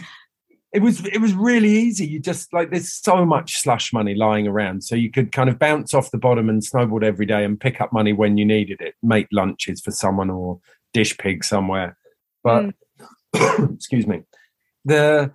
it 0.72 0.82
was 0.82 1.06
it 1.06 1.20
was 1.20 1.34
really 1.34 1.70
easy. 1.70 2.06
You 2.06 2.20
just 2.20 2.54
like 2.54 2.70
there's 2.70 2.94
so 2.94 3.26
much 3.26 3.58
slush 3.58 3.92
money 3.92 4.14
lying 4.14 4.48
around, 4.48 4.84
so 4.84 4.96
you 4.96 5.10
could 5.10 5.32
kind 5.32 5.50
of 5.50 5.58
bounce 5.58 5.94
off 5.94 6.12
the 6.12 6.18
bottom 6.18 6.48
and 6.50 6.62
snowboard 6.62 7.04
every 7.04 7.26
day 7.26 7.44
and 7.44 7.60
pick 7.60 7.82
up 7.82 7.92
money 7.92 8.14
when 8.14 8.38
you 8.38 8.46
needed 8.46 8.80
it, 8.82 8.96
make 9.02 9.28
lunches 9.32 9.82
for 9.82 9.92
someone 9.92 10.30
or 10.30 10.60
dish 10.94 11.18
pig 11.18 11.44
somewhere. 11.44 11.98
But 12.44 12.74
mm. 13.34 13.74
excuse 13.74 14.06
me, 14.06 14.24
the 14.86 15.32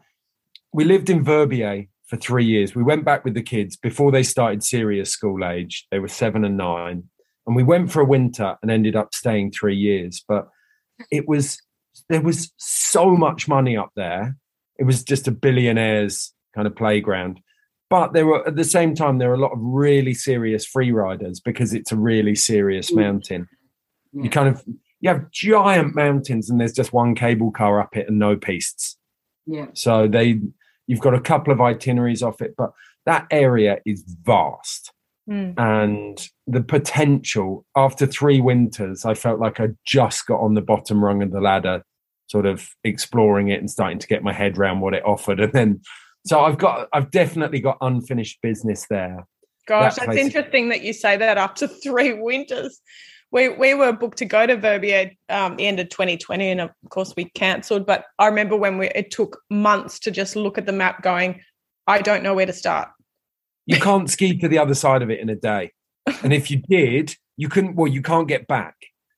we 0.72 0.84
lived 0.84 1.10
in 1.10 1.24
Verbier 1.24 1.86
for 2.06 2.16
three 2.16 2.44
years. 2.44 2.74
We 2.74 2.82
went 2.82 3.04
back 3.04 3.24
with 3.24 3.34
the 3.34 3.42
kids 3.42 3.76
before 3.76 4.12
they 4.12 4.22
started 4.22 4.62
serious 4.62 5.10
school 5.10 5.44
age. 5.44 5.86
They 5.90 5.98
were 5.98 6.08
seven 6.08 6.44
and 6.44 6.56
nine, 6.56 7.04
and 7.46 7.56
we 7.56 7.64
went 7.64 7.90
for 7.90 8.00
a 8.00 8.06
winter 8.06 8.56
and 8.62 8.70
ended 8.70 8.94
up 8.94 9.12
staying 9.14 9.50
three 9.50 9.76
years. 9.76 10.24
But 10.28 10.48
it 11.10 11.28
was 11.28 11.58
there 12.08 12.20
was 12.22 12.52
so 12.56 13.16
much 13.16 13.48
money 13.48 13.76
up 13.76 13.90
there. 13.96 14.36
It 14.78 14.84
was 14.84 15.04
just 15.04 15.28
a 15.28 15.32
billionaire's 15.32 16.32
kind 16.54 16.66
of 16.66 16.74
playground. 16.76 17.40
But 17.90 18.12
there 18.12 18.26
were 18.26 18.46
at 18.46 18.56
the 18.56 18.64
same 18.64 18.94
time 18.94 19.18
there 19.18 19.28
were 19.28 19.34
a 19.34 19.40
lot 19.40 19.52
of 19.52 19.58
really 19.60 20.14
serious 20.14 20.66
free 20.66 20.90
riders 20.90 21.40
because 21.40 21.72
it's 21.74 21.92
a 21.92 21.96
really 21.96 22.34
serious 22.34 22.90
Mm. 22.90 22.96
mountain. 22.96 23.48
You 24.12 24.30
kind 24.30 24.48
of 24.48 24.64
you 25.00 25.10
have 25.10 25.30
giant 25.30 25.94
mountains 25.94 26.48
and 26.48 26.60
there's 26.60 26.72
just 26.72 26.92
one 26.92 27.14
cable 27.14 27.50
car 27.50 27.80
up 27.80 27.96
it 27.96 28.08
and 28.08 28.18
no 28.18 28.36
pistes. 28.36 28.96
Yeah. 29.46 29.66
So 29.74 30.08
they 30.08 30.40
you've 30.86 31.00
got 31.00 31.14
a 31.14 31.20
couple 31.20 31.52
of 31.52 31.60
itineraries 31.60 32.22
off 32.22 32.40
it, 32.40 32.54
but 32.56 32.70
that 33.06 33.26
area 33.30 33.78
is 33.84 34.02
vast. 34.22 34.92
Mm. 35.28 35.54
And 35.56 36.28
the 36.46 36.62
potential 36.62 37.64
after 37.76 38.06
three 38.06 38.40
winters, 38.40 39.04
I 39.04 39.14
felt 39.14 39.40
like 39.40 39.60
I 39.60 39.68
just 39.86 40.26
got 40.26 40.40
on 40.40 40.54
the 40.54 40.60
bottom 40.60 41.02
rung 41.02 41.22
of 41.22 41.30
the 41.30 41.40
ladder, 41.40 41.82
sort 42.26 42.46
of 42.46 42.68
exploring 42.84 43.48
it 43.48 43.60
and 43.60 43.70
starting 43.70 43.98
to 43.98 44.06
get 44.06 44.22
my 44.22 44.32
head 44.32 44.58
around 44.58 44.80
what 44.80 44.94
it 44.94 45.04
offered. 45.04 45.40
And 45.44 45.52
then 45.52 45.80
so 46.26 46.40
I've 46.40 46.58
got 46.58 46.88
I've 46.92 47.10
definitely 47.10 47.60
got 47.60 47.78
unfinished 47.80 48.40
business 48.42 48.86
there. 48.88 49.26
Gosh, 49.66 49.96
That 49.96 50.06
that's 50.06 50.18
interesting 50.18 50.68
that 50.70 50.82
you 50.82 50.92
say 50.92 51.16
that 51.16 51.38
after 51.38 51.66
three 51.82 52.12
winters. 52.12 52.80
We, 53.30 53.48
we 53.48 53.74
were 53.74 53.92
booked 53.92 54.18
to 54.18 54.26
go 54.26 54.46
to 54.46 54.56
Verbier 54.56 55.10
um, 55.28 55.56
the 55.56 55.66
end 55.66 55.80
of 55.80 55.88
2020, 55.88 56.50
and 56.50 56.60
of 56.60 56.70
course 56.88 57.14
we 57.16 57.24
cancelled. 57.30 57.84
But 57.84 58.04
I 58.20 58.28
remember 58.28 58.56
when 58.56 58.78
we 58.78 58.90
it 58.90 59.10
took 59.10 59.40
months 59.50 59.98
to 60.00 60.12
just 60.12 60.36
look 60.36 60.56
at 60.56 60.66
the 60.66 60.72
map, 60.72 61.02
going, 61.02 61.40
I 61.88 62.00
don't 62.00 62.22
know 62.22 62.34
where 62.34 62.46
to 62.46 62.52
start. 62.52 62.90
You 63.66 63.80
can't 63.80 64.10
ski 64.10 64.36
to 64.38 64.48
the 64.48 64.58
other 64.58 64.74
side 64.74 65.02
of 65.02 65.10
it 65.10 65.20
in 65.20 65.28
a 65.30 65.36
day. 65.36 65.72
And 66.22 66.32
if 66.32 66.50
you 66.50 66.58
did, 66.58 67.16
you 67.36 67.48
couldn't 67.48 67.76
well, 67.76 67.88
you 67.88 68.02
can't 68.02 68.28
get 68.28 68.46
back. 68.46 68.76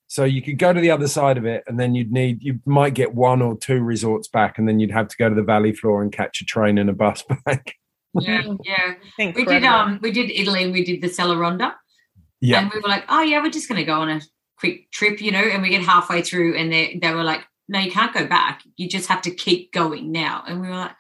So 0.09 0.23
you 0.23 0.41
could 0.41 0.59
go 0.59 0.73
to 0.73 0.81
the 0.81 0.91
other 0.91 1.09
side 1.09 1.37
of 1.37 1.45
it, 1.45 1.65
and 1.67 1.81
then 1.81 1.97
you'd 1.97 2.13
need 2.13 2.43
you 2.43 2.61
might 2.65 2.95
get 2.95 3.15
one 3.15 3.43
or 3.43 3.57
two 3.57 3.81
resorts 3.81 4.29
back, 4.29 4.57
and 4.57 4.69
then 4.69 4.79
you'd 4.79 4.93
have 4.93 5.09
to 5.09 5.17
go 5.17 5.29
to 5.29 5.35
the 5.35 5.43
valley 5.43 5.73
floor 5.73 6.01
and 6.03 6.13
catch 6.13 6.41
a 6.41 6.45
train 6.45 6.79
and 6.79 6.89
a 6.89 6.93
bus 6.93 7.25
back. 7.45 7.75
Yeah. 8.15 8.43
Yeah. 8.65 8.95
We 9.19 9.25
Incredible. 9.25 9.53
did 9.53 9.65
um 9.65 9.99
we 10.03 10.11
did 10.13 10.31
Italy 10.31 10.63
and 10.63 10.73
we 10.73 10.85
did 10.85 11.03
the 11.03 11.09
Sella 11.09 11.37
Ronda. 11.37 11.75
Yeah. 12.41 12.61
And 12.61 12.71
we 12.73 12.81
were 12.81 12.89
like, 12.89 13.05
oh 13.09 13.23
yeah, 13.23 13.43
we're 13.43 13.51
just 13.51 13.69
gonna 13.69 13.85
go 13.85 14.01
on 14.01 14.09
a 14.09 14.21
quick 14.59 14.91
trip, 14.91 15.21
you 15.21 15.33
know, 15.33 15.43
and 15.43 15.63
we 15.63 15.69
get 15.71 15.83
halfway 15.83 16.23
through 16.23 16.57
and 16.57 16.73
they 16.73 16.99
they 17.03 17.13
were 17.13 17.25
like, 17.25 17.43
No, 17.69 17.79
you 17.81 17.91
can't 17.91 18.15
go 18.15 18.27
back. 18.27 18.63
You 18.77 18.89
just 18.89 19.09
have 19.09 19.23
to 19.23 19.31
keep 19.31 19.73
going 19.73 20.13
now. 20.13 20.45
And 20.47 20.61
we 20.61 20.69
were 20.69 20.77
like, 20.77 20.93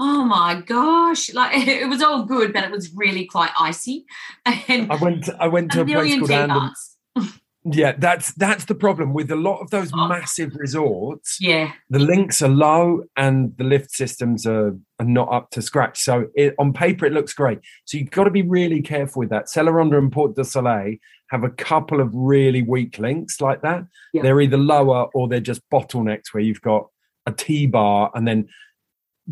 Oh 0.00 0.24
my 0.24 0.60
gosh. 0.60 1.32
Like 1.34 1.52
it 1.66 1.88
was 1.88 2.02
all 2.02 2.24
good, 2.24 2.52
but 2.52 2.64
it 2.64 2.70
was 2.70 2.92
really 2.94 3.26
quite 3.26 3.50
icy. 3.58 4.04
And 4.46 4.90
I 4.90 4.96
went 4.96 5.24
to, 5.24 5.36
I 5.40 5.48
went 5.48 5.72
to 5.72 5.80
a 5.80 5.82
a 5.82 5.86
place 5.86 6.18
called 6.18 6.30
Andon. 6.30 6.72
Yeah, 7.70 7.92
that's 7.98 8.32
that's 8.34 8.64
the 8.64 8.74
problem 8.74 9.12
with 9.12 9.30
a 9.30 9.36
lot 9.36 9.60
of 9.60 9.70
those 9.70 9.90
Oh. 9.92 10.08
massive 10.08 10.52
resorts. 10.54 11.38
Yeah. 11.40 11.72
The 11.90 11.98
links 11.98 12.40
are 12.40 12.48
low 12.48 13.02
and 13.16 13.54
the 13.58 13.64
lift 13.64 13.90
systems 13.90 14.46
are, 14.46 14.74
are 14.98 15.04
not 15.04 15.30
up 15.30 15.50
to 15.50 15.60
scratch. 15.60 15.98
So 15.98 16.28
it, 16.34 16.54
on 16.58 16.72
paper, 16.72 17.04
it 17.04 17.12
looks 17.12 17.34
great. 17.34 17.58
So 17.84 17.98
you've 17.98 18.10
got 18.12 18.24
to 18.24 18.30
be 18.30 18.42
really 18.42 18.80
careful 18.80 19.20
with 19.20 19.30
that. 19.30 19.50
Sella 19.50 19.72
Ronda 19.72 19.98
and 19.98 20.10
Portes 20.10 20.36
du 20.36 20.44
Soleil 20.44 20.94
have 21.30 21.44
a 21.44 21.50
couple 21.50 22.00
of 22.00 22.10
really 22.14 22.62
weak 22.62 22.98
links 22.98 23.40
like 23.40 23.60
that. 23.62 23.84
Yeah. 24.14 24.22
They're 24.22 24.40
either 24.40 24.56
lower 24.56 25.08
or 25.12 25.28
they're 25.28 25.40
just 25.40 25.60
bottlenecks 25.68 26.32
where 26.32 26.42
you've 26.42 26.62
got 26.62 26.86
a 27.26 27.32
T 27.32 27.66
bar 27.66 28.10
and 28.14 28.26
then 28.26 28.48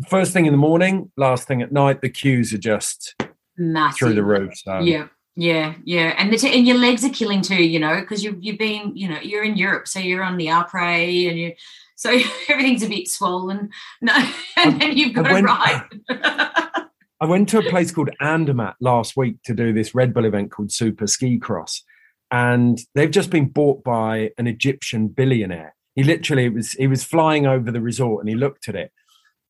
first 0.09 0.33
thing 0.33 0.45
in 0.45 0.53
the 0.53 0.57
morning, 0.57 1.11
last 1.17 1.47
thing 1.47 1.61
at 1.61 1.71
night, 1.71 2.01
the 2.01 2.09
queues 2.09 2.53
are 2.53 2.57
just 2.57 3.15
Massive. 3.57 3.97
through 3.97 4.13
the 4.15 4.23
roof. 4.23 4.53
So 4.57 4.79
Yeah, 4.79 5.07
yeah, 5.35 5.75
yeah, 5.83 6.13
and 6.17 6.31
the 6.31 6.37
t- 6.37 6.55
and 6.57 6.65
your 6.67 6.77
legs 6.77 7.03
are 7.05 7.09
killing 7.09 7.41
too, 7.41 7.63
you 7.63 7.79
know, 7.79 7.99
because 7.99 8.23
you've 8.23 8.37
you've 8.41 8.57
been, 8.59 8.95
you 8.95 9.07
know, 9.07 9.19
you're 9.21 9.43
in 9.43 9.57
Europe, 9.57 9.87
so 9.87 9.99
you're 9.99 10.23
on 10.23 10.37
the 10.37 10.47
Après, 10.47 11.29
and 11.29 11.37
you, 11.39 11.53
so 11.95 12.17
everything's 12.49 12.83
a 12.83 12.89
bit 12.89 13.07
swollen. 13.07 13.69
No, 14.01 14.13
and 14.57 14.81
then 14.81 14.97
you've 14.97 15.13
got 15.13 15.25
I 15.25 15.29
to 15.29 15.33
went- 15.33 15.45
ride. 15.45 15.83
I 17.19 17.25
went 17.25 17.49
to 17.49 17.57
a 17.57 17.63
place 17.69 17.91
called 17.91 18.11
Andermatt 18.21 18.75
last 18.79 19.17
week 19.17 19.41
to 19.45 19.55
do 19.55 19.73
this 19.73 19.95
Red 19.95 20.13
Bull 20.13 20.25
event 20.25 20.51
called 20.51 20.71
Super 20.71 21.07
Ski 21.07 21.39
Cross, 21.39 21.83
and 22.29 22.77
they've 22.93 23.09
just 23.09 23.31
been 23.31 23.47
bought 23.49 23.83
by 23.83 24.29
an 24.37 24.45
Egyptian 24.45 25.07
billionaire. 25.07 25.73
He 25.95 26.03
literally 26.03 26.47
was 26.49 26.73
he 26.73 26.85
was 26.85 27.03
flying 27.03 27.47
over 27.47 27.71
the 27.71 27.81
resort 27.81 28.21
and 28.21 28.29
he 28.29 28.35
looked 28.35 28.69
at 28.69 28.75
it. 28.75 28.91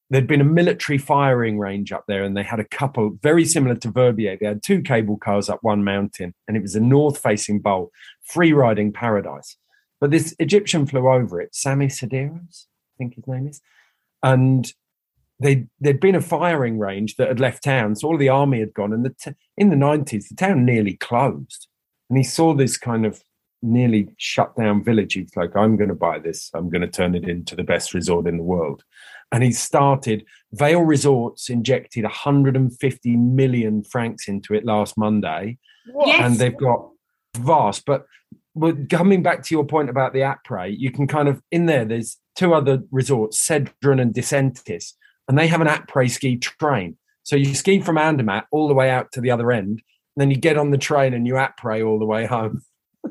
There'd 0.09 0.27
been 0.27 0.41
a 0.41 0.45
military 0.45 0.97
firing 0.97 1.59
range 1.59 1.91
up 1.91 2.05
there, 2.07 2.23
and 2.23 2.35
they 2.35 2.43
had 2.43 2.59
a 2.59 2.67
couple 2.67 3.17
very 3.21 3.43
similar 3.43 3.75
to 3.75 3.91
Verbier. 3.91 4.37
They 4.39 4.45
had 4.45 4.63
two 4.63 4.81
cable 4.81 5.17
cars 5.17 5.49
up 5.49 5.59
one 5.63 5.83
mountain, 5.83 6.33
and 6.47 6.55
it 6.55 6.61
was 6.61 6.75
a 6.75 6.79
north-facing 6.79 7.59
bowl, 7.59 7.91
free 8.23 8.53
riding 8.53 8.93
paradise. 8.93 9.57
But 9.99 10.11
this 10.11 10.35
Egyptian 10.39 10.85
flew 10.85 11.09
over 11.09 11.41
it, 11.41 11.51
Samih 11.51 11.91
Sawiris, 11.91 12.65
I 12.65 12.95
think 12.97 13.15
his 13.15 13.27
name 13.27 13.47
is, 13.47 13.61
and 14.23 14.71
they 15.39 15.67
there'd 15.79 15.99
been 15.99 16.15
a 16.15 16.21
firing 16.21 16.79
range 16.79 17.15
that 17.15 17.27
had 17.27 17.39
left 17.39 17.63
town, 17.63 17.95
so 17.95 18.07
all 18.07 18.17
the 18.17 18.29
army 18.29 18.59
had 18.59 18.73
gone, 18.73 18.93
and 18.93 19.05
the 19.05 19.15
t- 19.19 19.35
in 19.57 19.69
the 19.69 19.75
nineties 19.75 20.29
the 20.29 20.35
town 20.35 20.65
nearly 20.65 20.95
closed. 20.95 21.67
And 22.09 22.17
he 22.17 22.23
saw 22.23 22.53
this 22.53 22.77
kind 22.77 23.05
of 23.05 23.21
nearly 23.61 24.07
shut 24.17 24.55
down 24.55 24.83
village. 24.83 25.13
He's 25.13 25.35
like, 25.35 25.55
"I'm 25.55 25.75
going 25.77 25.89
to 25.89 25.95
buy 25.95 26.19
this. 26.19 26.49
I'm 26.53 26.69
going 26.69 26.81
to 26.81 26.87
turn 26.87 27.13
it 27.13 27.27
into 27.27 27.55
the 27.55 27.63
best 27.63 27.93
resort 27.93 28.27
in 28.27 28.37
the 28.37 28.43
world." 28.43 28.83
And 29.31 29.43
he 29.43 29.51
started. 29.51 30.23
Vail 30.53 30.81
Resorts 30.81 31.49
injected 31.49 32.03
150 32.03 33.15
million 33.17 33.83
francs 33.83 34.27
into 34.27 34.53
it 34.53 34.65
last 34.65 34.97
Monday, 34.97 35.57
Yes. 36.05 36.21
and 36.21 36.35
they've 36.37 36.57
got 36.57 36.89
vast. 37.37 37.85
But 37.85 38.05
but 38.55 38.89
coming 38.89 39.21
back 39.21 39.43
to 39.43 39.53
your 39.53 39.65
point 39.65 39.89
about 39.89 40.13
the 40.13 40.19
après, 40.21 40.73
you 40.77 40.91
can 40.91 41.07
kind 41.07 41.27
of 41.27 41.41
in 41.51 41.65
there. 41.67 41.85
There's 41.85 42.17
two 42.35 42.53
other 42.53 42.81
resorts, 42.91 43.45
Sedrun 43.45 44.01
and 44.01 44.13
Disentis, 44.13 44.93
and 45.27 45.37
they 45.37 45.47
have 45.47 45.61
an 45.61 45.67
après 45.67 46.09
ski 46.09 46.37
train. 46.37 46.97
So 47.23 47.35
you 47.35 47.53
ski 47.53 47.81
from 47.81 47.97
Andermatt 47.97 48.45
all 48.51 48.67
the 48.69 48.73
way 48.73 48.89
out 48.89 49.11
to 49.11 49.21
the 49.21 49.29
other 49.31 49.51
end, 49.51 49.69
and 49.69 49.81
then 50.15 50.31
you 50.31 50.37
get 50.37 50.57
on 50.57 50.71
the 50.71 50.77
train 50.77 51.13
and 51.13 51.27
you 51.27 51.33
après 51.33 51.85
all 51.85 51.99
the 51.99 52.05
way 52.05 52.25
home. 52.25 52.61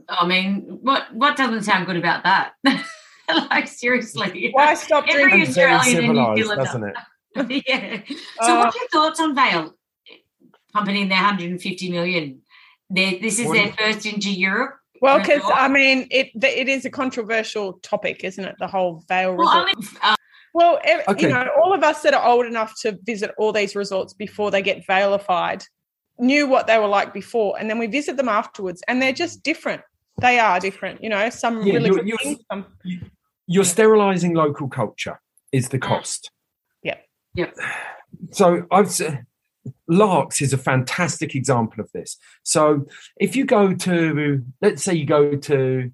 I 0.09 0.27
mean, 0.27 0.63
what 0.83 1.15
what 1.15 1.37
doesn't 1.37 1.63
sound 1.65 1.87
good 1.87 1.97
about 1.97 2.25
that? 2.25 2.53
like 3.51 3.69
seriously. 3.69 4.51
Why 4.53 4.75
stop 4.75 5.05
Every 5.09 5.25
drinking? 5.31 5.53
Very 5.55 5.73
Australian 5.73 6.17
and 6.17 6.37
New 6.37 6.45
civilized, 6.45 6.67
Zealander. 6.67 6.93
doesn't 7.35 7.59
it? 7.59 7.65
yeah. 7.69 8.01
So, 8.47 8.53
Uh, 8.55 8.65
what's 8.65 8.77
your 8.77 8.89
thoughts 8.89 9.21
on 9.21 9.35
Vail 9.35 9.75
pumping 10.73 10.97
in 10.97 11.09
their 11.09 11.19
150 11.19 11.91
million? 11.91 12.41
They're, 12.91 13.19
this 13.21 13.39
is 13.39 13.47
What 13.47 13.55
their 13.55 13.73
first 13.73 14.07
into 14.07 14.31
Europe. 14.33 14.77
Well, 15.03 15.19
because? 15.19 15.43
I 15.45 15.69
mean, 15.69 16.07
it 16.11 16.29
it 16.43 16.69
is 16.69 16.85
a 16.87 16.91
controversial 16.91 17.75
topic, 17.83 18.25
isn't 18.25 18.43
it? 18.45 18.55
The 18.59 18.67
whole 18.67 19.05
Vail 19.09 19.35
Well, 19.37 19.47
resort. 19.49 19.69
I 19.69 19.81
mean, 19.81 19.89
uh, 20.03 20.15
Well, 20.55 20.81
ev- 20.85 21.03
Okay. 21.09 21.23
you 21.27 21.29
know, 21.29 21.49
all 21.63 21.75
of 21.75 21.83
us 21.83 22.01
that 22.03 22.15
are 22.15 22.25
old 22.27 22.47
enough 22.47 22.73
to 22.83 22.97
visit 23.05 23.31
all 23.37 23.53
these 23.53 23.77
resorts 23.77 24.15
before 24.15 24.51
they 24.51 24.63
get 24.63 24.87
Valified 24.87 25.63
knew 26.19 26.47
what 26.47 26.67
they 26.67 26.79
were 26.79 26.87
like 26.87 27.13
before, 27.13 27.59
and 27.59 27.69
then 27.69 27.79
we 27.79 27.87
visit 27.89 28.17
them 28.17 28.29
afterwards, 28.31 28.83
and 28.89 29.03
they're 29.03 29.13
just 29.13 29.43
different. 29.43 29.83
They 30.23 30.39
are 30.39 30.59
different, 30.59 31.03
you 31.03 31.11
know. 31.11 31.29
Some 31.29 31.61
Yeah, 31.67 31.75
really 31.75 31.87
you're- 31.91 31.99
good 32.01 32.09
you're- 32.09 32.25
things. 32.25 32.39
Some, 32.51 32.65
You're 33.47 33.65
sterilizing 33.65 34.35
local 34.35 34.69
culture 34.69 35.21
is 35.53 35.69
the 35.69 35.79
cost. 35.79 36.31
Yeah. 36.83 36.97
Yeah. 37.35 37.51
So 38.33 38.67
I've 38.71 38.87
s- 38.87 39.03
Laax 39.91 40.41
is 40.43 40.53
a 40.53 40.59
fantastic 40.59 41.35
example 41.35 41.81
of 41.83 41.91
this. 41.93 42.17
So 42.43 42.87
if 43.19 43.35
you 43.37 43.45
go 43.45 43.75
to, 43.75 44.43
let's 44.63 44.83
say 44.83 44.95
you 44.95 45.07
go 45.07 45.37
to 45.37 45.91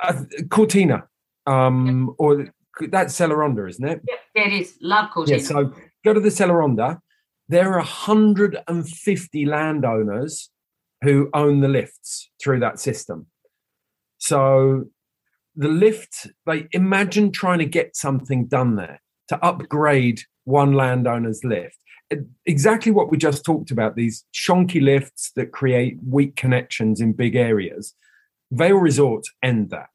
uh, 0.00 0.22
Cortina, 0.50 1.04
um, 1.46 2.14
or 2.18 2.52
that's 2.88 3.14
Sella 3.14 3.36
Ronda, 3.36 3.66
isn't 3.66 3.86
it? 3.86 4.00
yeah, 4.08 4.14
there 4.34 4.46
it 4.46 4.52
is. 4.52 4.76
Love 4.80 5.04
Yeah. 5.06 5.12
Cortina. 5.12 5.40
So 5.40 5.72
go 6.04 6.12
to 6.14 6.20
the 6.20 6.30
Sella 6.30 6.54
Ronda. 6.54 7.00
There 7.48 7.70
are 7.72 7.78
150 7.78 9.46
landowners 9.46 10.50
who 11.02 11.28
own 11.34 11.60
the 11.60 11.68
lifts 11.68 12.30
through 12.42 12.60
that 12.60 12.78
system. 12.80 13.26
So 14.18 14.84
the 15.54 15.68
lift, 15.68 16.26
like 16.46 16.68
imagine 16.72 17.32
trying 17.32 17.58
to 17.58 17.66
get 17.66 17.96
something 17.96 18.46
done 18.46 18.76
there 18.76 19.00
to 19.28 19.44
upgrade 19.44 20.22
one 20.44 20.72
landowner's 20.72 21.44
lift. 21.44 21.76
Exactly 22.46 22.92
what 22.92 23.10
we 23.10 23.16
just 23.16 23.44
talked 23.44 23.70
about, 23.70 23.96
these 23.96 24.24
shonky 24.34 24.82
lifts 24.82 25.32
that 25.36 25.52
create 25.52 25.96
weak 26.06 26.36
connections 26.36 27.00
in 27.00 27.12
big 27.12 27.36
areas. 27.36 27.94
Vail 28.50 28.76
Resorts 28.76 29.32
end 29.42 29.70
that 29.70 29.86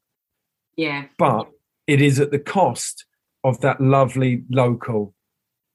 yeah. 0.78 1.06
but 1.18 1.50
it 1.88 2.02
is 2.02 2.20
at 2.20 2.32
the 2.32 2.40
cost 2.40 3.06
of 3.44 3.60
that 3.62 3.82
lovely 3.82 4.44
local 4.50 5.14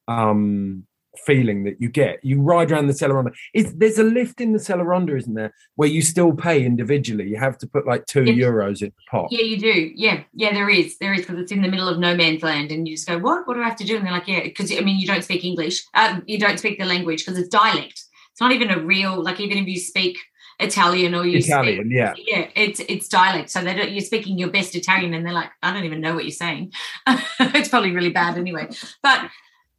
um 0.09 0.87
feeling 1.26 1.64
that 1.64 1.80
you 1.80 1.88
get. 1.88 2.18
You 2.22 2.40
ride 2.40 2.72
around 2.72 2.86
the 2.86 2.94
Sella 2.94 3.14
Ronda. 3.14 3.32
Is 3.54 3.74
there's 3.74 3.98
a 3.98 4.04
lift 4.04 4.40
in 4.40 4.52
the 4.52 4.58
Sella 4.58 4.84
Ronda, 4.84 5.16
isn't 5.16 5.34
there, 5.34 5.52
where 5.76 5.88
you 5.88 6.02
still 6.02 6.32
pay 6.32 6.64
individually? 6.64 7.28
You 7.28 7.36
have 7.38 7.58
to 7.58 7.66
put 7.66 7.86
like 7.86 8.06
two 8.06 8.24
Yes. 8.24 8.36
euros 8.36 8.82
in 8.82 8.88
the 8.88 9.10
pot. 9.10 9.28
Yeah, 9.30 9.42
you 9.42 9.58
do. 9.58 9.92
Yeah, 9.94 10.22
yeah, 10.34 10.52
there 10.52 10.70
is. 10.70 10.98
There 10.98 11.12
is 11.12 11.20
because 11.20 11.38
it's 11.38 11.52
in 11.52 11.62
the 11.62 11.68
middle 11.68 11.88
of 11.88 11.98
no 11.98 12.14
man's 12.16 12.42
land, 12.42 12.72
and 12.72 12.88
you 12.88 12.96
just 12.96 13.08
go, 13.08 13.18
"What? 13.18 13.46
What 13.46 13.54
do 13.54 13.62
I 13.62 13.68
have 13.68 13.76
to 13.76 13.84
do?" 13.84 13.96
And 13.96 14.06
they're 14.06 14.12
like, 14.12 14.28
"Yeah," 14.28 14.42
because 14.42 14.72
I 14.72 14.80
mean, 14.80 14.98
you 14.98 15.06
don't 15.06 15.24
speak 15.24 15.44
English. 15.44 15.84
Um, 15.94 16.22
you 16.26 16.38
don't 16.38 16.58
speak 16.58 16.78
the 16.78 16.86
language 16.86 17.24
because 17.24 17.38
it's 17.38 17.48
dialect. 17.48 18.04
It's 18.30 18.40
not 18.40 18.52
even 18.52 18.70
a 18.70 18.78
real 18.78 19.22
like. 19.22 19.40
Even 19.40 19.58
if 19.58 19.66
you 19.66 19.78
speak 19.78 20.18
Italian 20.60 21.14
or 21.14 21.26
you 21.26 21.38
Italian, 21.38 21.86
speak, 21.86 21.96
yeah. 21.96 22.14
yeah, 22.16 22.48
it's 22.54 22.80
it's 22.88 23.08
dialect. 23.08 23.50
So 23.50 23.60
they 23.62 23.74
don't, 23.74 23.90
you're 23.90 24.00
speaking 24.00 24.38
your 24.38 24.50
best 24.50 24.74
Italian, 24.74 25.12
and 25.14 25.26
they're 25.26 25.32
like, 25.32 25.50
"I 25.62 25.72
don't 25.72 25.84
even 25.84 26.00
know 26.00 26.14
what 26.14 26.24
you're 26.24 26.30
saying." 26.32 26.72
it's 27.06 27.68
probably 27.68 27.92
really 27.92 28.10
bad 28.10 28.38
anyway. 28.38 28.68
But 29.02 29.28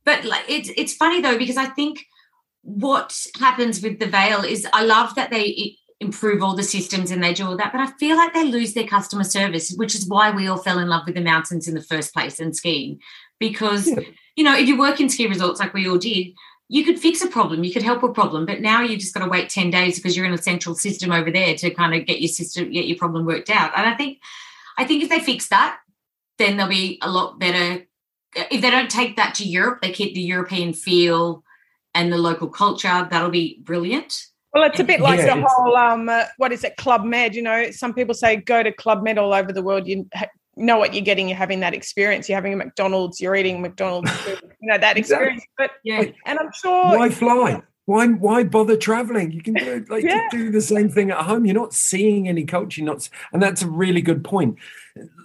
but 0.06 0.24
like 0.26 0.45
it's 0.47 0.70
it's 0.78 0.93
funny 0.93 1.22
though 1.22 1.38
because 1.38 1.58
I 1.58 1.66
think 1.66 2.06
what 2.62 3.26
happens 3.39 3.82
with 3.82 3.99
the 3.99 4.08
Vail 4.08 4.43
is 4.43 4.68
I 4.72 4.84
love 4.84 5.16
that 5.16 5.30
they 5.32 5.78
improve 5.99 6.41
all 6.43 6.56
the 6.56 6.64
systems 6.64 7.12
and 7.12 7.24
they 7.24 7.34
do 7.34 7.45
all 7.45 7.58
that, 7.58 7.72
but 7.72 7.82
I 7.82 7.88
feel 7.97 8.18
like 8.18 8.34
they 8.34 8.45
lose 8.45 8.74
their 8.74 8.88
customer 8.88 9.24
service, 9.24 9.74
which 9.74 9.95
is 9.95 10.08
why 10.08 10.32
we 10.32 10.47
all 10.47 10.58
fell 10.58 10.80
in 10.80 10.89
love 10.89 11.04
with 11.06 11.16
the 11.16 11.22
mountains 11.22 11.68
in 11.68 11.76
the 11.76 11.82
first 11.82 12.14
place 12.14 12.39
and 12.39 12.56
skiing. 12.56 12.99
Because 13.39 13.88
Yeah. 13.88 13.99
you 14.36 14.43
know, 14.43 14.56
if 14.58 14.68
you 14.68 14.78
work 14.78 14.99
in 14.99 15.10
ski 15.10 15.28
resorts 15.28 15.60
like 15.60 15.74
we 15.74 15.88
all 15.88 15.97
did, 15.97 16.34
you 16.70 16.84
could 16.84 16.99
fix 16.99 17.22
a 17.22 17.28
problem, 17.28 17.64
you 17.64 17.74
could 17.74 17.84
help 17.84 18.01
a 18.04 18.10
problem, 18.10 18.45
but 18.45 18.62
now 18.62 18.82
you 18.82 18.97
just 18.97 19.14
got 19.14 19.24
to 19.24 19.30
wait 19.30 19.49
ten 19.49 19.70
days 19.70 19.97
because 19.97 20.16
you're 20.16 20.26
in 20.26 20.34
a 20.34 20.38
central 20.38 20.76
system 20.76 21.12
over 21.12 21.30
there 21.32 21.56
to 21.56 21.70
kind 21.70 21.93
of 21.93 22.06
get 22.06 22.22
your 22.22 22.30
system, 22.30 22.72
get 22.72 22.88
your 22.88 22.97
problem 22.97 23.26
worked 23.26 23.49
out. 23.49 23.72
And 23.78 23.88
I 23.88 23.95
think, 23.95 24.20
I 24.78 24.86
think 24.86 25.04
if 25.04 25.10
they 25.10 25.20
fix 25.20 25.49
that, 25.49 25.80
then 26.38 26.58
they'll 26.58 26.68
be 26.68 26.97
a 27.01 27.12
lot 27.12 27.39
better. 27.39 27.86
If 28.36 28.61
they 28.61 28.71
don't 28.71 28.89
take 28.89 29.15
that 29.17 29.36
to 29.36 29.43
Europe, 29.45 29.81
they 29.81 29.91
keep 29.91 30.13
the 30.15 30.21
European 30.21 30.73
feel 30.73 31.43
and 31.95 32.11
the 32.11 32.17
local 32.17 32.47
culture. 32.49 33.07
That'll 33.09 33.29
be 33.29 33.59
brilliant. 33.63 34.13
well, 34.53 34.63
it's 34.63 34.79
a 34.79 34.84
bit 34.84 34.99
like 35.01 35.19
Yeah, 35.19 35.36
the 35.36 35.47
whole 35.47 35.75
um, 35.75 36.09
uh, 36.09 36.25
what 36.38 36.51
is 36.51 36.63
it, 36.63 36.75
Club 36.77 37.03
Med? 37.03 37.36
You 37.36 37.41
know, 37.43 37.71
some 37.71 37.93
people 37.93 38.13
say 38.15 38.36
go 38.38 38.63
to 38.63 38.71
Club 38.71 39.03
Med 39.03 39.17
all 39.17 39.34
over 39.34 39.51
the 39.53 39.61
world. 39.63 39.88
You 39.88 40.07
ha- 40.13 40.27
know 40.55 40.77
what 40.77 40.93
you're 40.93 41.03
getting. 41.03 41.27
You're 41.29 41.38
having 41.38 41.59
that 41.61 41.73
experience. 41.73 42.29
You're 42.29 42.38
having 42.38 42.53
a 42.53 42.57
McDonald's. 42.57 43.19
You're 43.21 43.36
eating 43.36 43.61
McDonald's. 43.61 44.11
food, 44.11 44.39
you 44.61 44.69
know 44.71 44.77
that 44.77 44.97
experience. 44.97 45.43
But 45.57 45.71
Yeah. 45.84 46.03
and 46.25 46.39
I'm 46.39 46.49
sure 46.61 46.97
Why 46.97 47.09
fly? 47.09 47.61
Why 47.86 48.07
why 48.07 48.43
bother 48.43 48.77
traveling? 48.77 49.31
You 49.31 49.41
can 49.41 49.55
do 49.55 49.84
like 49.89 50.03
Yeah. 50.05 50.27
do 50.31 50.51
the 50.51 50.61
same 50.61 50.89
thing 50.89 51.11
at 51.11 51.17
home. 51.25 51.45
You're 51.45 51.53
not 51.55 51.73
seeing 51.73 52.27
any 52.29 52.45
culture. 52.45 52.81
You're 52.81 52.93
not, 52.93 53.09
and 53.34 53.41
that's 53.43 53.61
a 53.61 53.67
really 53.67 54.01
good 54.01 54.23
point. 54.23 54.57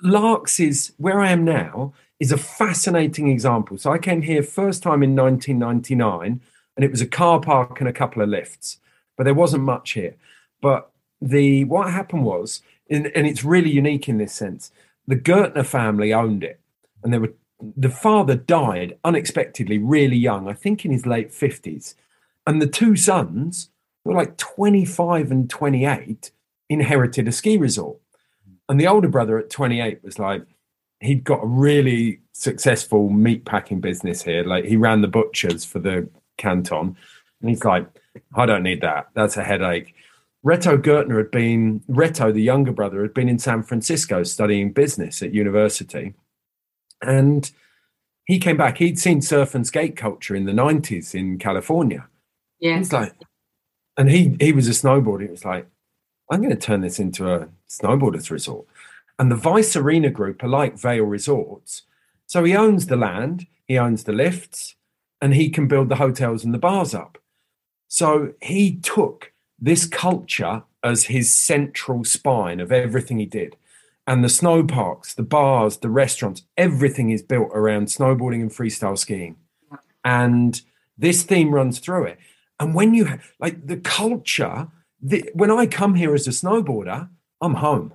Laax 0.05 0.59
is 0.59 0.93
where 0.97 1.21
I 1.21 1.31
am 1.31 1.45
now 1.45 1.93
is 2.21 2.33
a 2.33 2.39
fascinating 2.39 3.29
example. 3.29 3.79
So 3.79 3.93
I 3.93 3.99
came 3.99 4.23
here 4.23 4.43
first 4.43 4.83
time 4.83 5.03
in 5.03 5.15
1999, 5.15 6.41
and 6.77 6.85
it 6.85 6.91
was 6.91 7.01
a 7.01 7.07
car 7.07 7.41
park 7.41 7.81
and 7.81 7.89
a 7.89 7.93
couple 7.93 8.23
of 8.23 8.29
lifts, 8.29 8.79
but 9.17 9.25
there 9.25 9.35
wasn't 9.35 9.65
much 9.65 9.93
here. 9.93 10.15
But 10.61 10.91
the 11.21 11.65
what 11.65 11.91
happened 11.91 12.25
was, 12.25 12.63
and, 12.91 13.07
and 13.15 13.27
it's 13.27 13.45
really 13.45 13.71
unique 13.71 14.09
in 14.09 14.19
this 14.19 14.33
sense. 14.33 14.71
The 15.07 15.17
Gurtner 15.17 15.65
family 15.65 16.13
owned 16.13 16.45
it, 16.45 16.61
and 17.03 17.13
there 17.13 17.21
were 17.21 17.35
the 17.77 17.91
father 17.91 18.37
died 18.37 18.97
unexpectedly, 19.05 19.79
really 19.79 20.17
young, 20.17 20.49
I 20.49 20.53
think 20.53 20.85
in 20.85 20.93
his 20.93 21.07
late 21.07 21.31
50s. 21.31 21.95
And 22.47 22.63
the 22.63 22.69
two 22.69 22.95
sons, 22.97 23.71
who 24.05 24.11
were 24.11 24.17
like 24.17 24.37
25 24.37 25.31
and 25.31 25.51
28, 25.51 26.31
inherited 26.69 27.27
a 27.27 27.33
ski 27.33 27.57
resort. 27.57 27.99
And 28.69 28.81
the 28.81 28.87
older 28.87 29.09
brother 29.09 29.39
at 29.39 29.51
28 29.51 30.05
was 30.05 30.19
like, 30.19 30.43
he'd 31.01 31.25
got 31.25 31.43
a 31.43 31.47
really 31.47 32.21
successful 32.33 33.09
meat 33.09 33.45
packing 33.45 33.81
business 33.81 34.23
here. 34.23 34.45
Like 34.45 34.65
he 34.65 34.77
ran 34.77 35.01
the 35.01 35.09
butchers 35.09 35.65
for 35.65 35.79
the 35.79 36.09
canton. 36.37 36.97
And 37.41 37.51
he's 37.51 37.65
like, 37.65 37.87
I 38.35 38.47
don't 38.47 38.63
need 38.63 38.81
that. 38.81 39.09
That's 39.15 39.37
a 39.37 39.45
headache. 39.45 39.95
Reto 40.45 40.81
Gurtner 40.81 41.19
had 41.19 41.31
been, 41.31 41.81
Reto, 41.89 42.33
the 42.33 42.43
younger 42.43 42.73
brother, 42.73 43.03
had 43.03 43.15
been 43.15 43.29
in 43.29 43.39
San 43.39 43.63
Francisco 43.63 44.23
studying 44.23 44.73
business 44.73 45.23
at 45.23 45.35
university. 45.35 46.15
And 47.03 47.51
he 48.25 48.39
came 48.39 48.57
back. 48.57 48.79
He'd 48.79 48.99
seen 48.99 49.23
surf 49.23 49.55
and 49.55 49.67
skate 49.67 49.97
culture 49.97 50.35
in 50.35 50.45
the 50.45 50.53
90s 50.53 51.15
in 51.15 51.39
California. 51.39 52.09
Yeah. 52.61 52.79
He's 52.79 52.93
like, 52.93 53.15
and 53.97 54.11
he 54.11 54.37
he 54.39 54.53
was 54.53 54.69
a 54.69 54.73
snowboarder. 54.73 55.23
He 55.23 55.29
was 55.29 55.45
like, 55.45 55.67
I'm 56.31 56.41
going 56.41 56.55
to 56.55 56.57
turn 56.57 56.83
this 56.83 56.99
into 56.99 57.33
a 57.33 57.49
snowboarders 57.69 58.31
resort. 58.31 58.67
And 59.19 59.33
the 59.33 59.37
Weisse 59.37 59.81
Arena 59.81 60.11
Group 60.11 60.43
are 60.43 60.49
like 60.49 60.79
Vale 60.79 61.05
Resorts. 61.05 61.83
So 62.27 62.45
he 62.45 62.55
owns 62.55 62.87
the 62.87 62.97
land, 62.97 63.47
he 63.67 63.79
owns 63.79 64.05
the 64.05 64.13
lifts, 64.13 64.77
and 65.21 65.35
he 65.35 65.51
can 65.51 65.67
build 65.67 65.89
the 65.89 65.97
hotels 65.97 66.45
and 66.45 66.55
the 66.55 66.59
bars 66.59 66.95
up. 66.95 67.19
So 67.89 68.35
he 68.41 68.77
took 68.77 69.33
this 69.59 69.87
culture 69.87 70.63
as 70.85 71.05
his 71.05 71.35
central 71.35 72.05
spine 72.05 72.61
of 72.61 72.71
everything 72.71 73.19
he 73.19 73.27
did. 73.27 73.57
And 74.07 74.23
the 74.23 74.29
snow 74.29 74.63
parks, 74.63 75.15
the 75.15 75.23
bars, 75.23 75.79
the 75.79 75.91
restaurants, 75.91 76.43
everything 76.57 77.11
is 77.11 77.23
built 77.23 77.51
around 77.53 77.87
snowboarding 77.87 78.41
and 78.41 78.51
freestyle 78.51 78.97
skiing. 78.97 79.37
And 80.05 80.61
this 80.97 81.23
theme 81.23 81.55
runs 81.55 81.79
through 81.79 82.05
it. 82.05 82.19
And 82.61 82.75
when 82.75 82.95
you 82.95 83.19
like 83.39 83.67
the 83.67 83.77
culture, 83.77 84.69
the, 85.01 85.29
when 85.35 85.51
I 85.51 85.67
come 85.67 85.95
here 85.95 86.15
as 86.15 86.27
a 86.27 86.31
snowboarder, 86.31 87.09
I'm 87.41 87.55
home. 87.55 87.95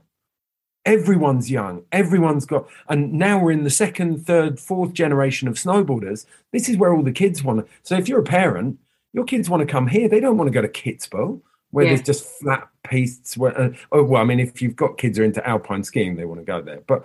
Everyone's 0.86 1.50
young. 1.50 1.84
Everyone's 1.92 2.46
got, 2.46 2.68
and 2.90 3.14
now 3.14 3.40
we're 3.40 3.52
in 3.52 3.64
the 3.64 3.70
second, 3.70 4.26
third, 4.26 4.60
fourth 4.60 4.94
generation 4.94 5.48
of 5.48 5.56
snowboarders. 5.56 6.26
This 6.52 6.68
is 6.68 6.76
where 6.76 6.94
all 6.94 7.04
the 7.04 7.12
kids 7.12 7.44
want 7.44 7.66
to. 7.66 7.74
So 7.84 7.96
if 7.98 8.10
you're 8.10 8.20
a 8.20 8.24
parent, 8.24 8.80
your 9.14 9.24
kids 9.24 9.50
want 9.50 9.62
to 9.62 9.72
come 9.72 9.88
here. 9.88 10.10
They 10.10 10.20
don't 10.20 10.38
want 10.38 10.48
to 10.50 10.54
go 10.54 10.62
to 10.62 10.68
Kitzbühel 10.68 11.42
where 11.72 11.86
Yeah. 11.86 11.92
there's 11.92 12.04
just 12.04 12.26
flat 12.40 12.68
pistes. 12.84 13.36
Where, 13.36 13.60
uh, 13.60 13.70
oh 13.92 14.04
well, 14.04 14.22
I 14.22 14.26
mean, 14.26 14.40
if 14.40 14.62
you've 14.62 14.76
got 14.76 14.98
kids 14.98 15.18
who 15.18 15.24
are 15.24 15.26
into 15.26 15.46
alpine 15.48 15.84
skiing, 15.84 16.16
they 16.16 16.26
want 16.26 16.40
to 16.40 16.46
go 16.46 16.62
there. 16.62 16.82
But 16.86 17.04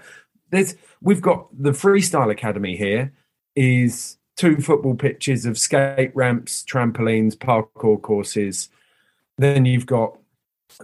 there's 0.51 0.77
we've 1.01 1.23
got 1.23 1.47
the 1.59 1.71
freestyle 1.71 2.31
academy 2.31 2.77
here 2.77 3.13
is 3.57 4.19
two 4.37 4.57
football 4.59 4.95
pitches 4.95 5.47
of 5.47 5.59
skate 5.59 6.15
ramps, 6.15 6.65
trampolines, 6.71 7.37
parkour 7.37 8.01
courses. 8.01 8.69
Then 9.39 9.65
you've 9.65 9.87
got 9.87 10.19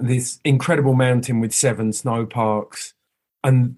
this 0.01 0.41
incredible 0.45 0.95
mountain 0.95 1.41
with 1.41 1.55
seven 1.55 1.93
snow 1.93 2.27
parks. 2.27 2.95
And 3.43 3.77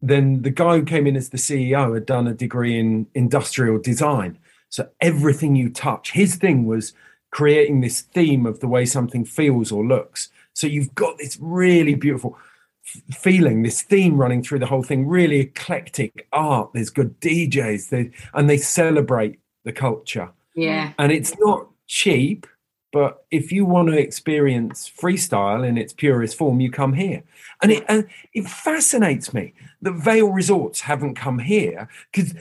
then 0.00 0.42
the 0.42 0.50
guy 0.50 0.78
who 0.78 0.84
came 0.84 1.06
in 1.06 1.16
as 1.16 1.28
the 1.28 1.38
CEO 1.38 1.94
had 1.94 2.06
done 2.06 2.26
a 2.26 2.34
degree 2.34 2.78
in 2.78 3.06
industrial 3.14 3.78
design. 3.78 4.38
So 4.68 4.88
everything 5.00 5.54
you 5.54 5.70
touch, 5.70 6.12
his 6.12 6.36
thing 6.36 6.64
was 6.66 6.92
creating 7.30 7.80
this 7.80 8.00
theme 8.00 8.46
of 8.46 8.60
the 8.60 8.68
way 8.68 8.84
something 8.84 9.24
feels 9.24 9.70
or 9.70 9.84
looks. 9.84 10.30
So 10.54 10.66
you've 10.66 10.94
got 10.94 11.18
this 11.18 11.38
really 11.40 11.94
beautiful 11.94 12.36
f- 12.84 13.16
feeling, 13.16 13.62
this 13.62 13.82
theme 13.82 14.16
running 14.18 14.42
through 14.42 14.58
the 14.58 14.66
whole 14.66 14.82
thing, 14.82 15.06
really 15.06 15.40
eclectic 15.40 16.26
art. 16.32 16.70
There's 16.74 16.90
good 16.90 17.20
DJs, 17.20 17.88
they, 17.90 18.10
and 18.34 18.50
they 18.50 18.58
celebrate 18.58 19.38
the 19.64 19.72
culture 19.72 20.30
Yeah. 20.56 20.92
and 20.98 21.12
it's 21.12 21.38
not 21.38 21.68
cheap 21.86 22.46
but 22.92 23.24
if 23.30 23.50
you 23.50 23.64
want 23.64 23.88
to 23.88 23.98
experience 23.98 24.90
freestyle 24.90 25.66
in 25.66 25.76
its 25.78 25.92
purest 25.92 26.36
form 26.36 26.60
you 26.60 26.70
come 26.70 26.92
here. 26.92 27.24
And 27.60 27.72
it 27.72 28.06
it 28.32 28.46
fascinates 28.46 29.34
me 29.34 29.54
that 29.80 29.92
Vail 29.92 30.28
Resorts 30.28 30.82
haven't 30.82 31.14
come 31.14 31.40
here 31.40 31.88
because 32.12 32.34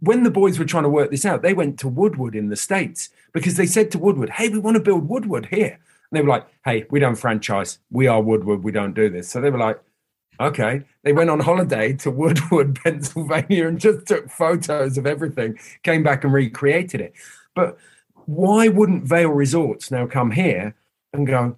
when 0.00 0.22
the 0.22 0.30
boys 0.30 0.58
were 0.58 0.64
trying 0.64 0.82
to 0.82 0.88
work 0.88 1.10
this 1.10 1.24
out 1.24 1.42
they 1.42 1.54
went 1.54 1.78
to 1.80 1.88
Woodward 1.88 2.34
in 2.36 2.48
the 2.48 2.56
states 2.56 3.10
because 3.32 3.56
they 3.56 3.66
said 3.66 3.90
to 3.90 3.98
Woodward 3.98 4.30
hey 4.30 4.48
we 4.48 4.58
want 4.58 4.76
to 4.76 4.82
build 4.82 5.08
Woodward 5.08 5.46
here. 5.46 5.78
And 6.10 6.18
they 6.18 6.22
were 6.22 6.28
like 6.28 6.46
hey 6.64 6.86
we 6.90 7.00
don't 7.00 7.16
franchise. 7.16 7.78
We 7.90 8.06
are 8.06 8.22
Woodward. 8.22 8.62
We 8.62 8.72
don't 8.72 8.94
do 8.94 9.08
this. 9.08 9.28
So 9.28 9.40
they 9.40 9.50
were 9.50 9.58
like 9.58 9.80
Okay. 10.40 10.82
They 11.02 11.12
went 11.12 11.30
on 11.30 11.40
holiday 11.40 11.92
to 11.94 12.10
Woodward, 12.20 12.78
Pennsylvania, 12.82 13.68
and 13.68 13.80
just 13.80 14.06
took 14.06 14.28
photos 14.30 14.98
of 14.98 15.06
everything, 15.06 15.58
came 15.82 16.02
back 16.02 16.24
and 16.24 16.32
recreated 16.32 17.00
it. 17.00 17.14
But 17.54 17.78
why 18.26 18.68
wouldn't 18.68 19.04
Vail 19.04 19.30
Resorts 19.30 19.90
now 19.90 20.06
come 20.06 20.30
here 20.30 20.74
and 21.12 21.26
go, 21.26 21.56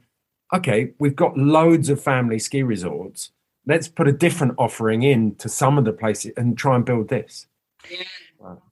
okay, 0.55 0.93
we've 0.99 1.17
got 1.17 1.37
loads 1.37 1.89
of 1.89 2.01
family 2.01 2.39
ski 2.39 2.63
resorts. 2.63 3.31
Let's 3.67 3.89
put 3.89 4.07
a 4.07 4.13
different 4.13 4.55
offering 4.59 5.03
in 5.03 5.35
to 5.37 5.49
some 5.49 5.79
of 5.79 5.85
the 5.85 5.93
places 5.93 6.33
and 6.37 6.57
try 6.57 6.77
and 6.77 6.85
build 6.85 7.09
this. 7.09 7.47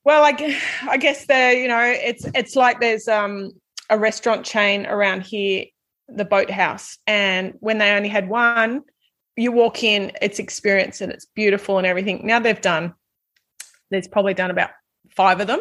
Well, 0.05 0.25
I, 0.25 0.61
I 0.89 0.97
guess 0.97 1.27
there, 1.27 1.53
you 1.53 1.69
know, 1.69 1.81
it's 1.83 2.27
it's 2.35 2.55
like 2.55 2.81
there's 2.81 3.09
um 3.09 3.51
a 3.91 3.99
restaurant 3.99 4.45
chain 4.45 4.87
around 4.87 5.23
here, 5.23 5.65
the 6.09 6.25
Boathouse, 6.25 6.99
and 7.07 7.55
when 7.61 7.79
they 7.79 7.91
only 7.91 8.09
had 8.09 8.29
one, 8.29 8.83
you 9.37 9.51
walk 9.51 9.83
in, 9.83 10.13
it's 10.23 10.39
experience 10.39 11.01
and 11.01 11.13
it's 11.13 11.27
beautiful 11.35 11.79
and 11.79 11.87
everything. 11.87 12.25
Now 12.25 12.39
they've 12.39 12.61
done, 12.61 12.95
there's 13.91 14.09
probably 14.09 14.35
done 14.35 14.51
about 14.51 14.71
five 15.11 15.41
of 15.41 15.49
them, 15.49 15.61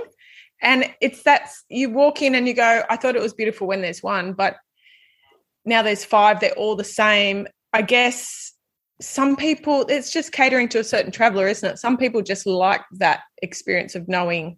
and 0.63 0.91
it's 1.01 1.23
that 1.23 1.49
you 1.69 1.89
walk 1.89 2.21
in 2.21 2.33
and 2.33 2.47
you 2.47 2.53
go, 2.53 2.83
I 2.89 2.95
thought 2.95 3.15
it 3.15 3.21
was 3.21 3.33
beautiful 3.33 3.67
when 3.67 3.81
there's 3.81 4.01
one, 4.01 4.33
but 4.33 4.55
now 5.65 5.81
there's 5.81 6.05
five. 6.05 6.39
They're 6.39 6.51
all 6.53 6.75
the 6.75 6.83
same. 6.83 7.47
I 7.73 7.81
guess 7.81 8.53
some 9.01 9.35
people 9.35 9.85
it's 9.89 10.11
just 10.11 10.31
catering 10.31 10.69
to 10.69 10.79
a 10.79 10.83
certain 10.83 11.11
traveler 11.11 11.47
isn't 11.47 11.71
it 11.71 11.77
some 11.77 11.97
people 11.97 12.21
just 12.21 12.45
like 12.45 12.81
that 12.91 13.21
experience 13.41 13.95
of 13.95 14.07
knowing 14.07 14.57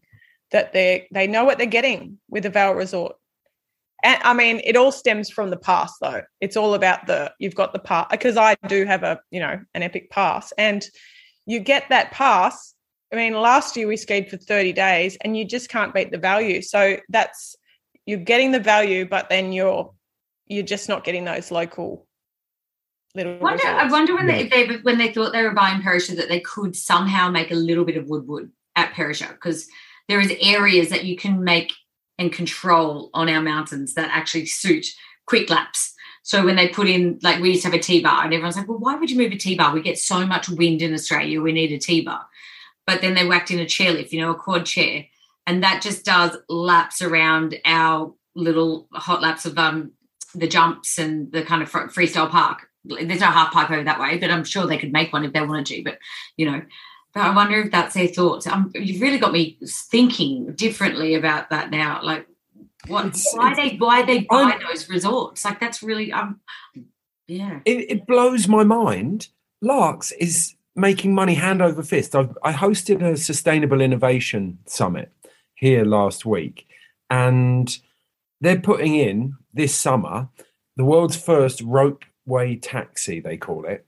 that 0.51 0.72
they 0.74 1.08
they 1.12 1.26
know 1.26 1.43
what 1.43 1.58
they're 1.58 1.66
getting 1.66 2.20
with 2.30 2.45
a 2.45 2.49
Vail 2.49 2.74
resort 2.74 3.16
and 4.03 4.22
i 4.24 4.34
mean 4.34 4.62
it 4.64 4.76
all 4.76 4.91
stems 4.91 5.30
from 5.30 5.49
the 5.49 5.58
past 5.58 5.95
though 6.01 6.22
it's 6.41 6.58
all 6.58 6.76
about 6.76 7.08
the 7.08 7.32
you've 7.39 7.56
got 7.56 7.74
the 7.74 7.80
past 7.80 8.12
because 8.12 8.38
i 8.38 8.56
do 8.68 8.86
have 8.86 9.03
a 9.03 9.20
you 9.32 9.39
know 9.39 9.60
an 9.74 9.82
epic 9.82 10.12
pass 10.12 10.53
and 10.58 10.86
you 11.47 11.60
get 11.60 11.88
that 11.89 12.12
pass 12.12 12.75
i 13.12 13.16
mean 13.16 13.34
last 13.34 13.76
year 13.76 13.88
we 13.88 13.97
skied 13.97 14.30
for 14.30 14.38
30 14.38 14.74
days 14.74 15.18
and 15.22 15.38
you 15.38 15.45
just 15.45 15.70
can't 15.70 15.93
beat 15.93 16.12
the 16.12 16.18
value 16.18 16.62
so 16.62 16.97
that's 17.10 17.56
you're 18.06 18.20
getting 18.20 18.51
the 18.51 18.60
value 18.60 19.06
but 19.06 19.30
then 19.30 19.51
you're 19.51 19.93
you're 20.47 20.64
just 20.64 20.89
not 20.89 21.03
getting 21.03 21.26
those 21.26 21.51
local 21.51 22.06
little 23.16 23.38
Wonder, 23.39 23.66
I 23.66 23.89
wonder 23.89 24.14
when 24.14 24.28
they, 24.28 24.47
they 24.47 24.78
when 24.78 24.97
they 24.97 25.12
thought 25.12 25.32
they 25.32 25.43
were 25.43 25.53
buying 25.53 25.82
Perisher 25.82 26.16
that 26.16 26.28
they 26.28 26.41
could 26.41 26.76
somehow 26.76 27.30
make 27.30 27.49
a 27.49 27.56
little 27.56 27.86
bit 27.86 27.97
of 27.97 28.08
Woodward 28.08 28.51
at 28.76 28.93
Perisher 28.93 29.32
because 29.32 29.68
there 30.08 30.20
is 30.20 30.34
areas 30.41 30.89
that 30.89 31.06
you 31.06 31.16
can 31.16 31.43
make 31.43 31.72
and 32.18 32.32
control 32.32 33.10
on 33.14 33.30
our 33.30 33.41
mountains 33.41 33.93
that 33.95 34.10
actually 34.12 34.45
suit 34.45 34.88
quick 35.26 35.49
laps. 35.49 35.93
So 36.24 36.43
when 36.43 36.56
they 36.56 36.70
put 36.70 36.88
in, 36.88 37.20
like 37.22 37.41
we 37.41 37.51
used 37.51 37.64
to 37.64 37.68
have 37.70 37.80
a 37.80 37.82
T-bar 37.82 38.24
and 38.24 38.34
everyone's 38.34 38.58
like, 38.58 38.68
well, 38.68 38.80
why 38.80 38.95
would 38.95 39.12
you 39.12 39.18
move 39.18 39.32
a 39.32 39.38
T-bar? 39.38 39.74
We 39.74 39.82
get 39.82 39.97
so 39.97 40.26
much 40.26 40.49
wind 40.49 40.82
in 40.82 40.93
Australia, 40.93 41.41
we 41.41 41.51
need 41.51 41.72
a 41.72 41.78
T-bar. 41.78 42.26
But 42.88 43.02
then 43.02 43.14
they 43.16 43.26
whacked 43.28 43.52
in 43.52 43.60
a 43.60 43.66
chairlift, 43.66 44.12
you 44.12 44.22
know, 44.22 44.32
a 44.32 44.36
quad 44.36 44.66
chair. 44.66 45.06
And 45.48 45.64
that 45.64 45.82
just 45.82 46.06
does 46.06 46.38
laps 46.50 47.02
around 47.02 47.56
our 47.66 48.14
little 48.36 48.88
hot 48.94 49.22
laps 49.22 49.46
of 49.46 49.58
um 49.58 49.92
the 50.34 50.48
jumps 50.48 51.00
and 51.00 51.32
the 51.32 51.44
kind 51.44 51.62
of 51.64 51.72
freestyle 51.72 52.30
park. 52.30 52.68
There's 52.84 53.22
no 53.22 53.28
half 53.28 53.54
pipe 53.54 53.72
over 53.72 53.84
that 53.84 54.00
way, 54.00 54.18
but 54.18 54.30
I'm 54.30 54.44
sure 54.44 54.68
they 54.68 54.78
could 54.78 54.92
make 54.92 55.14
one 55.14 55.24
if 55.24 55.34
they 55.34 55.42
wanted 55.42 55.66
to. 55.68 55.84
But 55.84 55.98
you 56.38 56.50
know, 56.52 56.62
but 57.14 57.22
I 57.24 57.34
wonder 57.36 57.60
if 57.62 57.72
that's 57.72 57.94
their 57.94 58.08
thoughts. 58.08 58.46
Um, 58.46 58.72
you've 58.76 59.02
really 59.02 59.18
got 59.18 59.32
me 59.32 59.58
thinking 59.66 60.54
differently 60.54 61.16
about 61.16 61.50
that 61.52 61.72
now. 61.72 62.02
Like, 62.04 62.28
what? 62.88 63.06
It's- 63.06 63.32
why 63.34 63.52
it's- 63.54 63.70
they 63.72 63.78
why 63.78 64.04
they 64.04 64.20
buy 64.22 64.42
I'm- 64.42 64.60
those 64.68 64.90
resorts? 64.90 65.46
Like, 65.46 65.60
that's 65.60 65.82
really 65.82 66.12
um, 66.12 66.42
yeah. 67.28 67.60
it, 67.66 67.92
it 67.92 68.08
blows 68.08 68.48
my 68.48 68.64
mind. 68.64 69.30
Laax 69.64 70.12
is 70.20 70.55
making 70.76 71.14
money 71.14 71.36
hand 71.36 71.62
over 71.62 71.82
fist. 71.82 72.16
I've, 72.16 72.38
I 72.44 72.52
hosted 72.52 73.02
a 73.02 73.18
sustainable 73.18 73.82
innovation 73.82 74.60
summit 74.66 75.12
here 75.56 75.86
last 75.86 76.26
week, 76.26 76.68
and 77.10 77.78
they're 78.42 78.60
putting 78.60 78.96
in 78.96 79.36
this 79.54 79.74
summer 79.76 80.30
the 80.76 80.86
world's 80.86 81.16
first 81.16 81.66
ropeway 81.66 82.60
taxi, 82.62 83.20
they 83.20 83.38
call 83.38 83.66
it. 83.66 83.88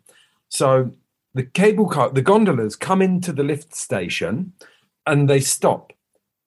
So 0.50 0.92
the 1.34 1.44
cable 1.44 1.88
car, 1.88 2.10
the 2.10 2.22
gondolas 2.22 2.76
come 2.76 3.02
into 3.02 3.34
the 3.34 3.44
lift 3.44 3.76
station 3.76 4.54
and 5.06 5.30
they 5.30 5.42
stop. 5.42 5.94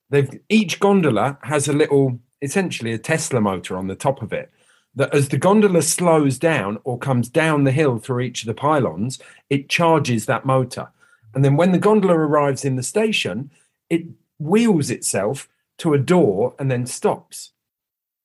They've 0.09 0.41
each 0.49 0.81
gondola 0.81 1.39
has 1.43 1.69
a 1.69 1.73
little, 1.73 2.19
essentially 2.43 2.93
a 2.93 2.99
Tesla 2.99 3.41
motor 3.41 3.77
on 3.77 3.87
the 3.87 3.95
top 3.95 4.23
of 4.23 4.33
it 4.33 4.51
that 4.95 5.15
as 5.15 5.29
the 5.29 5.39
gondola 5.39 5.83
slows 5.83 6.39
down 6.39 6.79
or 6.85 6.99
comes 6.99 7.29
down 7.29 7.65
the 7.65 7.73
hill 7.73 7.99
through 7.99 8.21
each 8.21 8.43
of 8.43 8.47
the 8.47 8.55
pylons, 8.55 9.19
it 9.49 9.69
charges 9.69 10.27
that 10.27 10.45
motor. 10.45 10.89
And 11.35 11.45
then 11.45 11.57
when 11.57 11.73
the 11.73 11.79
gondola 11.79 12.15
arrives 12.15 12.65
in 12.65 12.77
the 12.77 12.83
station, 12.83 13.51
it 13.89 14.05
wheels 14.39 14.91
itself 14.91 15.49
to 15.79 15.95
a 15.95 15.99
door 15.99 16.55
and 16.59 16.71
then 16.71 16.87
stops. 16.87 17.53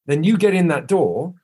Then 0.08 0.24
you 0.24 0.38
get 0.38 0.54
in 0.54 0.68
that 0.70 0.88
door 0.88 1.36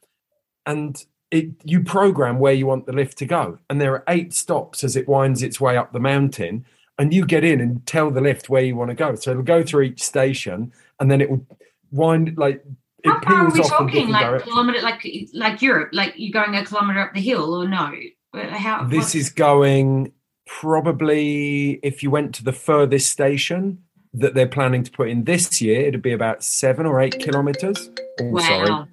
and 0.66 1.04
it 1.30 1.50
you 1.64 1.84
program 1.84 2.40
where 2.40 2.54
you 2.54 2.66
want 2.66 2.86
the 2.86 2.94
lift 2.94 3.18
to 3.20 3.26
go. 3.26 3.58
And 3.70 3.80
there 3.80 3.94
are 3.94 4.04
eight 4.08 4.34
stops 4.34 4.84
as 4.84 4.96
it 4.96 5.08
winds 5.08 5.42
its 5.42 5.62
way 5.62 5.78
up 5.78 5.94
the 5.94 6.00
mountain. 6.00 6.66
And 6.98 7.14
you 7.14 7.26
get 7.26 7.44
in 7.44 7.62
and 7.62 7.86
tell 7.88 8.12
the 8.12 8.22
lift 8.22 8.50
where 8.50 8.62
you 8.62 8.76
want 8.76 8.90
to 8.90 8.96
go. 8.96 9.16
So 9.16 9.32
it'll 9.32 9.44
go 9.44 9.64
through 9.64 9.84
each 9.84 10.04
station 10.04 10.72
and 11.00 11.10
then 11.10 11.22
it 11.22 11.30
will 11.30 11.46
wind 11.92 12.38
like 12.38 12.64
How 13.06 13.20
far 13.22 13.34
are 13.48 13.50
we 13.52 13.62
talking? 13.64 14.10
Like 14.10 14.26
directions. 14.26 14.52
kilometer, 14.52 14.82
like 14.82 15.06
like 15.34 15.62
Europe, 15.62 15.90
like 15.94 16.14
you're 16.18 16.32
going 16.32 16.56
a 16.56 16.66
kilometer 16.66 17.00
up 17.00 17.14
the 17.14 17.22
hill, 17.22 17.54
or 17.54 17.68
no? 17.68 17.92
How 18.34 18.84
This 18.86 19.06
what- 19.08 19.16
is 19.16 19.30
going 19.30 20.14
probably 20.48 21.80
if 21.84 22.04
you 22.04 22.12
went 22.12 22.36
to 22.36 22.44
the 22.44 22.54
furthest 22.54 23.10
station 23.12 23.80
that 24.14 24.34
they're 24.34 24.48
planning 24.48 24.84
to 24.84 24.92
put 24.92 25.10
in 25.10 25.24
this 25.24 25.62
year, 25.62 25.82
it'd 25.88 26.02
be 26.02 26.12
about 26.12 26.44
seven 26.44 26.86
or 26.86 27.00
eight 27.00 27.18
kilometers. 27.20 27.90
Oh, 28.20 28.26
wow. 28.30 28.42
sorry. 28.42 28.86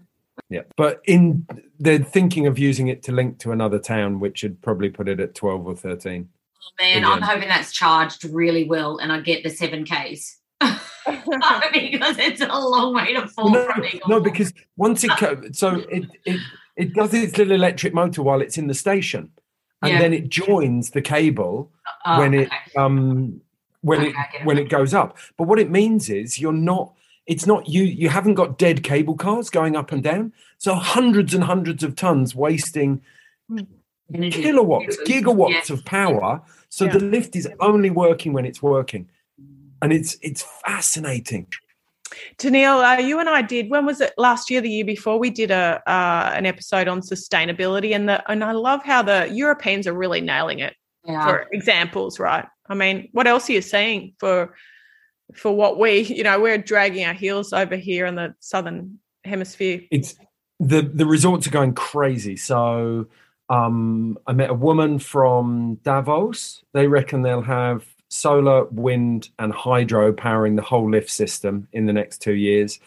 Yeah. 0.49 0.63
But 0.77 1.03
in 1.05 1.47
they're 1.79 1.99
thinking 1.99 2.47
of 2.47 2.59
using 2.59 2.89
it 2.89 3.03
to 3.05 3.13
link 3.13 3.39
to 3.41 3.53
another 3.53 3.79
town, 3.79 4.21
which 4.21 4.43
would 4.43 4.61
probably 4.63 4.89
put 4.89 5.09
it 5.09 5.21
at 5.21 5.35
12 5.35 5.67
or 5.67 5.77
13. 5.77 6.29
Oh, 6.31 6.83
man, 6.83 7.05
I'm 7.05 7.23
hoping 7.23 7.49
that's 7.49 7.73
charged 7.73 8.25
really 8.25 8.65
well, 8.65 8.99
and 8.99 9.13
I 9.13 9.21
get 9.21 9.43
the 9.43 9.51
seven 9.51 9.85
Ks. 9.85 10.38
because 11.73 12.19
it's 12.19 12.41
a 12.41 12.47
long 12.47 12.95
way 12.95 13.15
to 13.15 13.27
fall 13.29 13.51
no, 13.51 13.67
from 13.73 13.85
Eagle 13.85 14.09
no, 14.09 14.21
because 14.21 14.53
once 14.77 15.05
it 15.05 15.11
co- 15.13 15.41
so 15.53 15.77
it 15.91 16.05
it 16.25 16.41
it 16.77 16.95
does 16.95 17.15
its 17.15 17.37
little 17.39 17.55
electric 17.55 17.95
motor 17.95 18.23
while 18.23 18.41
it's 18.41 18.59
in 18.59 18.67
the 18.67 18.75
station, 18.75 19.31
and 19.83 19.93
Yeah. 19.93 19.99
then 20.01 20.13
it 20.13 20.29
joins 20.29 20.91
the 20.91 21.03
cable 21.03 21.71
Oh, 22.05 22.19
when 22.19 22.35
it 22.35 22.47
okay. 22.49 22.57
um 22.77 23.41
when 23.83 24.01
Okay, 24.01 24.09
it 24.11 24.41
it. 24.41 24.47
when 24.47 24.59
it 24.59 24.69
goes 24.69 24.93
up. 24.95 25.17
But 25.37 25.45
what 25.49 25.59
it 25.59 25.71
means 25.71 26.11
is 26.11 26.39
you're 26.39 26.53
not. 26.53 26.93
It's 27.27 27.47
not 27.47 27.69
you. 27.69 27.83
You 27.85 28.09
haven't 28.09 28.35
got 28.35 28.59
dead 28.59 28.83
cable 28.83 29.15
cars 29.15 29.51
going 29.51 29.77
up 29.77 29.93
and 29.93 30.03
down. 30.03 30.33
So 30.57 30.75
hundreds 30.75 31.35
and 31.35 31.45
hundreds 31.45 31.83
of 31.85 31.95
tons 31.95 32.35
wasting 32.35 33.03
Energy. 34.15 34.43
kilowatts, 34.43 34.97
gigawatts 35.07 35.51
Yes. 35.51 35.71
of 35.71 35.85
power. 35.85 36.41
So 36.71 36.87
Yeah. 36.87 36.93
the 36.93 37.01
lift 37.01 37.37
is 37.37 37.47
only 37.61 37.91
working 37.91 38.33
when 38.33 38.47
it's 38.47 38.63
working, 38.63 39.09
and 39.83 39.93
it's 39.93 40.17
it's 40.23 40.45
fascinating. 40.65 41.47
Tennille, 42.39 42.83
uh, 42.83 43.01
you 43.01 43.21
and 43.21 43.29
I 43.29 43.43
did. 43.43 43.71
When 43.71 43.85
was 43.85 44.01
it? 44.01 44.13
Last 44.17 44.51
year, 44.51 44.61
the 44.61 44.71
year 44.71 44.85
before, 44.85 45.19
we 45.19 45.31
did 45.31 45.51
a 45.51 45.83
uh, 45.87 46.33
an 46.35 46.47
episode 46.47 46.89
on 46.89 47.01
sustainability, 47.01 47.95
and 47.95 48.09
the 48.09 48.31
and 48.31 48.43
I 48.43 48.53
love 48.53 48.85
how 48.85 49.03
the 49.03 49.29
Europeans 49.33 49.87
are 49.87 49.95
really 49.95 50.21
nailing 50.21 50.61
it. 50.61 50.75
Yeah. 51.05 51.25
For 51.25 51.47
examples, 51.53 52.19
right? 52.19 52.47
I 52.69 52.75
mean, 52.75 53.09
what 53.13 53.27
else 53.27 53.49
are 53.49 53.53
you 53.53 53.63
seeing 53.63 54.15
for 54.19 54.55
for 55.35 55.55
what 55.55 55.79
we, 55.79 56.01
you 56.01 56.23
know, 56.23 56.41
we're 56.41 56.59
dragging 56.59 57.05
our 57.05 57.15
heels 57.15 57.53
over 57.53 57.77
here 57.77 58.07
in 58.07 58.15
the 58.15 58.35
southern 58.41 58.99
hemisphere. 59.25 59.83
it's 59.91 60.17
the 60.61 60.83
the 60.83 61.07
resorts 61.07 61.47
are 61.47 61.51
going 61.51 61.75
crazy. 61.75 62.37
So 62.37 63.07
um, 63.49 64.19
I 64.27 64.33
met 64.33 64.51
a 64.51 64.55
woman 64.55 64.99
from 64.99 65.77
Davos. 65.83 66.65
They 66.73 66.87
reckon 66.87 67.23
they'll 67.23 67.43
have 67.43 67.87
solar, 68.09 68.65
wind, 68.67 69.29
and 69.39 69.53
hydro 69.53 70.13
powering 70.13 70.57
the 70.57 70.63
whole 70.63 70.91
lift 70.91 71.11
system 71.11 71.69
in 71.73 71.87
the 71.87 71.93
next 71.93 72.19
two 72.23 72.35
years. 72.35 72.79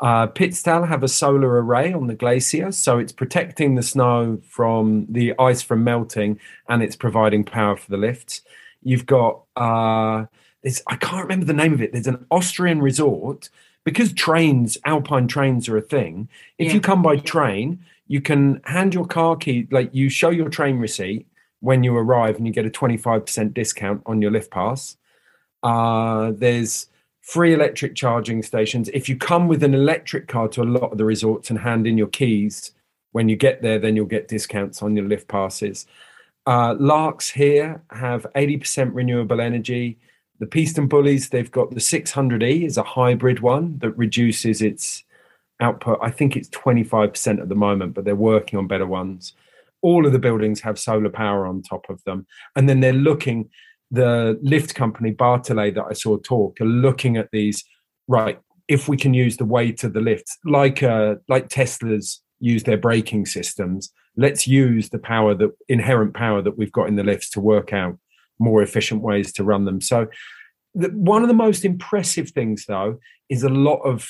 Uh, 0.00 0.26
Pitztal 0.28 0.84
have 0.86 1.02
a 1.02 1.08
solar 1.08 1.60
array 1.62 1.92
on 1.92 2.06
the 2.06 2.14
glacier, 2.14 2.70
so 2.70 2.98
it's 2.98 3.10
protecting 3.12 3.74
the 3.74 3.82
snow 3.82 4.40
from 4.48 5.06
the 5.08 5.34
ice 5.38 5.60
from 5.60 5.82
melting, 5.82 6.38
and 6.68 6.82
it's 6.82 6.94
providing 6.94 7.42
power 7.44 7.76
for 7.76 7.90
the 7.90 7.96
lifts. 7.96 8.42
You've 8.82 9.06
got 9.06 9.42
uh, 9.56 10.26
there's 10.62 10.82
I 10.86 10.96
can't 10.96 11.22
remember 11.22 11.46
the 11.46 11.52
name 11.52 11.72
of 11.72 11.82
it. 11.82 11.92
There's 11.92 12.06
an 12.06 12.24
Austrian 12.30 12.80
resort 12.80 13.48
because 13.84 14.12
trains, 14.12 14.78
alpine 14.84 15.26
trains 15.26 15.68
are 15.68 15.76
a 15.76 15.82
thing. 15.82 16.28
If 16.58 16.68
Yeah. 16.68 16.74
you 16.74 16.80
come 16.80 17.02
by 17.02 17.16
train, 17.16 17.80
you 18.06 18.20
can 18.20 18.60
hand 18.64 18.94
your 18.94 19.06
car 19.06 19.34
key, 19.34 19.66
like 19.70 19.90
you 19.92 20.08
show 20.10 20.30
your 20.30 20.48
train 20.48 20.78
receipt 20.78 21.26
when 21.60 21.82
you 21.82 21.96
arrive, 21.96 22.36
and 22.36 22.46
you 22.46 22.52
get 22.52 22.66
a 22.66 22.70
25% 22.70 23.52
discount 23.54 24.02
on 24.06 24.22
your 24.22 24.30
lift 24.30 24.50
pass. 24.50 24.96
Uh, 25.62 26.32
there's 26.34 26.88
free 27.20 27.52
electric 27.52 27.94
charging 27.94 28.42
stations. 28.42 28.88
If 28.94 29.08
you 29.08 29.16
come 29.16 29.48
with 29.48 29.62
an 29.62 29.74
electric 29.74 30.28
car 30.28 30.48
to 30.48 30.62
a 30.62 30.64
lot 30.64 30.92
of 30.92 30.98
the 30.98 31.04
resorts 31.04 31.50
and 31.50 31.58
hand 31.58 31.86
in 31.86 31.98
your 31.98 32.06
keys 32.06 32.72
when 33.12 33.28
you 33.28 33.36
get 33.36 33.60
there, 33.60 33.78
then 33.78 33.96
you'll 33.96 34.06
get 34.06 34.28
discounts 34.28 34.82
on 34.82 34.96
your 34.96 35.06
lift 35.06 35.28
passes. 35.28 35.86
Uh, 36.46 36.74
Laax 36.76 37.30
here 37.32 37.82
have 37.90 38.26
80% 38.34 38.94
renewable 38.94 39.40
energy. 39.40 39.98
The 40.38 40.46
PistenBullys, 40.46 41.28
they've 41.28 41.50
got 41.50 41.70
the 41.70 41.80
600E 41.80 42.64
is 42.64 42.78
a 42.78 42.82
hybrid 42.82 43.40
one 43.40 43.78
that 43.80 43.90
reduces 43.98 44.62
its 44.62 45.04
output. 45.60 45.98
I 46.00 46.10
think 46.10 46.36
it's 46.36 46.48
25% 46.48 47.40
at 47.42 47.48
the 47.48 47.54
moment, 47.54 47.92
but 47.92 48.04
they're 48.04 48.16
working 48.16 48.58
on 48.58 48.66
better 48.66 48.86
ones. 48.86 49.34
All 49.82 50.06
of 50.06 50.12
the 50.12 50.18
buildings 50.18 50.60
have 50.60 50.78
solar 50.78 51.10
power 51.10 51.46
on 51.46 51.62
top 51.62 51.86
of 51.88 52.02
them. 52.04 52.26
And 52.56 52.68
then 52.68 52.80
they're 52.80 52.92
looking, 52.92 53.50
the 53.90 54.38
lift 54.42 54.74
company, 54.74 55.12
Bartholet, 55.12 55.74
that 55.74 55.86
I 55.90 55.92
saw 55.92 56.18
talk, 56.18 56.60
are 56.60 56.66
looking 56.66 57.16
at 57.16 57.30
these, 57.32 57.64
right, 58.06 58.38
if 58.68 58.88
we 58.88 58.96
can 58.96 59.14
use 59.14 59.36
the 59.36 59.44
weight 59.44 59.82
of 59.84 59.94
the 59.94 60.00
lifts, 60.00 60.36
like 60.44 60.82
uh, 60.82 61.16
like 61.28 61.48
Tesla's 61.48 62.22
use 62.38 62.64
their 62.64 62.76
braking 62.76 63.26
systems, 63.26 63.90
let's 64.16 64.46
use 64.46 64.90
the 64.90 64.98
power 64.98 65.34
that 65.34 65.50
inherent 65.68 66.14
power 66.14 66.42
that 66.42 66.58
we've 66.58 66.72
got 66.72 66.88
in 66.88 66.96
the 66.96 67.04
lifts 67.04 67.30
to 67.30 67.40
work 67.40 67.72
out 67.72 67.98
more 68.38 68.62
efficient 68.62 69.02
ways 69.02 69.32
to 69.32 69.44
run 69.44 69.64
them. 69.64 69.80
So 69.80 70.06
the, 70.74 70.88
one 70.88 71.22
of 71.22 71.28
the 71.28 71.34
most 71.34 71.64
impressive 71.64 72.30
things 72.30 72.66
though 72.66 72.98
is 73.28 73.42
a 73.42 73.48
lot 73.48 73.80
of 73.80 74.08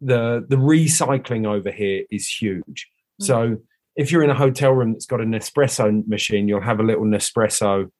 the 0.00 0.44
the 0.48 0.56
recycling 0.56 1.46
over 1.46 1.70
here 1.70 2.04
is 2.10 2.28
huge. 2.28 2.88
So 3.20 3.58
if 3.98 4.12
you're 4.12 4.22
in 4.22 4.30
a 4.30 4.34
hotel 4.34 4.72
room 4.72 4.92
that's 4.92 5.06
got 5.06 5.20
an 5.20 5.32
espresso 5.32 6.06
machine, 6.06 6.46
you'll 6.46 6.60
have 6.60 6.78
a 6.78 6.84
little 6.84 7.04
Nespresso 7.04 7.90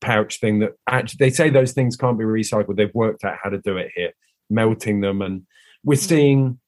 pouch 0.00 0.38
thing 0.38 0.60
that 0.60 0.72
actually 0.88 1.18
they 1.18 1.30
say 1.30 1.50
those 1.50 1.72
things 1.72 1.96
can't 1.96 2.16
be 2.16 2.24
recycled. 2.24 2.76
They've 2.76 2.94
worked 2.94 3.24
out 3.24 3.36
how 3.42 3.50
to 3.50 3.58
do 3.58 3.76
it 3.76 3.90
here, 3.96 4.12
melting 4.48 5.00
them, 5.00 5.20
and 5.20 5.42
we're 5.84 5.96
seeing. 5.96 6.60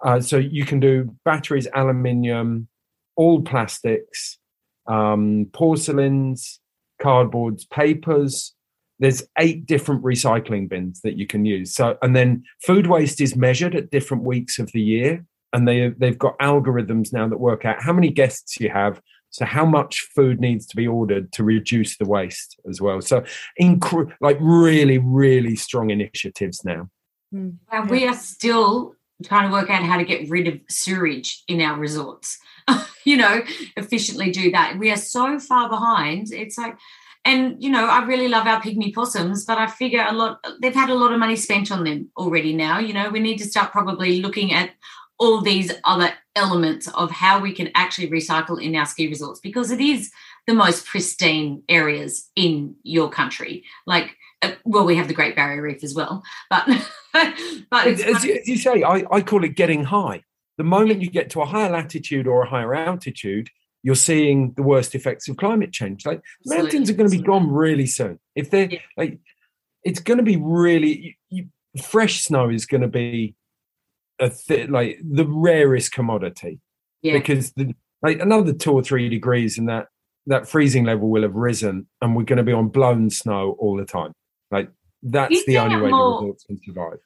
Uh, 0.00 0.20
so 0.20 0.36
you 0.36 0.64
can 0.64 0.78
do 0.78 1.16
batteries, 1.24 1.66
aluminium, 1.74 2.68
all 3.16 3.42
plastics, 3.42 4.38
um, 4.86 5.46
porcelains, 5.52 6.60
cardboards, 7.02 7.68
papers. 7.68 8.54
There's 9.00 9.24
eight 9.38 9.66
different 9.66 10.04
recycling 10.04 10.68
bins 10.68 11.00
that 11.00 11.16
you 11.16 11.26
can 11.26 11.44
use. 11.44 11.74
So, 11.74 11.98
and 12.00 12.14
then 12.14 12.44
food 12.64 12.86
waste 12.86 13.20
is 13.20 13.34
measured 13.34 13.74
at 13.74 13.90
different 13.90 14.22
weeks 14.22 14.60
of 14.60 14.70
the 14.72 14.80
year, 14.80 15.24
and 15.56 15.66
they 15.66 15.88
they've 15.88 16.18
got 16.18 16.38
algorithms 16.38 17.14
now 17.14 17.26
that 17.26 17.40
work 17.40 17.64
out 17.64 17.82
how 17.82 17.92
many 17.92 18.10
guests 18.10 18.60
you 18.60 18.68
have, 18.68 19.00
so 19.30 19.46
how 19.46 19.64
much 19.64 20.06
food 20.14 20.38
needs 20.38 20.66
to 20.66 20.76
be 20.76 20.86
ordered 20.86 21.32
to 21.32 21.44
reduce 21.44 21.96
the 21.96 22.04
waste 22.04 22.60
as 22.68 22.78
well. 22.78 23.00
So, 23.00 23.24
incre- 23.60 24.12
like 24.20 24.36
really, 24.38 24.98
really 24.98 25.56
strong 25.56 25.88
initiatives 25.88 26.62
now. 26.62 26.90
Hmm. 27.32 27.50
Well, 27.72 27.86
we 27.86 28.06
are 28.06 28.14
still 28.14 28.96
trying 29.24 29.48
to 29.48 29.52
work 29.52 29.70
out 29.70 29.82
how 29.82 29.96
to 29.96 30.04
get 30.04 30.28
rid 30.28 30.46
of 30.46 30.60
sewage 30.68 31.42
in 31.48 31.62
our 31.62 31.78
resorts. 31.78 32.38
you 33.04 33.16
know, 33.16 33.40
efficiently 33.78 34.30
do 34.30 34.50
that. 34.50 34.76
We 34.78 34.90
are 34.90 34.98
so 34.98 35.38
far 35.38 35.70
behind. 35.70 36.32
It's 36.32 36.58
like, 36.58 36.76
and 37.24 37.62
you 37.62 37.70
know, 37.70 37.86
I 37.86 38.04
really 38.04 38.28
love 38.28 38.46
our 38.46 38.60
pygmy 38.60 38.92
possums, 38.92 39.46
but 39.46 39.56
I 39.56 39.68
figure 39.68 40.04
a 40.06 40.12
lot 40.12 40.46
they've 40.60 40.74
had 40.74 40.90
a 40.90 40.94
lot 40.94 41.12
of 41.12 41.18
money 41.18 41.36
spent 41.36 41.72
on 41.72 41.84
them 41.84 42.10
already 42.18 42.52
now. 42.52 42.78
You 42.78 42.92
know, 42.92 43.08
we 43.08 43.20
need 43.20 43.38
to 43.38 43.46
start 43.46 43.72
probably 43.72 44.20
looking 44.20 44.52
at 44.52 44.70
all 45.18 45.40
these 45.40 45.72
other 45.84 46.12
elements 46.34 46.88
of 46.88 47.10
how 47.10 47.40
we 47.40 47.52
can 47.52 47.70
actually 47.74 48.10
recycle 48.10 48.62
in 48.62 48.76
our 48.76 48.86
ski 48.86 49.08
resorts 49.08 49.40
because 49.40 49.70
it 49.70 49.80
is 49.80 50.10
the 50.46 50.54
most 50.54 50.84
pristine 50.86 51.62
areas 51.68 52.30
in 52.36 52.74
your 52.82 53.08
country. 53.08 53.64
Like, 53.86 54.16
uh, 54.42 54.52
well, 54.64 54.84
we 54.84 54.96
have 54.96 55.08
the 55.08 55.14
Great 55.14 55.34
Barrier 55.34 55.62
Reef 55.62 55.82
as 55.82 55.94
well, 55.94 56.22
but 56.50 56.66
but 57.12 57.86
as, 57.86 58.00
it's 58.00 58.02
as 58.04 58.24
you- 58.24 58.34
as 58.34 58.48
you 58.48 58.56
say, 58.58 58.82
I, 58.82 59.04
I 59.10 59.20
call 59.22 59.44
it 59.44 59.56
getting 59.56 59.84
high. 59.84 60.22
The 60.58 60.64
moment 60.64 61.02
you 61.02 61.10
get 61.10 61.30
to 61.30 61.42
a 61.42 61.46
higher 61.46 61.70
latitude 61.70 62.26
or 62.26 62.42
a 62.42 62.48
higher 62.48 62.74
altitude, 62.74 63.48
you're 63.82 63.94
seeing 63.94 64.52
the 64.56 64.62
worst 64.62 64.94
effects 64.94 65.28
of 65.28 65.36
climate 65.36 65.72
change. 65.72 66.06
Like 66.06 66.22
mountains 66.46 66.88
are 66.90 66.94
going 66.94 67.10
to 67.10 67.16
be 67.16 67.22
gone 67.22 67.50
really 67.50 67.86
soon. 67.86 68.18
If 68.34 68.50
they're 68.50 68.70
Yeah. 68.70 68.78
like, 68.96 69.18
it's 69.84 70.00
going 70.00 70.16
to 70.18 70.24
be 70.24 70.36
really 70.36 71.16
you, 71.30 71.46
you, 71.74 71.82
fresh 71.82 72.22
snow 72.24 72.48
is 72.48 72.66
going 72.66 72.80
to 72.80 72.88
be 72.88 73.34
a 74.18 74.30
th- 74.30 74.68
like 74.70 74.98
the 75.02 75.26
rarest 75.26 75.92
commodity 75.92 76.60
yeah. 77.02 77.12
because 77.12 77.52
the, 77.52 77.74
like 78.02 78.20
another 78.20 78.52
two 78.52 78.72
or 78.72 78.82
three 78.82 79.08
degrees 79.08 79.58
and 79.58 79.68
that 79.68 79.88
that 80.26 80.48
freezing 80.48 80.84
level 80.84 81.08
will 81.08 81.22
have 81.22 81.34
risen 81.34 81.86
and 82.00 82.16
we're 82.16 82.24
going 82.24 82.38
to 82.38 82.42
be 82.42 82.52
on 82.52 82.68
blown 82.68 83.10
snow 83.10 83.56
all 83.58 83.76
the 83.76 83.84
time. 83.84 84.12
Like 84.50 84.68
that's 85.02 85.44
the 85.44 85.58
only 85.58 85.76
way 85.76 85.90
more- 85.90 86.20
the 86.20 86.26
resorts 86.26 86.44
can 86.44 86.58
survive. 86.64 86.98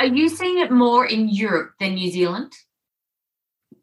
Are 0.00 0.06
you 0.06 0.28
seeing 0.28 0.58
it 0.58 0.72
more 0.72 1.06
in 1.06 1.28
Europe 1.28 1.74
than 1.78 1.94
New 1.94 2.10
Zealand? 2.10 2.52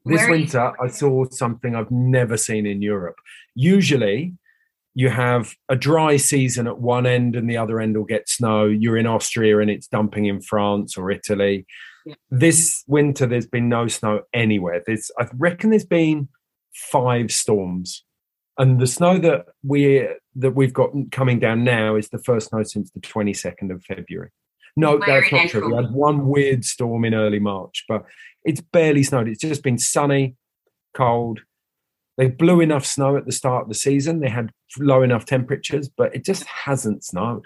This 0.03 0.19
Where 0.21 0.31
winter, 0.31 0.73
I 0.81 0.87
saw 0.87 1.25
something 1.29 1.75
I've 1.75 1.91
never 1.91 2.35
seen 2.35 2.65
in 2.65 2.81
Europe. 2.81 3.15
Usually, 3.55 4.33
you 4.93 5.09
have 5.09 5.55
a 5.69 5.75
dry 5.75 6.17
season 6.17 6.67
at 6.67 6.79
one 6.79 7.05
end 7.05 7.35
and 7.35 7.49
the 7.49 7.57
other 7.57 7.79
end 7.79 7.95
will 7.95 8.03
get 8.03 8.27
snow. 8.27 8.65
You're 8.65 8.97
in 8.97 9.07
Austria 9.07 9.59
and 9.59 9.69
it's 9.69 9.87
dumping 9.87 10.25
in 10.25 10.41
France 10.41 10.97
or 10.97 11.11
Italy. 11.11 11.65
Yeah. 12.05 12.15
This 12.29 12.83
winter, 12.87 13.25
there's 13.25 13.47
been 13.47 13.69
no 13.69 13.87
snow 13.87 14.21
anywhere. 14.33 14.81
There's, 14.85 15.11
I 15.17 15.27
reckon, 15.33 15.69
there's 15.69 15.85
been 15.85 16.29
five 16.73 17.31
storms, 17.31 18.03
and 18.57 18.79
the 18.79 18.87
snow 18.87 19.17
that 19.19 19.45
we 19.63 20.07
that 20.35 20.51
we've 20.51 20.73
got 20.73 20.91
coming 21.11 21.39
down 21.39 21.63
now 21.63 21.95
is 21.95 22.09
the 22.09 22.17
first 22.19 22.49
snow 22.49 22.63
since 22.63 22.91
the 22.91 23.01
22nd 23.01 23.71
of 23.71 23.83
February. 23.83 24.29
No, 24.77 24.99
that's 25.05 25.31
not 25.31 25.49
true. 25.49 25.67
We 25.67 25.75
had 25.75 25.91
one 25.91 26.27
weird 26.27 26.63
storm 26.63 27.03
in 27.03 27.13
early 27.13 27.39
March, 27.39 27.83
but 27.87 28.05
it's 28.45 28.61
barely 28.61 29.03
snowed. 29.03 29.27
It's 29.27 29.41
just 29.41 29.63
been 29.63 29.77
sunny, 29.77 30.35
cold. 30.93 31.41
They 32.17 32.27
blew 32.29 32.61
enough 32.61 32.85
snow 32.85 33.17
at 33.17 33.25
the 33.25 33.31
start 33.31 33.63
of 33.63 33.69
the 33.69 33.75
season. 33.75 34.19
They 34.19 34.29
had 34.29 34.51
low 34.79 35.01
enough 35.01 35.25
temperatures, 35.25 35.89
but 35.89 36.15
it 36.15 36.23
just 36.23 36.43
hasn't 36.45 37.03
snowed. 37.03 37.45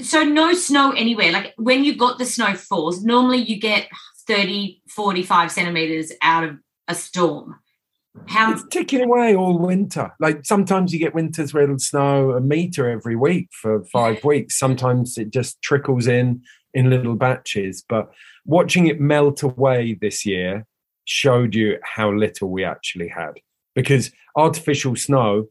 So 0.00 0.22
no 0.24 0.52
snow 0.54 0.92
anywhere. 0.92 1.32
Like 1.32 1.54
when 1.56 1.84
you 1.84 1.96
got 1.96 2.18
the 2.18 2.26
snow 2.26 2.54
falls, 2.54 3.04
normally 3.04 3.38
you 3.38 3.58
get 3.58 3.88
30, 4.26 4.82
45 4.88 5.50
centimeters 5.50 6.12
out 6.22 6.44
of 6.44 6.58
a 6.88 6.94
storm. 6.94 7.56
How 8.26 8.52
it's 8.52 8.64
ticking 8.70 9.02
away 9.02 9.36
all 9.36 9.58
winter. 9.58 10.12
Like 10.18 10.44
sometimes 10.44 10.92
you 10.92 10.98
get 10.98 11.14
winters 11.14 11.54
where 11.54 11.62
it'll 11.62 11.78
snow 11.78 12.32
a 12.32 12.40
meter 12.40 12.90
every 12.90 13.16
week 13.16 13.48
for 13.52 13.84
five 13.84 14.22
weeks. 14.24 14.58
Sometimes 14.58 15.16
it 15.16 15.30
just 15.30 15.62
trickles 15.62 16.06
in 16.06 16.42
in 16.74 16.90
little 16.90 17.14
batches. 17.14 17.84
But 17.88 18.10
watching 18.44 18.86
it 18.86 19.00
melt 19.00 19.42
away 19.42 19.96
this 20.00 20.26
year 20.26 20.66
showed 21.04 21.54
you 21.54 21.78
how 21.82 22.12
little 22.12 22.50
we 22.50 22.64
actually 22.64 23.08
had 23.08 23.34
because 23.74 24.12
artificial 24.36 24.96
snow 24.96 25.46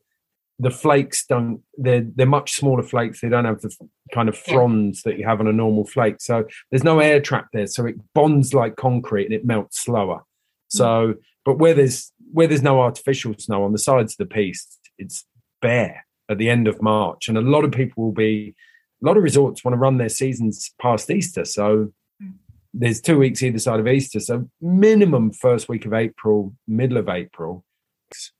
the 0.59 0.69
flakes 0.69 1.25
don't 1.25 1.61
they're 1.77 2.05
they're 2.15 2.25
much 2.25 2.53
smaller 2.53 2.83
flakes. 2.83 3.21
They 3.21 3.29
don't 3.29 3.45
have 3.45 3.61
the 3.61 3.73
kind 4.13 4.27
of 4.27 4.37
fronds 4.37 5.03
that 5.03 5.17
you 5.17 5.25
have 5.25 5.39
on 5.39 5.47
a 5.47 5.53
normal 5.53 5.85
flake. 5.85 6.17
So 6.19 6.45
there's 6.69 6.83
no 6.83 6.99
air 6.99 7.21
trap 7.21 7.47
there. 7.53 7.67
So 7.67 7.85
it 7.85 7.95
bonds 8.13 8.53
like 8.53 8.75
concrete 8.75 9.25
and 9.25 9.33
it 9.33 9.45
melts 9.45 9.79
slower. 9.79 10.17
Hmm. 10.17 10.77
So 10.77 11.13
but 11.45 11.57
where 11.57 11.73
there's 11.73 12.11
where 12.31 12.47
there's 12.47 12.61
no 12.61 12.81
artificial 12.81 13.33
snow 13.39 13.63
on 13.63 13.71
the 13.71 13.79
sides 13.79 14.13
of 14.13 14.17
the 14.17 14.33
piece 14.33 14.79
it's 14.97 15.25
bare 15.61 16.05
at 16.29 16.37
the 16.37 16.49
end 16.49 16.67
of 16.67 16.81
march. 16.81 17.29
And 17.29 17.37
a 17.37 17.41
lot 17.41 17.63
of 17.63 17.71
people 17.71 18.03
will 18.03 18.11
be 18.11 18.53
a 19.01 19.07
lot 19.07 19.15
of 19.15 19.23
resorts 19.23 19.63
want 19.63 19.73
to 19.73 19.79
run 19.79 19.97
their 19.97 20.09
seasons 20.09 20.73
past 20.81 21.09
easter. 21.09 21.45
So 21.45 21.93
hmm. 22.21 22.31
there's 22.73 22.99
two 22.99 23.17
weeks 23.17 23.41
either 23.41 23.59
side 23.59 23.79
of 23.79 23.87
easter. 23.87 24.19
So 24.19 24.49
minimum 24.59 25.31
first 25.31 25.69
week 25.69 25.85
of 25.85 25.93
april 25.93 26.53
middle 26.67 26.97
of 26.97 27.07
april 27.07 27.63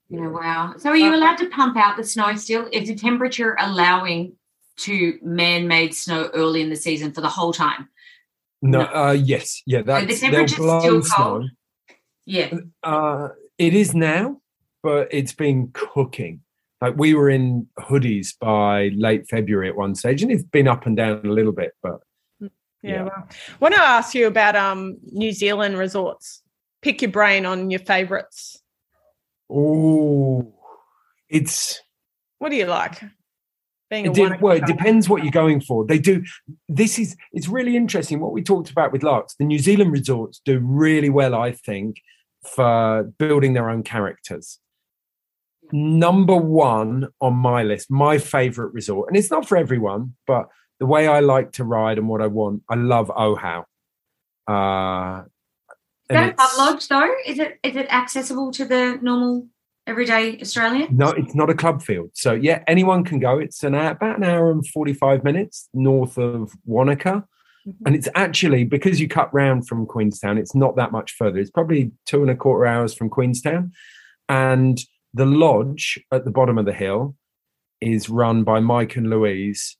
yeah, 0.09 0.27
wow. 0.27 0.73
So 0.77 0.89
are 0.89 0.95
you 0.97 1.13
allowed 1.13 1.37
to 1.37 1.49
pump 1.49 1.77
out 1.77 1.97
the 1.97 2.03
snow 2.03 2.35
still? 2.35 2.67
Is 2.71 2.87
the 2.87 2.95
temperature 2.95 3.55
allowing 3.59 4.33
to 4.77 5.19
man-made 5.21 5.93
snow 5.93 6.29
early 6.33 6.61
in 6.61 6.69
the 6.69 6.75
season 6.75 7.11
for 7.11 7.21
the 7.21 7.29
whole 7.29 7.53
time? 7.53 7.89
No, 8.61 8.81
uh, 8.81 9.11
yes, 9.11 9.61
yeah, 9.65 9.79
So 9.79 9.83
that's 9.83 10.05
the 10.07 10.15
temperature's 10.17 10.57
blow 10.57 10.79
still 10.79 11.03
snow. 11.03 11.15
cold. 11.15 11.49
Yeah. 12.25 12.53
Uh, 12.83 13.29
it 13.57 13.73
is 13.73 13.93
now, 13.93 14.41
but 14.83 15.07
it's 15.11 15.33
been 15.33 15.71
cooking. 15.73 16.41
Like 16.81 16.95
we 16.97 17.13
were 17.13 17.29
in 17.29 17.67
hoodies 17.79 18.37
by 18.39 18.89
late 18.95 19.27
February 19.29 19.69
at 19.69 19.75
one 19.75 19.95
stage, 19.95 20.21
and 20.23 20.31
it's 20.31 20.43
been 20.43 20.67
up 20.67 20.85
and 20.85 20.95
down 20.95 21.25
a 21.25 21.29
little 21.29 21.51
bit. 21.51 21.71
But 21.83 21.99
Yeah. 22.39 22.49
Yeah. 22.81 23.03
Well, 23.03 23.27
want 23.59 23.75
to 23.75 23.81
ask 23.81 24.15
you 24.15 24.27
about 24.27 24.55
um 24.55 24.97
New 25.11 25.31
Zealand 25.33 25.77
resorts. 25.77 26.41
Pick 26.81 27.01
your 27.01 27.11
brain 27.11 27.45
on 27.45 27.69
your 27.69 27.81
favourites. 27.81 28.58
Oh, 29.51 30.53
it's 31.29 31.81
What 32.37 32.49
do 32.49 32.55
you 32.55 32.65
like? 32.65 33.01
Being 33.89 34.07
a 34.07 34.11
It 34.11 34.15
de- 34.15 34.21
Wanaka 34.21 34.43
well, 34.43 34.57
it 34.57 34.65
depends 34.67 35.09
what 35.09 35.23
you're 35.23 35.31
going 35.31 35.61
for. 35.61 35.85
They 35.85 35.97
do. 35.97 36.23
This 36.67 36.99
is 36.99 37.15
it's 37.33 37.47
really 37.47 37.75
interesting. 37.75 38.19
What 38.19 38.33
we 38.33 38.43
talked 38.43 38.69
about 38.69 38.91
with 38.91 39.01
Laax, 39.01 39.35
the 39.37 39.45
New 39.45 39.57
Zealand 39.57 39.91
resorts 39.91 40.39
do 40.45 40.59
really 40.59 41.09
well, 41.09 41.33
I 41.33 41.51
think, 41.51 41.97
for 42.45 43.11
building 43.17 43.53
their 43.53 43.69
own 43.69 43.81
characters. 43.81 44.59
Number 45.71 46.35
one 46.35 47.07
on 47.19 47.33
my 47.33 47.63
list, 47.63 47.89
my 47.89 48.19
favorite 48.19 48.73
resort, 48.73 49.07
and 49.07 49.17
it's 49.17 49.31
not 49.31 49.47
for 49.47 49.57
everyone, 49.57 50.15
but 50.27 50.49
the 50.79 50.85
way 50.85 51.07
I 51.07 51.19
like 51.19 51.51
to 51.53 51.63
ride 51.63 51.97
and 51.97 52.07
what 52.07 52.21
I 52.21 52.27
want, 52.27 52.63
I 52.69 52.75
love 52.75 53.09
Ohau. 53.09 53.65
Uh, 54.47 55.23
Is 56.09 56.15
that 56.15 56.23
and 56.23 56.31
a 56.31 56.33
club 56.33 56.49
lodge 56.57 56.87
though? 56.87 57.11
Is 57.25 57.37
it 57.37 57.59
is 57.63 57.75
it 57.75 57.87
accessible 57.91 58.51
to 58.53 58.65
the 58.65 58.97
normal 59.01 59.47
everyday 59.85 60.39
Australian? 60.41 60.97
No, 60.97 61.09
it's 61.09 61.35
not 61.35 61.51
a 61.51 61.53
club 61.53 61.83
field. 61.83 62.09
So 62.13 62.33
yeah, 62.33 62.63
anyone 62.67 63.03
can 63.03 63.19
go. 63.19 63.37
It's 63.37 63.63
an 63.63 63.75
hour, 63.75 63.91
about 63.91 64.17
an 64.17 64.23
hour 64.23 64.49
and 64.49 64.65
forty 64.67 64.93
five 64.93 65.23
minutes 65.23 65.69
north 65.73 66.17
of 66.17 66.51
Wanaka, 66.65 67.25
mm-hmm. 67.67 67.85
and 67.85 67.95
it's 67.95 68.07
actually 68.15 68.63
because 68.63 68.99
you 68.99 69.07
cut 69.07 69.31
round 69.31 69.67
from 69.67 69.85
Queenstown. 69.85 70.39
It's 70.39 70.55
not 70.55 70.75
that 70.77 70.91
much 70.91 71.11
further. 71.11 71.37
It's 71.37 71.51
probably 71.51 71.91
two 72.07 72.23
and 72.23 72.31
a 72.31 72.35
quarter 72.35 72.65
hours 72.65 72.95
from 72.95 73.09
Queenstown, 73.09 73.71
and 74.27 74.79
the 75.13 75.27
lodge 75.27 75.99
at 76.11 76.25
the 76.25 76.31
bottom 76.31 76.57
of 76.57 76.65
the 76.65 76.73
hill 76.73 77.15
is 77.81 78.09
run 78.09 78.43
by 78.43 78.59
Mike 78.59 78.95
and 78.95 79.11
Louise, 79.11 79.77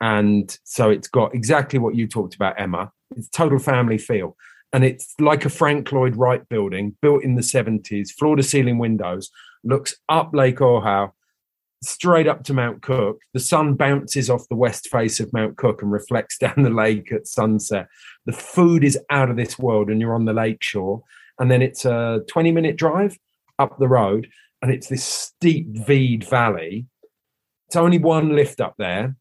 and 0.00 0.58
so 0.64 0.90
it's 0.90 1.08
got 1.08 1.36
exactly 1.36 1.78
what 1.78 1.94
you 1.94 2.08
talked 2.08 2.34
about, 2.34 2.60
Emma. 2.60 2.90
It's 3.16 3.28
total 3.28 3.60
family 3.60 3.96
feel. 3.96 4.36
And 4.72 4.84
it's 4.84 5.14
like 5.18 5.44
a 5.44 5.50
Frank 5.50 5.92
Lloyd 5.92 6.16
Wright 6.16 6.46
building 6.48 6.96
built 7.00 7.24
in 7.24 7.36
the 7.36 7.42
70s, 7.42 8.10
floor 8.10 8.36
to 8.36 8.42
ceiling 8.42 8.78
windows, 8.78 9.30
looks 9.64 9.94
up 10.08 10.30
Lake 10.34 10.58
Ohau, 10.58 11.12
straight 11.82 12.26
up 12.26 12.44
to 12.44 12.54
Mount 12.54 12.82
Cook. 12.82 13.20
The 13.32 13.40
sun 13.40 13.74
bounces 13.74 14.28
off 14.28 14.48
the 14.48 14.56
west 14.56 14.88
face 14.88 15.20
of 15.20 15.32
Mount 15.32 15.56
Cook 15.56 15.82
and 15.82 15.90
reflects 15.90 16.38
down 16.38 16.62
the 16.62 16.70
lake 16.70 17.12
at 17.12 17.26
sunset. 17.26 17.88
The 18.26 18.32
food 18.32 18.84
is 18.84 18.98
out 19.10 19.30
of 19.30 19.36
this 19.36 19.58
world, 19.58 19.90
and 19.90 20.00
you're 20.00 20.14
on 20.14 20.24
the 20.24 20.32
lake 20.32 20.62
shore. 20.62 21.02
And 21.38 21.50
then 21.50 21.62
it's 21.62 21.84
a 21.84 22.22
20 22.28 22.52
minute 22.52 22.76
drive 22.76 23.16
up 23.58 23.78
the 23.78 23.88
road, 23.88 24.28
and 24.60 24.70
it's 24.70 24.88
this 24.88 25.04
steep 25.04 25.68
V'd 25.72 26.24
valley. 26.24 26.86
It's 27.68 27.76
only 27.76 27.98
one 27.98 28.34
lift 28.34 28.60
up 28.60 28.74
there, 28.78 29.16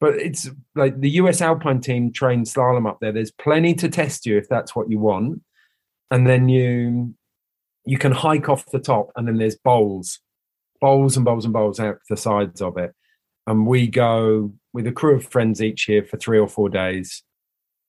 but 0.00 0.14
it's 0.14 0.50
like 0.74 1.00
the 1.00 1.10
US 1.10 1.40
Alpine 1.40 1.80
team 1.80 2.12
trains 2.12 2.52
slalom 2.52 2.88
up 2.88 2.98
there. 3.00 3.12
There's 3.12 3.30
plenty 3.30 3.74
to 3.74 3.88
test 3.88 4.26
you 4.26 4.36
if 4.36 4.48
that's 4.48 4.76
what 4.76 4.90
you 4.90 4.98
want. 4.98 5.42
And 6.10 6.26
then 6.26 6.48
you 6.48 7.14
you 7.84 7.98
can 7.98 8.12
hike 8.12 8.48
off 8.48 8.66
the 8.66 8.80
top, 8.80 9.10
and 9.16 9.26
then 9.26 9.38
there's 9.38 9.56
bowls, 9.56 10.20
bowls 10.80 11.16
and 11.16 11.24
bowls 11.24 11.44
and 11.44 11.54
bowls 11.54 11.80
out 11.80 11.98
the 12.10 12.16
sides 12.16 12.60
of 12.60 12.76
it. 12.76 12.92
And 13.46 13.66
we 13.66 13.86
go 13.86 14.52
with 14.72 14.86
a 14.86 14.92
crew 14.92 15.16
of 15.16 15.24
friends 15.24 15.62
each 15.62 15.88
year 15.88 16.04
for 16.04 16.16
three 16.16 16.38
or 16.38 16.48
four 16.48 16.68
days. 16.68 17.22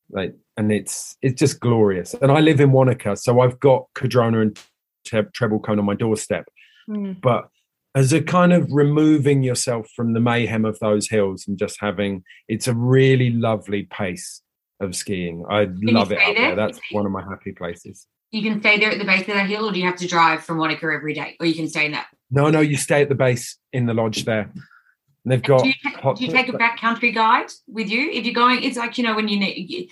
Like, 0.09 0.35
and 0.55 0.71
it's 0.71 1.17
it's 1.21 1.39
just 1.39 1.59
glorious. 1.59 2.13
And 2.21 2.31
I 2.31 2.39
live 2.39 2.61
in 2.61 2.71
Wanaka, 2.71 3.17
so 3.17 3.41
I've 3.41 3.59
got 3.59 3.87
Cardrona 3.95 4.41
and 4.41 4.59
Tre- 5.05 5.23
Treble 5.33 5.59
Cone 5.59 5.79
on 5.79 5.85
my 5.85 5.95
doorstep. 5.95 6.47
Mm. 6.89 7.19
But 7.19 7.49
as 7.97 8.13
a 8.13 8.21
kind 8.21 8.53
of 8.53 8.71
removing 8.71 9.41
yourself 9.41 9.89
from 9.95 10.13
the 10.13 10.19
mayhem 10.19 10.65
of 10.65 10.77
those 10.77 11.09
hills 11.09 11.47
and 11.47 11.57
just 11.57 11.77
having, 11.81 12.23
it's 12.47 12.67
a 12.67 12.73
really 12.75 13.31
lovely 13.31 13.83
pace 13.89 14.43
of 14.79 14.95
skiing. 14.95 15.43
I 15.49 15.61
you 15.61 15.91
love 15.91 16.11
it 16.11 16.19
up 16.19 16.35
there? 16.35 16.35
there. 16.35 16.55
That's 16.55 16.79
one 16.91 17.07
of 17.07 17.11
my 17.11 17.23
happy 17.23 17.53
places. 17.53 18.05
You 18.29 18.43
can 18.43 18.59
stay 18.59 18.77
there 18.77 18.91
at 18.91 18.99
the 18.99 19.05
base 19.05 19.21
of 19.21 19.33
that 19.33 19.49
hill, 19.49 19.67
or 19.67 19.71
do 19.71 19.79
you 19.79 19.85
have 19.87 19.95
to 19.95 20.07
drive 20.07 20.43
from 20.43 20.59
Wanaka 20.59 20.93
every 20.93 21.15
day, 21.15 21.37
or 21.39 21.47
you 21.47 21.55
can 21.55 21.67
stay 21.67 21.87
in 21.87 21.93
that? 21.93 22.05
No, 22.29 22.51
no, 22.51 22.59
you 22.59 22.77
stay 22.77 23.01
at 23.01 23.09
the 23.09 23.15
base 23.15 23.57
in 23.73 23.87
the 23.87 23.95
lodge 23.95 24.25
there. 24.25 24.51
And 24.51 25.31
they've 25.31 25.41
got 25.41 25.63
do, 25.63 25.69
you 25.69 25.73
do 26.15 26.23
you 26.23 26.31
take 26.31 26.49
a 26.49 26.53
backcountry 26.53 27.15
guide 27.15 27.49
with 27.67 27.89
you 27.89 28.11
if 28.11 28.25
you're 28.25 28.35
going? 28.35 28.61
It's 28.61 28.77
like 28.77 28.99
you 28.99 29.05
know 29.05 29.15
when 29.15 29.27
you 29.27 29.39
need 29.39 29.89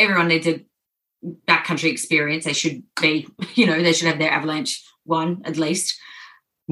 everyone 0.00 0.26
needs 0.26 0.48
a 0.48 0.64
backcountry 1.46 1.92
experience. 1.92 2.44
They 2.44 2.54
should 2.54 2.82
be, 3.00 3.28
you 3.54 3.66
know, 3.66 3.80
they 3.80 3.92
should 3.92 4.08
have 4.08 4.18
their 4.18 4.32
avalanche 4.32 4.82
one 5.04 5.42
at 5.44 5.58
least. 5.58 5.96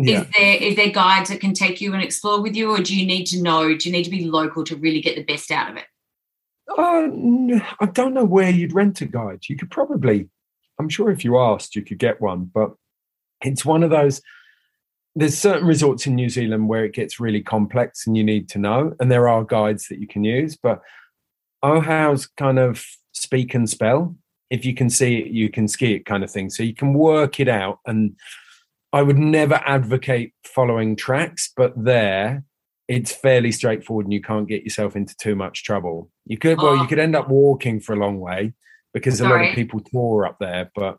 Yeah. 0.07 0.21
Is 0.21 0.27
there 0.37 0.55
is 0.57 0.77
there 0.77 0.91
guides 0.91 1.29
that 1.31 1.41
can 1.41 1.55
take 1.55 1.81
you 1.81 1.93
and 1.93 2.03
explore 2.03 2.41
with 2.41 2.55
you, 2.55 2.71
or 2.71 2.79
do 2.79 2.97
you 2.97 3.07
need 3.07 3.27
to 3.27 3.43
know? 3.43 3.75
Do 3.77 3.89
you 3.89 3.93
need 3.93 4.05
to 4.05 4.11
be 4.11 4.27
local 4.27 4.63
to 4.65 4.77
really 4.77 5.01
get 5.01 5.17
the 5.17 5.25
best 5.25 5.51
out 5.51 5.71
of 5.71 5.77
it? 5.77 5.87
Uh, 6.77 7.61
I 7.81 7.87
don't 7.87 8.15
know 8.15 8.25
where 8.25 8.51
you'd 8.51 8.75
rent 8.75 9.01
a 9.01 9.07
guide. 9.07 9.41
You 9.49 9.57
could 9.57 9.71
probably, 9.71 10.29
I'm 10.79 10.89
sure 10.89 11.11
if 11.11 11.25
you 11.25 11.39
asked, 11.39 11.75
you 11.75 11.83
could 11.83 11.99
get 11.99 12.21
one, 12.21 12.51
but 12.53 12.75
it's 13.43 13.65
one 13.65 13.83
of 13.83 13.91
those. 13.91 14.23
There's 15.17 15.37
certain 15.37 15.67
resorts 15.67 16.07
in 16.07 16.15
New 16.15 16.29
Zealand 16.29 16.69
where 16.69 16.85
it 16.85 16.95
gets 16.95 17.19
really 17.19 17.43
complex 17.43 18.07
and 18.07 18.17
you 18.17 18.23
need 18.23 18.49
to 18.51 18.59
know, 18.59 18.95
and 19.01 19.11
there 19.11 19.29
are 19.29 19.43
guides 19.43 19.89
that 19.89 19.99
you 19.99 20.07
can 20.07 20.23
use. 20.23 20.57
But 20.57 20.81
Ohau's 21.65 22.27
kind 22.27 22.59
of 22.59 22.85
speak 23.13 23.55
and 23.55 23.69
spell. 23.69 24.15
If 24.51 24.65
you 24.65 24.75
can 24.75 24.91
see 24.91 25.19
it, 25.19 25.29
you 25.29 25.49
can 25.49 25.67
ski 25.67 25.95
it, 25.95 26.07
kind 26.07 26.23
of 26.23 26.31
thing. 26.31 26.51
So 26.51 26.63
you 26.63 26.75
can 26.75 26.95
work 26.95 27.41
it 27.41 27.49
out. 27.49 27.81
And 27.85 28.17
I 28.93 29.03
would 29.03 29.19
never 29.19 29.57
advocate 29.67 30.33
following 30.45 30.97
tracks, 30.97 31.53
but 31.57 31.73
there 31.77 32.45
it's 32.89 33.13
fairly 33.13 33.53
straightforward 33.53 34.07
and 34.07 34.15
you 34.15 34.23
can't 34.23 34.49
get 34.49 34.63
yourself 34.65 34.97
into 34.97 35.15
too 35.21 35.37
much 35.37 35.63
trouble. 35.63 36.11
You 36.25 36.39
could 36.39 36.57
well, 36.57 36.69
Oh. 36.69 36.75
you 36.83 36.87
could 36.89 36.99
end 36.99 37.15
up 37.15 37.29
walking 37.29 37.81
for 37.81 37.93
a 37.93 37.99
long 37.99 38.19
way 38.19 38.55
because 38.95 39.21
a 39.21 39.29
lot 39.29 39.45
of 39.45 39.55
people 39.55 39.81
tour 39.81 40.25
up 40.25 40.39
there, 40.41 40.71
but 40.75 40.97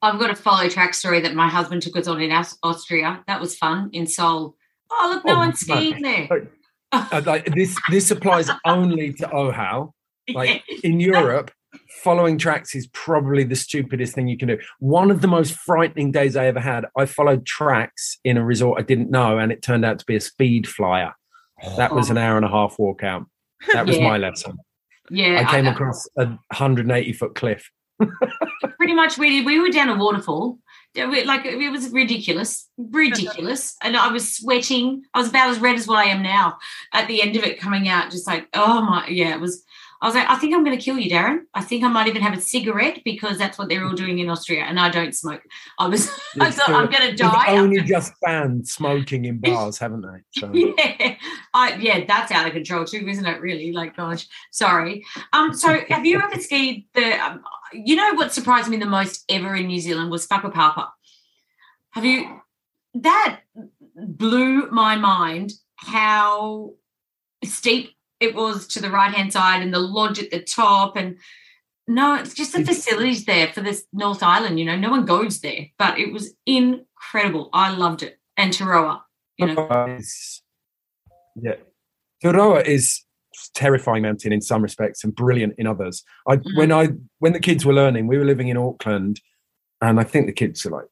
I've 0.00 0.20
got 0.20 0.30
a 0.30 0.36
follow 0.36 0.68
track 0.68 0.94
story 0.94 1.20
that 1.20 1.34
my 1.34 1.48
husband 1.48 1.82
took 1.82 1.96
us 1.96 2.06
on 2.06 2.20
in 2.20 2.30
Austria. 2.62 3.24
That 3.26 3.40
was 3.40 3.56
fun 3.56 3.90
in 3.92 4.06
Seoul. 4.06 4.54
Oh 4.92 5.10
look, 5.12 5.24
no 5.24 5.34
Oh, 5.34 5.38
one's 5.38 5.58
skiing 5.58 6.02
there. 6.02 6.28
Uh, 6.92 7.22
like 7.26 7.46
this 7.54 7.76
this 7.90 8.12
applies 8.12 8.48
only 8.64 9.12
to 9.14 9.26
Ohau. 9.26 9.90
Like 10.32 10.62
in 10.84 11.00
Europe, 11.00 11.50
following 12.02 12.38
tracks 12.38 12.74
is 12.74 12.86
probably 12.88 13.44
the 13.44 13.56
stupidest 13.56 14.14
thing 14.14 14.28
you 14.28 14.36
can 14.36 14.48
do. 14.48 14.58
One 14.78 15.10
of 15.10 15.20
the 15.20 15.28
most 15.28 15.54
frightening 15.54 16.12
days 16.12 16.36
I 16.36 16.46
ever 16.46 16.60
had, 16.60 16.86
I 16.96 17.06
followed 17.06 17.46
tracks 17.46 18.18
in 18.24 18.36
a 18.36 18.44
resort 18.44 18.80
I 18.80 18.82
didn't 18.82 19.10
know, 19.10 19.38
and 19.38 19.52
it 19.52 19.62
turned 19.62 19.84
out 19.84 19.98
to 19.98 20.04
be 20.04 20.16
a 20.16 20.20
speed 20.20 20.68
flyer. 20.68 21.14
That 21.76 21.94
was 21.94 22.10
an 22.10 22.18
oh. 22.18 22.22
hour 22.22 22.36
and 22.36 22.44
a 22.44 22.50
half 22.50 22.78
walk 22.78 23.02
out. 23.02 23.26
That 23.72 23.86
was 23.86 23.96
Yeah. 23.98 24.08
my 24.08 24.18
lesson. 24.18 24.58
yeah, 25.10 25.44
I 25.46 25.50
came 25.50 25.66
I- 25.66 25.72
across 25.72 26.06
a 26.16 26.26
180 26.26 27.12
foot 27.12 27.34
cliff. 27.34 27.70
pretty 28.76 28.94
much 28.94 29.18
we 29.18 29.30
did. 29.30 29.46
We 29.46 29.60
were 29.60 29.68
down 29.68 29.88
a 29.88 29.96
waterfall. 29.96 30.58
Like 30.96 31.44
it 31.44 31.70
was 31.72 31.90
ridiculous, 31.90 32.68
ridiculous, 32.76 33.76
and 33.82 33.96
I 33.96 34.12
was 34.12 34.36
sweating. 34.36 35.02
I 35.12 35.18
was 35.18 35.28
about 35.28 35.50
as 35.50 35.58
red 35.58 35.76
as 35.76 35.88
what 35.88 35.98
I 35.98 36.10
am 36.10 36.22
now 36.22 36.58
at 36.92 37.08
the 37.08 37.20
end 37.20 37.34
of 37.36 37.42
it 37.42 37.58
coming 37.58 37.88
out. 37.88 38.12
Just 38.12 38.26
like, 38.26 38.48
oh 38.54 38.80
my, 38.82 39.06
yeah, 39.08 39.34
it 39.34 39.40
was. 39.40 39.64
I 40.04 40.06
was 40.06 40.14
like, 40.14 40.28
I 40.28 40.36
think 40.36 40.54
I'm 40.54 40.62
going 40.62 40.76
to 40.76 40.84
kill 40.84 40.98
you, 40.98 41.10
Darren. 41.10 41.44
I 41.54 41.62
think 41.62 41.82
I 41.82 41.88
might 41.88 42.08
even 42.08 42.20
have 42.20 42.36
a 42.36 42.40
cigarette 42.40 43.00
because 43.06 43.38
that's 43.38 43.56
what 43.56 43.70
they're 43.70 43.86
all 43.86 43.94
doing 43.94 44.18
in 44.18 44.28
Austria, 44.28 44.64
and 44.64 44.78
I 44.78 44.90
don't 44.90 45.16
smoke. 45.16 45.40
I 45.78 45.88
was, 45.88 46.10
I 46.40 46.50
thought 46.50 46.68
I'm 46.68 46.90
going 46.90 47.08
to 47.10 47.16
die. 47.16 47.44
They've 47.46 47.58
only 47.62 47.80
just 47.80 48.12
banned 48.20 48.68
smoking 48.68 49.24
in 49.24 49.38
bars, 49.38 49.78
haven't 49.78 50.02
they? 50.02 50.18
So 50.38 50.52
yeah, 50.54 51.16
I, 51.54 51.76
yeah, 51.76 52.04
that's 52.06 52.30
out 52.30 52.46
of 52.46 52.52
control 52.52 52.84
too, 52.84 53.08
isn't 53.08 53.24
it? 53.24 53.40
Really, 53.40 53.72
like, 53.72 53.96
gosh, 53.96 54.26
sorry. 54.50 55.06
Um, 55.32 55.54
so 55.54 55.78
have 55.88 56.04
you 56.04 56.20
ever 56.20 56.38
skied 56.38 56.84
the? 56.92 57.18
Um, 57.24 57.42
you 57.72 57.96
know 57.96 58.12
what 58.12 58.34
surprised 58.34 58.68
me 58.68 58.76
the 58.76 58.84
most 58.84 59.24
ever 59.30 59.54
in 59.54 59.68
New 59.68 59.80
Zealand 59.80 60.10
was 60.10 60.26
Whakapapa. 60.26 60.90
Have 61.92 62.04
you? 62.04 62.42
That 62.92 63.40
blew 63.96 64.68
my 64.70 64.96
mind. 64.96 65.54
How 65.76 66.74
steep 67.42 67.93
it 68.24 68.34
was 68.34 68.66
to 68.68 68.80
the 68.80 68.90
right 68.90 69.14
hand 69.14 69.32
side, 69.32 69.62
and 69.62 69.72
the 69.72 69.78
lodge 69.78 70.18
at 70.18 70.30
the 70.30 70.40
top, 70.40 70.96
and 70.96 71.16
no, 71.86 72.14
it's 72.14 72.34
just 72.34 72.52
the 72.54 72.64
facilities 72.64 73.24
there 73.26 73.52
for 73.52 73.60
this 73.60 73.86
North 73.92 74.22
Island. 74.22 74.58
You 74.58 74.64
know, 74.64 74.76
no 74.76 74.90
one 74.90 75.04
goes 75.04 75.40
there, 75.40 75.66
but 75.78 75.98
it 75.98 76.12
was 76.12 76.34
incredible. 76.46 77.50
I 77.52 77.74
loved 77.74 78.02
it, 78.02 78.18
and 78.36 78.52
Turoa. 78.52 79.02
You 79.36 79.46
know, 79.46 79.96
is, 79.98 80.42
yeah, 81.34 81.56
Turoa 82.22 82.64
is 82.64 83.04
terrifying 83.54 84.02
mountain 84.02 84.32
in 84.32 84.40
some 84.40 84.62
respects 84.62 85.02
and 85.04 85.14
brilliant 85.14 85.54
in 85.58 85.66
others. 85.66 86.04
I 86.28 86.36
Mm. 86.36 86.56
when 86.56 86.72
I 86.72 86.88
when 87.18 87.32
the 87.32 87.40
kids 87.40 87.66
were 87.66 87.74
learning, 87.74 88.06
we 88.06 88.18
were 88.18 88.24
living 88.24 88.48
in 88.48 88.56
Auckland, 88.56 89.20
and 89.80 90.00
I 90.00 90.04
think 90.04 90.26
the 90.26 90.32
kids 90.32 90.64
are 90.64 90.70
like 90.70 90.86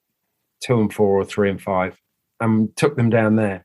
two 0.62 0.80
and 0.80 0.93
four 0.93 1.18
or 1.20 1.24
three 1.24 1.51
and 1.51 1.61
five, 1.61 1.97
and 2.41 2.76
took 2.76 2.97
them 2.97 3.11
down 3.11 3.37
there. 3.37 3.64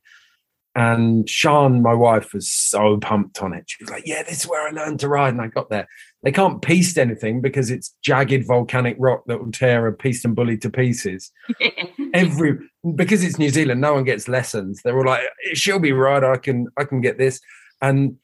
And 0.78 1.28
Sean, 1.28 1.82
my 1.82 1.96
wife, 1.96 2.36
was 2.36 2.48
so 2.48 2.98
pumped 2.98 3.42
on 3.42 3.52
it. 3.52 3.64
She 3.66 3.84
was 3.84 3.90
like, 3.90 4.06
"Yeah, 4.06 4.22
this 4.22 4.42
is 4.42 4.48
where 4.48 4.68
I 4.68 4.70
learned 4.70 5.00
to 5.00 5.10
ride." 5.10 5.34
And 5.34 5.42
I 5.42 5.48
got 5.48 5.72
there. 5.72 5.88
They 6.22 6.32
can't 6.32 6.62
piece 6.62 6.96
anything 6.98 7.42
because 7.42 7.72
it's 7.72 7.96
jagged 8.04 8.46
volcanic 8.46 8.96
rock 9.00 9.24
that 9.26 9.40
will 9.40 9.52
tear 9.52 9.88
a 9.88 9.98
PistenBully 9.98 10.62
to 10.62 10.70
pieces 10.70 11.32
every 12.14 12.60
because 12.94 13.24
it's 13.24 13.40
New 13.40 13.50
Zealand, 13.50 13.82
no 13.82 13.96
one 13.96 14.04
gets 14.04 14.28
lessons. 14.28 14.82
They're 14.84 14.96
all 14.96 15.06
like, 15.06 15.24
"She'll 15.54 15.80
be 15.80 15.94
right. 15.94 16.24
I 16.24 16.38
can, 16.38 16.68
I 16.78 16.84
can 16.84 17.02
get 17.02 17.18
this." 17.18 17.42
And 17.82 18.18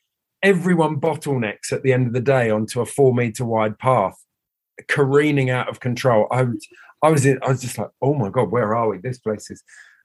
everyone 0.44 1.00
bottlenecks 1.00 1.72
at 1.72 1.82
the 1.82 1.92
end 1.92 2.06
of 2.06 2.14
the 2.14 2.22
day 2.22 2.52
onto 2.52 2.82
a 2.82 2.86
four 2.86 3.16
meter 3.16 3.46
wide 3.46 3.80
path, 3.80 4.24
careening 4.88 5.50
out 5.50 5.70
of 5.70 5.80
control. 5.80 6.28
I 6.30 6.44
was, 6.44 6.68
I 7.02 7.10
was, 7.10 7.26
in, 7.26 7.40
I 7.42 7.48
was 7.48 7.62
just 7.62 7.80
like, 7.80 7.90
"Oh 8.00 8.14
my 8.14 8.30
god, 8.30 8.52
where 8.52 8.76
are 8.76 8.90
we? 8.90 9.00
This 9.00 9.18
place 9.18 9.50
is." 9.50 9.64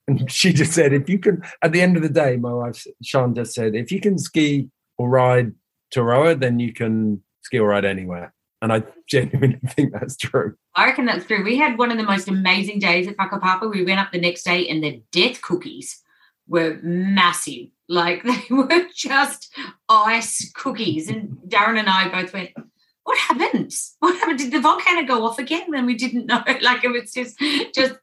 And 0.09 0.31
she 0.39 0.53
just 0.53 0.73
said, 0.73 0.93
"If 0.93 1.09
you 1.09 1.19
can." 1.19 1.43
At 1.63 1.73
the 1.73 1.81
end 1.81 1.97
of 1.97 2.03
the 2.03 2.09
day, 2.09 2.37
my 2.37 2.53
wife 2.53 2.85
Sean 3.03 3.35
just 3.35 3.55
said, 3.55 3.77
"If 3.77 3.93
you 3.93 4.01
can 4.01 4.19
ski 4.19 4.69
or 4.97 5.09
ride 5.09 5.53
Turoa, 5.95 6.39
then 6.39 6.59
you 6.59 6.73
can 6.73 7.23
ski 7.43 7.61
or 7.61 7.69
ride 7.69 7.85
anywhere." 7.85 8.35
And 8.61 8.73
I 8.73 8.83
genuinely 9.07 9.61
think 9.69 9.93
that's 9.93 10.17
true. 10.17 10.57
I 10.75 10.87
reckon 10.87 11.05
that's 11.05 11.27
true. 11.27 11.45
We 11.45 11.57
had 11.57 11.79
one 11.79 11.93
of 11.93 11.99
the 11.99 12.05
most 12.05 12.29
amazing 12.29 12.81
days 12.81 13.07
at 13.07 13.17
Whakapapa. 13.17 13.73
We 13.73 13.85
went 13.85 14.01
up 14.01 14.11
the 14.11 14.21
next 14.21 14.43
day 14.43 14.67
and 14.69 14.83
the 14.83 15.01
death 15.13 15.41
cookies 15.43 16.03
were 16.49 16.79
massive. 16.83 17.69
Like 17.89 18.23
they 18.25 18.43
were 18.51 18.87
just 18.95 19.55
ice 19.89 20.51
cookies. 20.53 21.09
And 21.09 21.39
Darren 21.47 21.79
and 21.79 21.89
I 21.89 22.09
both 22.09 22.33
went, 22.33 22.51
What 23.05 23.19
happened? 23.19 23.73
What 24.01 24.17
happened? 24.19 24.39
Did 24.39 24.53
the 24.53 24.61
volcano 24.61 25.07
go 25.07 25.25
off 25.25 25.39
again? 25.39 25.73
And 25.75 25.87
we 25.87 25.95
didn't 25.95 26.27
know. 26.27 26.43
Like 26.63 26.83
it 26.83 26.89
was 26.89 27.13
just 27.13 27.39
just 27.75 27.95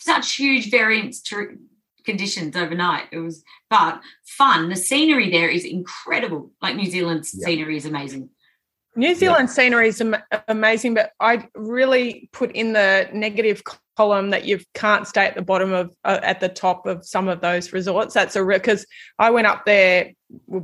such 0.00 0.36
huge 0.36 0.70
variance 0.70 1.20
to 1.22 1.58
conditions 2.04 2.56
overnight. 2.56 3.04
It 3.12 3.18
was 3.18 3.44
but 3.68 4.00
fun. 4.24 4.68
The 4.68 4.76
scenery 4.76 5.30
there 5.30 5.48
is 5.48 5.64
incredible. 5.64 6.50
Like 6.62 6.76
New 6.76 6.90
Zealand's 6.90 7.34
Yeah. 7.34 7.46
scenery 7.46 7.76
is 7.76 7.86
amazing. 7.86 8.30
New 8.96 9.14
Zealand 9.14 9.48
scenery 9.50 9.88
is 9.88 10.00
am- 10.00 10.16
amazing, 10.48 10.94
but 10.94 11.12
I 11.20 11.46
really 11.54 12.28
put 12.32 12.50
in 12.52 12.72
the 12.72 13.08
negative 13.12 13.62
column 13.96 14.30
that 14.30 14.44
you 14.44 14.58
can't 14.74 15.06
stay 15.06 15.26
at 15.26 15.36
the 15.36 15.42
bottom 15.42 15.72
of 15.72 15.94
uh, 16.04 16.18
at 16.22 16.40
the 16.40 16.48
top 16.48 16.86
of 16.86 17.04
some 17.06 17.28
of 17.28 17.40
those 17.40 17.72
resorts. 17.72 18.14
That's 18.14 18.34
a 18.34 18.44
because 18.44 18.84
I 19.18 19.30
went 19.30 19.46
up 19.46 19.64
there 19.64 20.10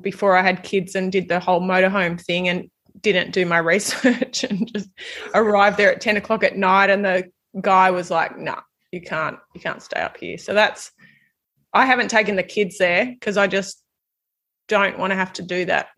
before 0.01 0.37
I 0.37 0.43
had 0.43 0.65
kids 0.65 0.97
and 0.97 1.13
did 1.13 1.29
the 1.29 1.39
whole 1.39 1.61
motorhome 1.61 2.21
thing 2.21 2.49
and 2.49 2.69
didn't 3.01 3.31
do 3.31 3.47
my 3.47 3.59
research 3.75 4.43
and 4.43 4.73
just 4.75 4.89
arrived 5.35 5.77
there 5.77 5.93
at 5.93 6.01
ten 6.01 6.17
o'clock 6.17 6.43
at 6.43 6.57
night 6.57 6.91
and 6.91 7.05
the 7.05 7.31
guy 7.61 7.93
was 7.93 8.11
like, 8.11 8.37
"No, 8.37 8.57
you 8.97 9.03
can't, 9.03 9.39
you 9.55 9.61
can't 9.61 9.83
stay 9.83 10.01
up 10.01 10.17
here." 10.17 10.39
So 10.39 10.55
that's 10.55 10.91
I 11.73 11.87
haven't 11.87 12.09
taken 12.09 12.37
the 12.37 12.43
kids 12.43 12.79
there 12.79 13.07
because 13.07 13.37
I 13.37 13.47
just 13.47 13.83
don't 14.69 14.99
want 14.99 15.11
to 15.13 15.17
have 15.17 15.33
to 15.35 15.43
do 15.43 15.65
that. 15.67 15.89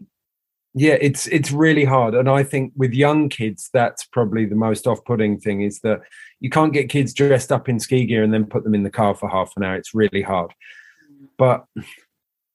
yeah 0.74 0.96
it's 1.00 1.26
it's 1.28 1.50
really 1.50 1.84
hard 1.84 2.14
and 2.14 2.28
i 2.28 2.42
think 2.44 2.72
with 2.76 2.92
young 2.92 3.28
kids 3.28 3.70
that's 3.72 4.04
probably 4.04 4.44
the 4.44 4.54
most 4.54 4.86
off-putting 4.86 5.38
thing 5.40 5.62
is 5.62 5.80
that 5.80 6.00
you 6.40 6.50
can't 6.50 6.74
get 6.74 6.90
kids 6.90 7.14
dressed 7.14 7.50
up 7.50 7.68
in 7.68 7.80
ski 7.80 8.04
gear 8.04 8.22
and 8.22 8.34
then 8.34 8.44
put 8.44 8.64
them 8.64 8.74
in 8.74 8.82
the 8.82 8.90
car 8.90 9.14
for 9.14 9.28
half 9.28 9.52
an 9.56 9.64
hour 9.64 9.76
it's 9.76 9.94
really 9.94 10.22
hard 10.22 10.52
but 11.38 11.64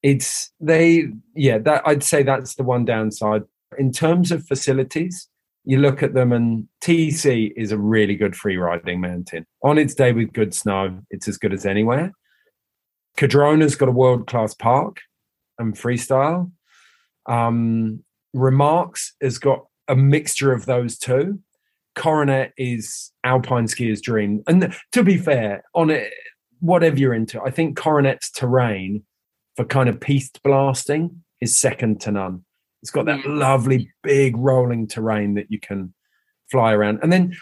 it's 0.03 0.51
they 0.59 1.07
yeah 1.35 1.57
that 1.57 1.81
i'd 1.87 2.03
say 2.03 2.21
that's 2.23 2.55
the 2.55 2.63
one 2.63 2.85
downside 2.85 3.43
in 3.79 3.91
terms 3.91 4.31
of 4.31 4.45
facilities 4.45 5.27
you 5.65 5.77
look 5.77 6.03
at 6.03 6.13
them 6.13 6.31
and 6.31 6.67
tc 6.81 7.51
is 7.55 7.71
a 7.71 7.77
really 7.77 8.15
good 8.15 8.35
free 8.35 8.57
riding 8.57 8.99
mountain 8.99 9.45
on 9.63 9.77
its 9.77 9.93
day 9.93 10.11
with 10.11 10.33
good 10.33 10.53
snow 10.53 10.99
it's 11.09 11.27
as 11.27 11.37
good 11.37 11.53
as 11.53 11.65
anywhere 11.65 12.11
Cardrona's 13.15 13.75
got 13.75 13.89
a 13.89 13.91
world-class 13.91 14.55
park 14.55 15.01
and 15.59 15.75
freestyle 15.75 16.51
um, 17.27 18.03
Remarks 18.33 19.13
has 19.21 19.37
got 19.37 19.65
a 19.87 19.95
mixture 19.95 20.51
of 20.51 20.65
those 20.65 20.97
two. 20.97 21.39
Coronet 21.95 22.53
is 22.57 23.11
alpine 23.23 23.67
skier's 23.67 24.01
dream. 24.01 24.43
And 24.47 24.75
to 24.91 25.03
be 25.03 25.17
fair, 25.17 25.63
on 25.75 25.89
it, 25.91 26.11
whatever 26.59 26.97
you're 26.97 27.13
into, 27.13 27.41
I 27.41 27.51
think 27.51 27.77
Coronet's 27.77 28.31
terrain 28.31 29.03
for 29.55 29.65
kind 29.65 29.89
of 29.89 29.99
piste 29.99 30.41
blasting 30.43 31.23
is 31.41 31.55
second 31.55 32.01
to 32.01 32.11
none. 32.11 32.43
It's 32.83 32.91
got 32.91 33.05
that 33.05 33.23
Yeah. 33.23 33.31
lovely 33.31 33.89
big 34.03 34.35
rolling 34.35 34.87
terrain 34.87 35.35
that 35.35 35.49
you 35.49 35.57
can 35.57 35.93
fly 36.51 36.73
around. 36.73 36.99
And 37.01 37.13
then, 37.13 37.33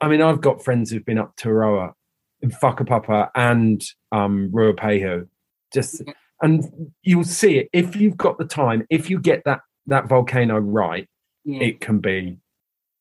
I 0.00 0.08
mean, 0.08 0.20
I've 0.20 0.40
got 0.40 0.64
friends 0.64 0.90
who've 0.90 1.04
been 1.04 1.16
up 1.16 1.36
to 1.36 1.52
Roa, 1.52 1.94
in 2.42 2.50
Whakapapa 2.50 3.30
and 3.36 3.80
um, 4.10 4.50
Ruapehu. 4.52 5.28
Just 5.72 6.02
and 6.42 6.64
you'll 7.02 7.22
see 7.22 7.58
it 7.58 7.68
if 7.72 7.94
you've 7.94 8.16
got 8.16 8.36
the 8.38 8.44
time. 8.44 8.84
If 8.90 9.08
you 9.08 9.20
get 9.20 9.44
that 9.44 9.60
that 9.86 10.08
volcano 10.08 10.58
right, 10.58 11.08
Yeah. 11.44 11.60
it 11.62 11.80
can 11.80 12.00
be 12.00 12.38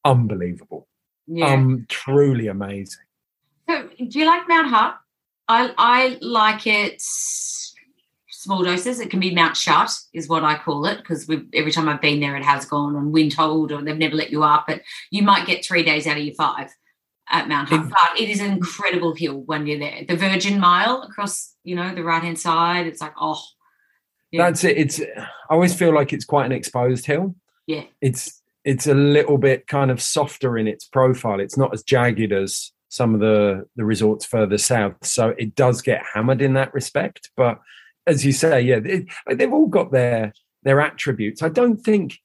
unbelievable. 0.06 0.88
yeah. 1.26 1.48
Um, 1.54 1.86
truly 1.90 2.48
amazing. 2.48 3.04
So, 3.68 3.90
do 3.98 4.20
you 4.20 4.26
like 4.26 4.48
Mount 4.48 4.68
Hutt? 4.68 5.00
I 5.48 5.74
I 5.78 6.18
like 6.22 6.68
it 6.68 7.02
small 8.40 8.64
doses. 8.64 9.02
It 9.02 9.10
can 9.10 9.20
be 9.20 9.36
Mount 9.36 9.58
Shut, 9.58 9.92
is 10.14 10.30
what 10.30 10.46
I 10.46 10.58
call 10.58 10.86
it, 10.86 10.98
because 10.98 11.30
every 11.54 11.74
time 11.74 11.90
I've 11.90 12.02
been 12.02 12.22
there, 12.22 12.38
it 12.38 12.44
has 12.46 12.66
gone 12.66 12.96
on 12.96 13.12
windhold, 13.12 13.74
or 13.74 13.82
they've 13.82 13.98
never 13.98 14.16
let 14.16 14.32
you 14.32 14.44
up. 14.44 14.66
But 14.66 14.82
you 15.12 15.24
might 15.24 15.46
get 15.46 15.66
three 15.66 15.84
days 15.84 16.08
out 16.08 16.18
of 16.18 16.24
your 16.24 16.36
five 16.36 16.70
at 17.30 17.50
Mount 17.50 17.68
Hutt. 17.68 17.90
But 17.90 18.18
it 18.18 18.30
is 18.30 18.40
an 18.40 18.52
incredible 18.54 19.14
hill 19.14 19.42
when 19.42 19.68
you're 19.68 19.80
there. 19.80 20.06
The 20.08 20.16
Virgin 20.16 20.58
Mile 20.58 21.02
across, 21.02 21.54
you 21.66 21.76
know, 21.76 21.94
the 21.94 22.04
right 22.04 22.24
hand 22.24 22.40
side. 22.40 22.88
It's 22.88 23.02
like 23.02 23.14
oh, 23.20 23.42
Yeah. 24.32 24.46
That's 24.46 24.64
it. 24.64 24.78
It's 24.78 25.02
I 25.02 25.28
always 25.50 25.76
feel 25.76 25.94
like 25.94 26.14
it's 26.14 26.26
quite 26.26 26.46
an 26.46 26.54
exposed 26.54 27.06
hill. 27.06 27.36
Yeah. 27.68 27.84
It's 28.00 28.42
it's 28.64 28.88
a 28.88 28.94
little 28.94 29.38
bit 29.38 29.68
kind 29.68 29.92
of 29.92 30.02
softer 30.02 30.58
in 30.58 30.66
its 30.68 30.86
profile. 30.86 31.42
It's 31.42 31.58
not 31.58 31.74
as 31.74 31.84
jagged 31.84 32.32
as 32.32 32.72
some 32.88 33.14
of 33.14 33.20
the 33.20 33.66
the 33.76 33.84
resorts 33.84 34.26
further 34.26 34.58
south. 34.58 34.96
So 35.04 35.36
it 35.38 35.56
does 35.56 35.82
get 35.82 36.02
hammered 36.14 36.42
in 36.42 36.54
that 36.54 36.74
respect. 36.74 37.32
But 37.36 37.60
as 38.08 38.26
you 38.26 38.32
say, 38.32 38.62
yeah, 38.62 38.80
it, 38.84 39.08
they've 39.30 39.54
all 39.54 39.68
got 39.68 39.92
their 39.92 40.34
their 40.64 40.82
attributes. 40.82 41.42
I 41.42 41.50
don't 41.50 41.78
think 41.78 42.20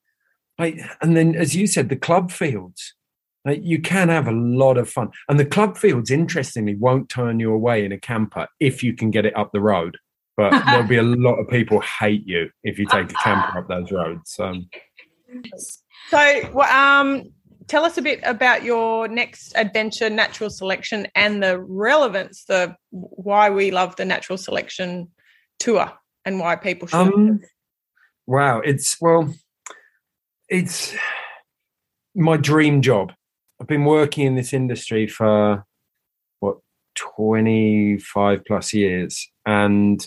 like 0.59 0.81
and 1.01 1.17
then 1.17 1.35
as 1.35 1.55
you 1.55 1.67
said, 1.67 1.89
the 1.89 1.97
club 1.97 2.31
fields. 2.31 2.95
Like, 3.47 3.61
you 3.63 3.79
can 3.79 4.09
have 4.09 4.27
a 4.27 4.33
lot 4.33 4.79
of 4.79 4.89
fun. 4.89 5.11
And 5.29 5.39
the 5.39 5.45
club 5.45 5.77
fields, 5.77 6.11
interestingly, 6.11 6.75
won't 6.77 7.11
turn 7.11 7.41
you 7.41 7.53
away 7.53 7.85
in 7.85 7.93
a 7.93 8.01
camper 8.01 8.49
if 8.59 8.83
you 8.83 8.95
can 8.95 9.11
get 9.11 9.27
it 9.27 9.37
up 9.37 9.53
the 9.53 9.61
road. 9.61 9.99
But 10.35 10.51
there'll 10.67 10.89
be 10.89 10.97
a 10.97 11.03
lot 11.03 11.35
of 11.35 11.49
people 11.49 11.81
hate 11.81 12.27
you 12.27 12.49
if 12.63 12.79
you 12.79 12.87
take 12.87 13.11
a 13.11 13.15
camper 13.23 13.59
up 13.59 13.69
those 13.69 13.93
roads. 13.93 14.35
Um, 14.41 14.71
So, 16.09 16.51
well, 16.53 16.71
um, 16.73 17.33
tell 17.67 17.85
us 17.85 17.99
a 17.99 18.03
bit 18.03 18.21
about 18.25 18.63
your 18.63 19.09
next 19.09 19.53
adventure, 19.57 20.11
natural 20.11 20.51
selection, 20.51 21.07
and 21.15 21.43
the 21.43 21.59
relevance, 21.59 22.45
the 22.45 22.77
why 22.91 23.51
we 23.51 23.71
love 23.71 23.97
the 23.97 24.05
natural 24.05 24.39
selection 24.39 25.09
tour 25.59 25.93
and 26.25 26.39
why 26.39 26.57
people 26.57 26.89
should. 26.89 26.97
Um, 26.97 27.41
wow, 28.27 28.61
it's 28.61 28.97
well, 29.01 29.33
it's 30.49 30.95
my 32.15 32.37
dream 32.37 32.83
job. 32.83 33.13
I've 33.61 33.67
been 33.67 33.85
working 33.85 34.27
in 34.27 34.35
this 34.35 34.53
industry 34.53 35.07
for 35.07 35.65
what 36.41 36.59
twenty 36.95 37.99
five 37.99 38.45
plus 38.47 38.73
years, 38.73 39.31
and 39.47 40.07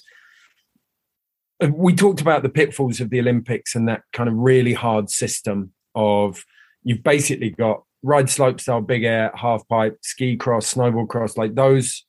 we 1.70 1.96
talked 1.96 2.22
about 2.22 2.44
the 2.44 2.50
pitfalls 2.50 3.02
of 3.02 3.10
the 3.10 3.20
Olympics 3.20 3.76
and 3.76 3.88
that 3.88 4.02
kind 4.14 4.30
of 4.30 4.36
really 4.36 4.74
hard 4.74 5.10
system. 5.10 5.74
of 5.96 6.44
you've 6.84 7.04
basically 7.04 7.50
got 7.50 7.84
ride 8.04 8.30
slope 8.30 8.62
style, 8.62 8.82
big 8.82 9.04
air, 9.04 9.32
half 9.36 9.68
pipe, 9.68 9.98
ski 10.02 10.38
cross, 10.38 10.74
snowboard 10.74 11.10
cross, 11.10 11.36
like 11.36 11.56
those 11.56 12.06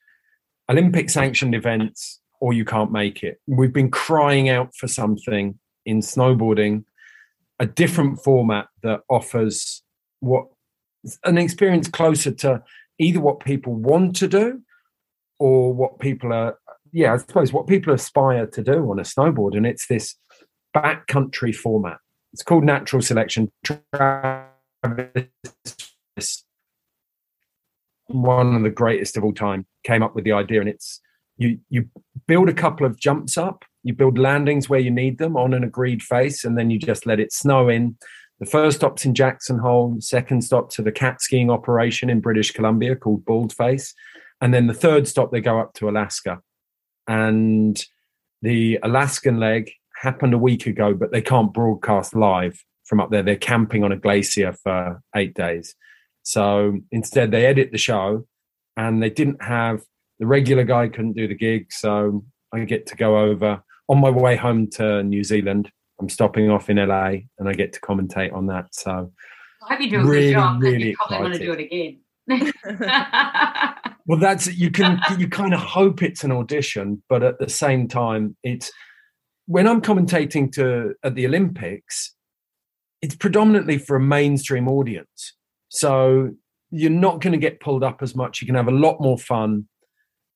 Olympic 0.70 1.10
sanctioned 1.10 1.54
events, 1.54 2.20
or 2.40 2.52
you 2.52 2.64
can't 2.64 2.92
make 2.92 3.22
it. 3.22 3.40
We've 3.46 3.72
been 3.72 3.90
crying 3.90 4.48
out 4.48 4.74
for 4.76 4.88
something 4.88 5.58
in 5.84 6.00
snowboarding, 6.00 6.84
a 7.58 7.66
different 7.66 8.22
format 8.22 8.68
that 8.82 9.00
offers 9.08 9.82
what 10.20 10.46
an 11.24 11.38
experience 11.38 11.88
closer 11.88 12.32
to 12.32 12.62
either 12.98 13.20
what 13.20 13.40
people 13.40 13.74
want 13.74 14.16
to 14.16 14.28
do 14.28 14.60
or 15.38 15.72
what 15.72 16.00
people 16.00 16.32
are 16.32 16.58
yeah 16.92 17.12
i 17.12 17.16
suppose 17.16 17.52
what 17.52 17.68
people 17.68 17.92
aspire 17.92 18.46
to 18.46 18.62
do 18.62 18.90
on 18.90 18.98
a 18.98 19.02
snowboard. 19.02 19.56
And 19.56 19.66
it's 19.66 19.86
this 19.86 20.16
backcountry 20.76 21.54
format. 21.54 21.98
It's 22.32 22.42
called 22.42 22.64
natural 22.64 23.02
selection 23.02 23.50
Travis, 23.64 25.28
one 28.06 28.54
of 28.54 28.62
the 28.62 28.70
greatest 28.70 29.16
of 29.16 29.24
all 29.24 29.34
time 29.34 29.66
came 29.84 30.02
up 30.02 30.14
with 30.14 30.24
the 30.24 30.32
idea 30.32 30.60
and 30.60 30.68
it's 30.68 31.00
you 31.38 31.58
you 31.70 31.88
build 32.26 32.48
a 32.48 32.54
couple 32.54 32.86
of 32.86 32.98
jumps 32.98 33.38
up 33.38 33.64
you 33.82 33.94
build 33.94 34.18
landings 34.18 34.68
where 34.68 34.80
you 34.80 34.90
need 34.90 35.18
them 35.18 35.36
on 35.36 35.54
an 35.54 35.64
agreed 35.64 36.02
face 36.02 36.44
and 36.44 36.58
then 36.58 36.68
you 36.68 36.78
just 36.78 37.06
let 37.06 37.20
it 37.20 37.32
snow 37.32 37.68
in 37.68 37.96
the 38.40 38.46
first 38.46 38.78
stop's 38.78 39.04
in 39.04 39.14
Jackson 39.14 39.58
Hole, 39.58 39.96
second 40.00 40.42
stop 40.42 40.70
to 40.70 40.82
the 40.82 40.92
cat 40.92 41.20
skiing 41.20 41.50
operation 41.50 42.08
in 42.08 42.20
British 42.20 42.52
Columbia 42.52 42.94
called 42.94 43.24
Baldface. 43.24 43.94
And 44.40 44.54
then 44.54 44.68
the 44.68 44.74
third 44.74 45.08
stop, 45.08 45.32
they 45.32 45.40
go 45.40 45.58
up 45.58 45.74
to 45.74 45.88
Alaska. 45.88 46.40
And 47.08 47.82
the 48.42 48.78
Alaskan 48.82 49.40
leg 49.40 49.72
happened 50.00 50.34
a 50.34 50.38
week 50.38 50.66
ago, 50.66 50.94
but 50.94 51.10
they 51.10 51.20
can't 51.20 51.52
broadcast 51.52 52.14
live 52.14 52.62
from 52.84 53.00
up 53.00 53.10
there. 53.10 53.24
They're 53.24 53.36
camping 53.36 53.82
on 53.82 53.90
a 53.90 53.96
glacier 53.96 54.52
for 54.52 55.02
eight 55.16 55.34
days. 55.34 55.74
So 56.22 56.78
instead, 56.92 57.32
they 57.32 57.46
edit 57.46 57.72
the 57.72 57.78
show 57.78 58.26
and 58.76 59.02
they 59.02 59.10
didn't 59.10 59.42
have 59.42 59.82
the 60.18 60.26
regular 60.26 60.64
guy 60.64 60.88
couldn't 60.88 61.14
do 61.14 61.28
the 61.28 61.34
gig. 61.34 61.72
So 61.72 62.24
I 62.52 62.60
get 62.60 62.86
to 62.88 62.96
go 62.96 63.18
over 63.18 63.62
on 63.88 64.00
my 64.00 64.10
way 64.10 64.36
home 64.36 64.68
to 64.72 65.02
New 65.02 65.24
Zealand 65.24 65.70
I'm 66.00 66.08
stopping 66.08 66.50
off 66.50 66.70
in 66.70 66.76
LA 66.76 67.10
and 67.38 67.48
I 67.48 67.52
get 67.52 67.72
to 67.74 67.80
commentate 67.80 68.32
on 68.32 68.46
that. 68.46 68.74
So 68.74 69.12
I 69.62 69.74
hope 69.74 69.80
you 69.80 69.90
do 69.90 70.00
a 70.00 70.04
really, 70.04 70.26
good 70.28 70.32
job. 70.32 70.62
Really 70.62 70.88
you 70.88 70.96
probably 70.96 71.18
want 71.18 71.34
to 71.34 71.40
do 71.40 71.52
it 71.52 71.60
again. 71.60 72.00
well, 74.06 74.18
that's 74.18 74.46
you 74.46 74.70
can 74.72 75.00
you 75.18 75.28
kind 75.28 75.54
of 75.54 75.60
hope 75.60 76.02
it's 76.02 76.24
an 76.24 76.32
audition, 76.32 77.02
but 77.08 77.22
at 77.22 77.38
the 77.38 77.48
same 77.48 77.88
time, 77.88 78.36
it's 78.42 78.70
when 79.46 79.66
I'm 79.66 79.80
commentating 79.80 80.52
to 80.52 80.94
at 81.02 81.14
the 81.14 81.26
Olympics, 81.26 82.14
it's 83.02 83.16
predominantly 83.16 83.78
for 83.78 83.96
a 83.96 84.00
mainstream 84.00 84.68
audience. 84.68 85.34
So 85.68 86.30
you're 86.70 86.90
not 86.90 87.20
going 87.20 87.32
to 87.32 87.38
get 87.38 87.60
pulled 87.60 87.82
up 87.82 88.02
as 88.02 88.14
much. 88.14 88.40
You 88.40 88.46
can 88.46 88.56
have 88.56 88.68
a 88.68 88.72
lot 88.72 89.00
more 89.00 89.18
fun 89.18 89.66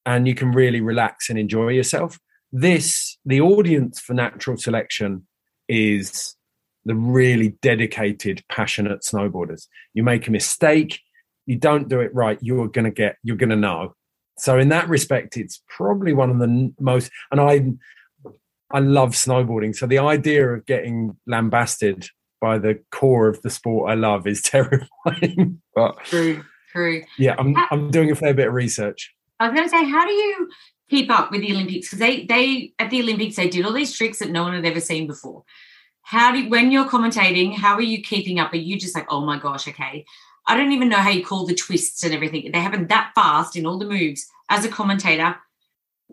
and 0.07 0.26
you 0.26 0.34
can 0.34 0.53
really 0.53 0.80
relax 0.80 1.30
and 1.30 1.38
enjoy 1.38 1.68
yourself. 1.68 2.18
This, 2.53 3.16
the 3.24 3.40
audience 3.40 4.00
for 4.00 4.14
natural 4.14 4.57
selection 4.57 5.26
is 5.68 6.36
the 6.84 6.94
really 6.94 7.50
dedicated, 7.62 8.42
passionate 8.50 9.03
snowboarders. 9.03 9.68
You 9.94 10.03
make 10.03 10.26
a 10.26 10.30
mistake, 10.30 11.00
you 11.46 11.57
don't 11.57 11.88
do 11.88 12.00
it 12.00 12.14
right, 12.14 12.38
you're 12.40 12.68
going 12.68 12.84
to 12.84 12.90
get, 12.90 13.16
you're 13.22 13.36
going 13.36 13.50
to 13.50 13.57
know. 13.57 13.94
So 14.38 14.59
in 14.59 14.70
that 14.70 14.88
respect, 14.88 15.36
it's 15.36 15.62
probably 15.68 16.12
one 16.12 16.30
of 16.30 16.38
the 16.38 16.72
most, 16.80 17.11
and 17.30 17.40
I, 17.40 17.72
I 18.70 18.80
love 18.80 19.11
snowboarding. 19.11 19.74
So 19.74 19.86
the 19.86 19.98
idea 19.98 20.48
of 20.48 20.66
getting 20.66 21.16
lambasted 21.26 22.09
by 22.40 22.59
the 22.59 22.80
core 22.90 23.28
of 23.28 23.40
the 23.42 23.50
sport 23.50 23.90
I 23.90 23.94
love 23.94 24.26
is 24.26 24.42
terrifying. 24.42 25.62
but 25.74 26.03
true, 26.05 26.42
true. 26.72 27.05
Yeah, 27.18 27.36
I'm, 27.38 27.55
I'm 27.70 27.90
doing 27.90 28.11
a 28.11 28.16
fair 28.16 28.34
bit 28.34 28.48
of 28.48 28.55
research. 28.55 29.14
I 29.43 29.49
was 29.49 29.55
going 29.55 29.68
to 29.68 29.70
say, 29.70 29.84
how 29.84 30.07
do 30.07 30.12
you 30.12 30.49
keep 30.93 31.11
up 31.11 31.30
with 31.30 31.40
the 31.40 31.53
Olympics 31.53 31.86
because 31.86 31.99
they 31.99 32.26
they 32.26 32.74
at 32.78 32.90
the 32.90 33.01
Olympics 33.01 33.36
they 33.36 33.49
did 33.49 33.64
all 33.64 33.72
these 33.72 33.97
tricks 33.97 34.18
that 34.18 34.30
no 34.30 34.43
one 34.43 34.53
had 34.53 34.66
ever 34.66 34.80
seen 34.80 35.07
before. 35.07 35.43
How 36.03 36.32
do 36.32 36.49
when 36.51 36.70
you're 36.70 36.88
commentating, 36.88 37.55
how 37.55 37.74
are 37.74 37.88
you 37.95 38.03
keeping 38.03 38.38
up? 38.38 38.53
Are 38.53 38.57
you 38.57 38.78
just 38.78 38.95
like, 38.95 39.07
oh 39.09 39.24
my 39.24 39.38
gosh, 39.38 39.66
okay? 39.68 40.05
I 40.47 40.57
don't 40.57 40.72
even 40.72 40.90
know 40.90 40.99
how 40.99 41.11
you 41.11 41.24
call 41.24 41.47
the 41.47 41.55
twists 41.55 42.03
and 42.05 42.12
everything. 42.12 42.51
They 42.53 42.61
happen 42.61 42.88
that 42.88 43.12
fast 43.14 43.57
in 43.57 43.64
all 43.64 43.78
the 43.78 43.86
moves. 43.86 44.26
As 44.51 44.66
a 44.66 44.68
commentator, 44.68 45.36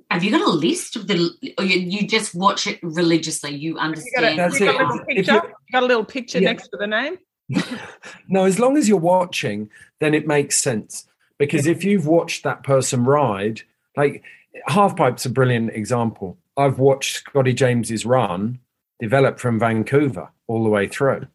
have 0.10 0.24
you 0.24 0.32
got 0.32 0.48
a 0.48 0.50
list 0.50 0.96
of 0.96 1.08
the 1.08 1.30
or 1.58 1.66
you, 1.66 1.80
you 1.80 2.08
just 2.08 2.34
watch 2.34 2.66
it 2.66 2.80
religiously? 2.82 3.56
You 3.56 3.78
understand. 3.78 4.32
You 4.32 4.38
got 4.38 4.54
a, 4.54 4.60
you 4.60 4.66
got 4.72 4.74
a 4.74 4.86
little 4.86 5.06
picture, 5.06 5.34
you, 5.34 5.72
got 5.74 5.84
a 5.84 5.86
little 5.86 6.06
picture 6.06 6.40
yeah. 6.40 6.52
next 6.52 6.70
to 6.70 6.78
the 6.78 6.88
name. 6.88 7.18
no, 8.30 8.46
as 8.46 8.60
long 8.60 8.78
as 8.78 8.88
you're 8.88 8.98
watching, 8.98 9.70
then 10.00 10.14
it 10.14 10.26
makes 10.26 10.56
sense. 10.56 11.09
Because 11.40 11.66
if 11.66 11.84
you've 11.84 12.06
watched 12.06 12.44
that 12.44 12.64
person 12.64 13.06
ride, 13.06 13.62
like 13.96 14.24
Halfpipe's 14.68 15.26
a 15.26 15.30
brilliant 15.30 15.72
example. 15.72 16.38
I've 16.58 16.78
watched 16.78 17.16
Scotty 17.16 17.54
James's 17.54 18.06
run 18.06 18.60
develop 19.00 19.40
from 19.40 19.58
Vancouver 19.58 20.30
all 20.48 20.64
the 20.64 20.70
way 20.70 20.88
through. 20.88 21.26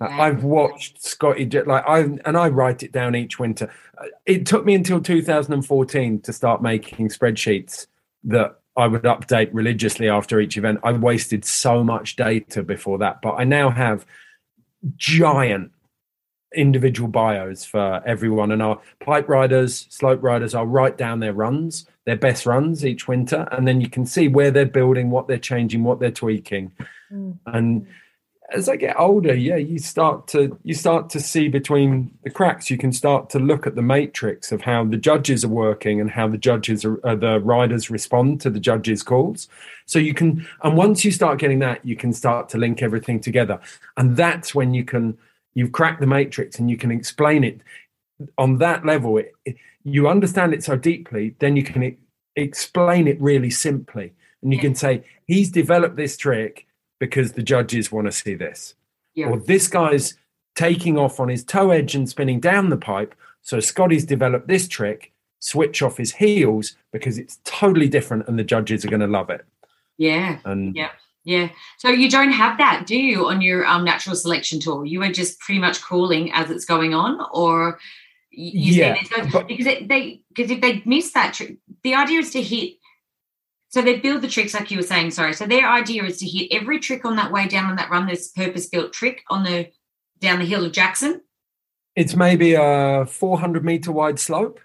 I've 0.00 0.44
watched 0.44 1.02
Scotty 1.02 1.48
like 1.48 1.84
I 1.88 2.00
and 2.00 2.36
I 2.36 2.48
write 2.48 2.82
it 2.82 2.92
down 2.92 3.14
each 3.14 3.38
winter. 3.38 3.70
Uh, 3.96 4.06
it 4.26 4.44
took 4.44 4.64
me 4.64 4.74
until 4.74 5.00
2014 5.00 6.20
to 6.20 6.32
start 6.32 6.62
making 6.62 7.08
spreadsheets 7.08 7.86
that 8.24 8.60
I 8.76 8.88
would 8.88 9.02
update 9.02 9.48
religiously 9.52 10.08
after 10.08 10.38
each 10.38 10.58
event. 10.58 10.80
I 10.82 10.92
wasted 10.92 11.46
so 11.46 11.82
much 11.82 12.16
data 12.16 12.62
before 12.62 12.98
that, 12.98 13.22
but 13.22 13.36
I 13.36 13.44
now 13.44 13.70
have 13.70 14.04
giant 14.96 15.72
individual 16.54 17.08
bios 17.08 17.64
for 17.64 18.02
everyone 18.06 18.52
and 18.52 18.62
our 18.62 18.80
pipe 19.00 19.28
riders, 19.28 19.86
slope 19.90 20.22
riders. 20.22 20.54
I'll 20.54 20.66
write 20.66 20.96
down 20.96 21.20
their 21.20 21.32
runs 21.32 21.86
their 22.06 22.16
best 22.16 22.46
runs 22.46 22.86
each 22.86 23.06
winter, 23.06 23.46
and 23.50 23.68
then 23.68 23.80
you 23.80 23.90
can 23.90 24.06
see 24.06 24.28
where 24.28 24.52
they're 24.52 24.64
building, 24.64 25.10
what 25.10 25.26
they're 25.26 25.38
changing, 25.38 25.82
what 25.82 25.98
they're 25.98 26.10
tweaking. 26.10 26.70
Mm. 27.12 27.36
And 27.46 27.86
as 28.52 28.68
I 28.68 28.76
get 28.76 28.98
older, 28.98 29.34
yeah, 29.34 29.56
you 29.56 29.80
start 29.80 30.28
to 30.28 30.56
you 30.62 30.72
start 30.72 31.10
to 31.10 31.20
see 31.20 31.48
between 31.48 32.16
the 32.22 32.30
cracks. 32.30 32.70
You 32.70 32.78
can 32.78 32.92
start 32.92 33.28
to 33.30 33.40
look 33.40 33.66
at 33.66 33.74
the 33.74 33.82
matrix 33.82 34.52
of 34.52 34.60
how 34.60 34.84
the 34.84 34.96
judges 34.96 35.44
are 35.44 35.48
working 35.48 36.00
and 36.00 36.08
how 36.08 36.28
the 36.28 36.38
judges 36.38 36.84
are, 36.84 37.04
uh, 37.04 37.16
the 37.16 37.40
riders 37.40 37.90
respond 37.90 38.40
to 38.42 38.50
the 38.50 38.60
judges' 38.60 39.02
calls. 39.02 39.48
So 39.86 39.98
you 39.98 40.14
can, 40.14 40.46
and 40.62 40.76
once 40.76 41.04
you 41.04 41.10
start 41.10 41.40
getting 41.40 41.58
that, 41.58 41.84
you 41.84 41.96
can 41.96 42.12
start 42.12 42.48
to 42.50 42.58
link 42.58 42.82
everything 42.82 43.18
together, 43.18 43.58
and 43.96 44.16
that's 44.16 44.54
when 44.54 44.74
you 44.74 44.84
can 44.84 45.18
you've 45.56 45.72
cracked 45.72 46.00
the 46.00 46.06
matrix 46.06 46.58
and 46.58 46.70
you 46.70 46.76
can 46.76 46.92
explain 46.92 47.42
it 47.42 47.60
on 48.36 48.58
that 48.58 48.84
level. 48.84 49.16
It, 49.16 49.32
it, 49.46 49.56
you 49.84 50.06
understand 50.06 50.52
it 50.52 50.62
so 50.62 50.76
deeply, 50.76 51.34
then 51.38 51.56
you 51.56 51.64
can 51.64 51.82
e- 51.82 51.96
explain 52.36 53.08
it 53.08 53.20
really 53.20 53.50
simply. 53.50 54.12
And 54.42 54.52
you 54.52 54.58
yeah. 54.58 54.62
can 54.62 54.74
say, 54.74 55.04
he's 55.26 55.50
developed 55.50 55.96
this 55.96 56.16
trick 56.18 56.66
because 57.00 57.32
the 57.32 57.42
judges 57.42 57.90
want 57.90 58.06
to 58.06 58.12
see 58.12 58.34
this. 58.34 58.74
Yeah. 59.14 59.28
Or 59.28 59.38
this 59.38 59.66
guy's 59.66 60.14
taking 60.54 60.98
off 60.98 61.18
on 61.18 61.28
his 61.28 61.42
toe 61.42 61.70
edge 61.70 61.94
and 61.94 62.06
spinning 62.06 62.38
down 62.38 62.68
the 62.68 62.76
pipe. 62.76 63.14
So 63.40 63.58
Scotty's 63.58 64.04
developed 64.04 64.48
this 64.48 64.68
trick, 64.68 65.12
switch 65.40 65.80
off 65.80 65.96
his 65.96 66.12
heels 66.12 66.76
because 66.92 67.16
it's 67.16 67.40
totally 67.44 67.88
different 67.88 68.28
and 68.28 68.38
the 68.38 68.44
judges 68.44 68.84
are 68.84 68.90
going 68.90 69.00
to 69.00 69.06
love 69.06 69.30
it. 69.30 69.46
Yeah. 69.96 70.38
And 70.44 70.76
yeah. 70.76 70.90
Yeah. 71.26 71.48
So 71.78 71.88
you 71.88 72.08
don't 72.08 72.30
have 72.30 72.56
that, 72.58 72.86
do 72.86 72.96
you, 72.96 73.26
on 73.26 73.40
your 73.42 73.66
um, 73.66 73.84
natural 73.84 74.14
selection 74.14 74.60
tour? 74.60 74.86
You 74.86 75.02
are 75.02 75.10
just 75.10 75.40
pretty 75.40 75.58
much 75.58 75.82
calling 75.82 76.32
as 76.32 76.50
it's 76.50 76.64
going 76.64 76.94
on, 76.94 77.20
or 77.32 77.80
you 78.30 78.74
yeah, 78.74 78.96
no, 79.16 79.26
but, 79.32 79.48
because 79.48 79.66
it, 79.66 79.88
they 79.88 80.22
because 80.32 80.52
if 80.52 80.60
they 80.60 80.82
miss 80.86 81.12
that 81.12 81.34
trick, 81.34 81.56
the 81.82 81.96
idea 81.96 82.20
is 82.20 82.30
to 82.30 82.42
hit. 82.42 82.74
So 83.70 83.82
they 83.82 83.98
build 83.98 84.22
the 84.22 84.28
tricks 84.28 84.54
like 84.54 84.70
you 84.70 84.76
were 84.76 84.84
saying. 84.84 85.10
Sorry. 85.10 85.32
So 85.32 85.46
their 85.46 85.68
idea 85.68 86.04
is 86.04 86.18
to 86.18 86.26
hit 86.26 86.52
every 86.52 86.78
trick 86.78 87.04
on 87.04 87.16
that 87.16 87.32
way 87.32 87.48
down 87.48 87.70
on 87.70 87.76
that 87.76 87.90
run. 87.90 88.06
This 88.06 88.30
purpose-built 88.30 88.92
trick 88.92 89.22
on 89.28 89.42
the 89.42 89.70
down 90.20 90.38
the 90.38 90.44
hill 90.44 90.64
of 90.64 90.70
Jackson. 90.70 91.22
It's 91.96 92.14
maybe 92.14 92.54
a 92.54 93.04
400 93.04 93.64
meter 93.64 93.90
wide 93.90 94.20
slope. 94.20 94.60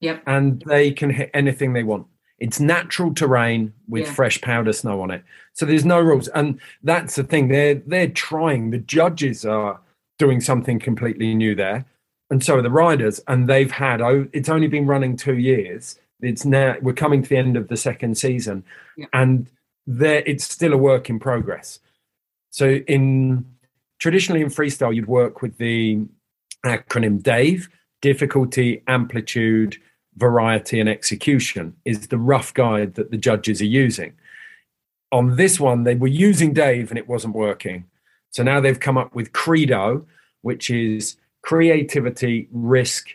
Yep. 0.00 0.24
And 0.26 0.62
they 0.66 0.90
can 0.90 1.08
hit 1.08 1.30
anything 1.32 1.72
they 1.72 1.84
want. 1.84 2.06
It's 2.38 2.60
natural 2.60 3.14
terrain 3.14 3.72
with 3.88 4.06
yeah. 4.06 4.12
fresh 4.12 4.40
powder 4.40 4.72
snow 4.72 5.00
on 5.00 5.10
it. 5.10 5.24
So 5.54 5.64
there's 5.64 5.86
no 5.86 6.00
rules. 6.00 6.28
And 6.28 6.60
that's 6.82 7.16
the 7.16 7.24
thing. 7.24 7.48
They're 7.48 7.76
they're 7.76 8.08
trying. 8.08 8.70
The 8.70 8.78
judges 8.78 9.44
are 9.44 9.80
doing 10.18 10.40
something 10.40 10.78
completely 10.78 11.34
new 11.34 11.54
there 11.54 11.86
and 12.30 12.42
so 12.42 12.56
are 12.56 12.62
the 12.62 12.70
riders. 12.70 13.20
And 13.28 13.48
they've 13.48 13.70
had 13.70 14.00
oh, 14.00 14.28
it's 14.32 14.48
only 14.48 14.68
been 14.68 14.86
running 14.86 15.16
two 15.16 15.38
years. 15.38 15.98
It's 16.20 16.44
now 16.44 16.76
we're 16.80 16.94
coming 16.94 17.22
to 17.22 17.28
the 17.28 17.36
end 17.36 17.56
of 17.56 17.68
the 17.68 17.76
second 17.76 18.16
season, 18.16 18.64
yeah. 18.96 19.06
and 19.12 19.48
there 19.86 20.22
it's 20.26 20.44
still 20.44 20.72
a 20.72 20.78
work 20.78 21.10
in 21.10 21.18
progress. 21.18 21.78
So 22.50 22.76
in 22.86 23.44
traditionally 23.98 24.40
in 24.40 24.48
freestyle, 24.48 24.94
you'd 24.94 25.08
work 25.08 25.42
with 25.42 25.58
the 25.58 26.00
acronym 26.64 27.22
DAVE: 27.22 27.68
difficulty, 28.00 28.82
amplitude, 28.86 29.76
variety, 30.16 30.80
and 30.80 30.88
execution 30.88 31.76
is 31.84 32.08
the 32.08 32.18
rough 32.18 32.54
guide 32.54 32.94
that 32.94 33.10
the 33.10 33.16
judges 33.16 33.60
are 33.60 33.66
using. 33.66 34.14
On 35.12 35.36
this 35.36 35.60
one, 35.60 35.84
they 35.84 35.94
were 35.94 36.08
using 36.08 36.52
Dave 36.52 36.90
and 36.90 36.98
it 36.98 37.08
wasn't 37.08 37.34
working. 37.34 37.84
So 38.30 38.42
now 38.42 38.60
they've 38.60 38.80
come 38.80 38.98
up 38.98 39.14
with 39.14 39.32
Credo, 39.32 40.06
which 40.42 40.70
is 40.70 41.16
creativity, 41.42 42.48
risk, 42.50 43.10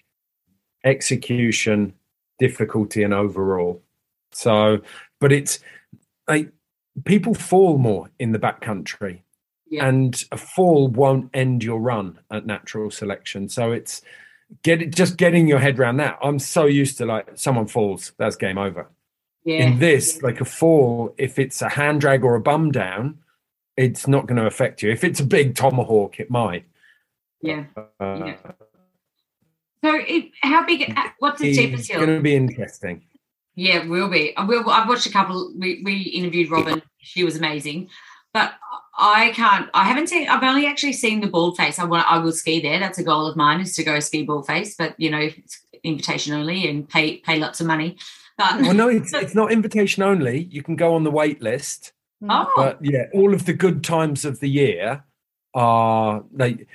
execution, 0.86 1.93
difficulty, 2.39 3.04
and 3.04 3.14
overall. 3.14 3.82
So, 4.32 4.80
but 5.20 5.32
it's 5.32 5.60
like 6.28 6.52
people 7.06 7.34
fall 7.34 7.78
more 7.78 8.10
in 8.20 8.32
the 8.32 8.39
backcountry. 8.39 9.22
Yeah. 9.70 9.88
And 9.88 10.24
a 10.32 10.38
fall 10.38 10.88
won't 10.88 11.30
end 11.34 11.64
your 11.64 11.80
run 11.80 12.20
at 12.30 12.45
natural 12.45 12.91
selection. 12.91 13.47
So 13.47 13.72
it's 13.72 14.02
get 14.64 14.82
it 14.82 14.93
just 14.95 15.18
getting 15.18 15.47
your 15.47 15.60
head 15.60 15.80
around 15.80 15.97
that. 15.97 16.18
I'm 16.22 16.39
so 16.39 16.66
used 16.66 16.97
to 16.99 17.06
like 17.06 17.30
someone 17.36 17.68
falls, 17.68 18.12
that's 18.18 18.36
game 18.36 18.58
over. 18.58 18.88
Yeah. 19.43 19.66
In 19.66 19.80
this, 19.80 20.22
like 20.22 20.39
a 20.39 20.45
fall, 20.45 21.16
if 21.18 21.39
it's 21.39 21.62
a 21.62 21.70
hand 21.70 22.02
drag 22.02 22.24
or 22.24 22.36
a 22.36 22.41
bum 22.41 22.72
down, 22.72 23.18
it's 23.76 24.08
not 24.08 24.28
going 24.28 24.39
to 24.39 24.45
affect 24.45 24.84
you. 24.84 24.91
If 24.91 25.04
it's 25.04 25.20
a 25.20 25.26
big 25.26 25.56
tomahawk, 25.56 26.20
it 26.20 26.30
might. 26.30 26.66
Yeah. 27.41 27.66
Uh, 27.78 28.26
Yeah. 28.26 28.36
So, 29.84 29.95
it, 29.95 30.30
how 30.43 30.64
big? 30.64 30.93
uh, 30.95 31.08
What's 31.18 31.41
the 31.41 31.56
cheapest 31.56 31.82
It's 31.82 31.89
hill? 31.89 32.06
going 32.06 32.16
to 32.18 32.22
be 32.22 32.36
interesting. 32.36 33.02
Yeah, 33.56 33.88
will 33.88 34.10
be. 34.10 34.36
I 34.38 34.43
will. 34.43 34.70
I've 34.70 34.88
watched 34.88 35.08
a 35.08 35.12
couple. 35.12 35.52
We, 35.58 35.82
we 35.84 36.02
interviewed 36.04 36.52
Robin. 36.52 36.84
She 36.99 37.24
was 37.24 37.36
amazing, 37.36 37.89
but 38.34 38.53
I 38.97 39.32
can't. 39.36 39.69
I 39.73 39.86
haven't 39.86 40.07
seen. 40.07 40.27
I've 40.29 40.43
only 40.43 40.65
actually 40.67 40.93
seen 40.93 41.21
the 41.21 41.27
Baldface. 41.27 41.79
I 41.79 41.86
want. 41.86 42.09
I 42.11 42.17
will 42.19 42.32
ski 42.32 42.61
there. 42.61 42.79
That's 42.79 42.99
a 42.99 43.03
goal 43.03 43.25
of 43.25 43.36
mine 43.36 43.61
is 43.61 43.75
to 43.75 43.84
go 43.84 43.99
ski 43.99 44.25
Baldface. 44.25 44.75
But 44.77 44.95
you 44.99 45.09
know, 45.09 45.19
it's 45.19 45.61
invitation 45.84 46.34
only 46.34 46.67
and 46.67 46.88
pay 46.88 47.17
pay 47.17 47.38
lots 47.39 47.59
of 47.61 47.67
money. 47.67 47.97
But 48.38 48.61
Well, 48.61 48.73
no, 48.73 48.89
it's, 48.89 49.13
it's 49.15 49.36
not 49.36 49.51
invitation 49.51 50.03
only. 50.03 50.43
You 50.51 50.63
can 50.63 50.75
go 50.75 50.93
on 50.95 51.03
the 51.03 51.11
wait 51.11 51.41
list. 51.41 51.93
oh, 52.29 52.51
But 52.55 52.79
yeah, 52.82 53.05
all 53.13 53.34
of 53.34 53.45
the 53.45 53.53
good 53.53 53.84
times 53.84 54.25
of 54.25 54.39
the 54.39 54.49
year 54.49 55.03
are 55.53 56.23
like 56.34 56.67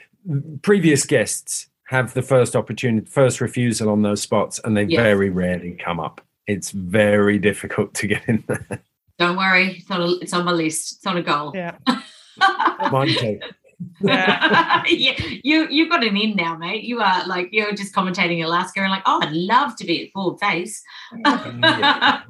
previous 0.63 1.05
guests 1.07 1.69
have 1.89 2.15
the 2.15 2.23
first 2.23 2.57
opportunity, 2.57 3.07
first 3.07 3.41
refusal 3.41 3.89
on 3.91 4.03
those 4.03 4.21
spots, 4.21 4.61
and 4.65 4.77
they 4.77 4.83
Yes. 4.85 5.01
very 5.01 5.31
rarely 5.31 5.73
come 5.73 6.01
up. 6.01 6.21
It's 6.47 6.71
very 6.73 7.39
difficult 7.39 7.95
to 7.95 8.07
get 8.09 8.23
in 8.29 8.43
there. 8.49 8.83
Don't 9.19 9.37
worry. 9.37 9.79
It's 9.79 9.91
on. 9.91 10.03
A, 10.03 10.11
it's 10.21 10.33
on 10.33 10.45
my 10.45 10.53
list. 10.53 10.97
It's 10.97 11.07
on 11.07 11.17
a 11.17 11.23
goal. 11.23 11.53
Yeah. 11.55 11.77
Mine 12.91 13.09
too. 13.09 13.41
yeah, 14.01 14.83
you 15.45 15.67
you've 15.69 15.91
got 15.91 16.03
an 16.05 16.17
in 16.17 16.35
now, 16.37 16.57
mate. 16.57 16.85
You 16.85 17.01
are 17.01 17.27
like 17.27 17.49
you're 17.53 17.73
just 17.75 17.95
commentating 17.95 18.43
Alaska 18.45 18.81
and 18.81 18.91
like, 18.91 19.03
oh, 19.07 19.21
I'd 19.23 19.33
love 19.33 19.77
to 19.77 19.87
be 19.87 20.07
at 20.07 20.13
Baldface. 20.15 20.79
Yeah. 21.25 22.23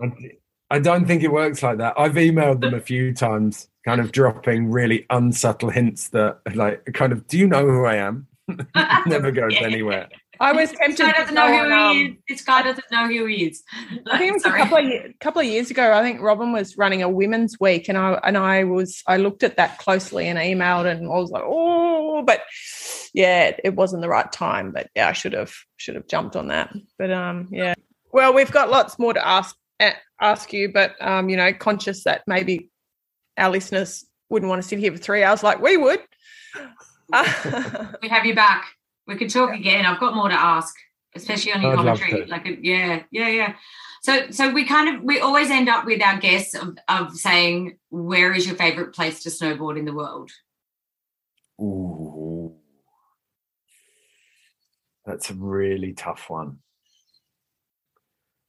I 0.71 0.81
don't 0.81 1.07
think 1.07 1.23
it 1.23 1.31
works 1.31 1.63
like 1.63 1.79
that. 1.79 1.95
I've 1.97 2.15
emailed 2.15 2.61
them 2.61 2.75
a 2.75 2.81
few 2.81 3.15
times, 3.15 3.69
kind 3.85 4.01
of 4.01 4.11
dropping 4.11 4.69
really 4.71 5.07
unsubtle 5.11 5.71
hints 5.71 6.09
that, 6.09 6.41
like, 6.57 6.85
kind 6.93 7.13
of, 7.13 7.25
do 7.29 7.39
you 7.39 7.47
know 7.47 7.65
who 7.65 7.85
I 7.85 7.97
am? 7.97 8.27
Never 9.07 9.31
goes 9.31 9.55
Yeah. 9.55 9.63
anywhere. 9.63 10.09
I 10.41 10.53
was 10.53 10.71
This 10.71 10.79
tempted 10.79 11.03
guy 11.03 11.13
to 11.13 11.19
doesn't 11.19 11.35
know 11.35 11.49
who 11.49 11.73
on, 11.73 11.95
he 11.95 12.05
um, 12.05 12.11
is. 12.13 12.17
This 12.29 12.45
guy 12.45 12.63
doesn't 12.63 12.85
know 12.91 13.07
who 13.09 13.27
he 13.27 13.47
is. 13.47 13.63
I 14.11 14.19
think 14.19 14.31
it 14.31 14.35
was 14.35 14.45
a 14.45 14.51
couple 14.51 14.79
of, 14.79 15.19
couple 15.21 15.41
of 15.41 15.47
years 15.47 15.71
ago. 15.71 15.93
I 15.93 16.03
think 16.03 16.21
Robin 16.21 16.53
was 16.53 16.77
running 16.77 17.03
a 17.03 17.09
women's 17.09 17.59
week, 17.61 17.89
and 17.89 17.97
I 17.99 18.21
and 18.25 18.37
I 18.37 18.65
was 18.65 19.03
I 19.07 19.17
looked 19.17 19.43
at 19.43 19.57
that 19.57 19.79
closely 19.79 20.29
and 20.29 20.39
emailed, 20.39 20.87
and 20.87 21.07
I 21.07 21.09
was 21.09 21.31
like, 21.31 21.45
oh, 21.45 22.23
but 22.23 22.43
yeah, 23.15 23.57
it 23.63 23.75
wasn't 23.75 24.03
the 24.03 24.09
right 24.09 24.31
time. 24.31 24.73
But 24.73 24.89
yeah, 24.95 25.09
I 25.09 25.13
should 25.13 25.33
have 25.33 25.55
should 25.77 25.95
have 25.95 26.09
jumped 26.09 26.37
on 26.37 26.49
that. 26.49 26.73
But 26.99 27.11
um, 27.11 27.49
yeah. 27.51 27.75
Well, 28.13 28.35
we've 28.35 28.53
got 28.53 28.71
lots 28.71 28.99
more 28.99 29.15
to 29.15 29.27
ask 29.27 29.57
ask 30.21 30.53
you, 30.53 30.73
but 30.73 30.95
um, 31.01 31.29
you 31.29 31.37
know, 31.37 31.53
conscious 31.53 32.05
that 32.05 32.23
maybe 32.27 32.71
our 33.37 33.51
listeners 33.51 34.05
wouldn't 34.29 34.49
want 34.49 34.63
to 34.63 34.69
sit 34.69 34.79
here 34.79 34.93
for 34.93 34.99
three 34.99 35.23
hours 35.23 35.43
like 35.43 35.61
we 35.61 35.77
would. 35.77 36.01
we 38.03 38.09
have 38.09 38.25
you 38.25 38.35
back. 38.35 38.67
We 39.07 39.17
could 39.17 39.31
talk 39.31 39.55
again. 39.55 39.87
I've 39.87 40.01
got 40.01 40.15
more 40.15 40.29
to 40.29 40.35
ask, 40.35 40.75
especially 41.15 41.53
on 41.53 41.63
your 41.63 41.73
I'd 41.73 41.77
commentary. 41.77 42.27
Like, 42.27 42.47
a, 42.47 42.59
yeah, 42.61 43.03
yeah, 43.11 43.29
yeah. 43.29 43.55
So, 44.03 44.31
so 44.31 44.53
we 44.53 44.65
kind 44.65 44.95
of 44.95 45.03
we 45.03 45.21
always 45.21 45.51
end 45.51 45.69
up 45.69 45.85
with 45.85 46.03
our 46.03 46.19
guests 46.19 46.55
of, 46.55 46.77
of 46.89 47.17
saying, 47.17 47.79
"Where 47.91 48.33
is 48.33 48.47
your 48.47 48.57
favorite 48.57 48.95
place 48.95 49.23
to 49.23 49.31
snowboard 49.31 49.79
in 49.79 49.85
the 49.85 49.95
world?" 49.95 50.31
Ooh. 51.61 52.55
That's 55.05 55.31
a 55.31 55.35
really 55.35 55.93
tough 55.93 56.29
one. 56.29 56.59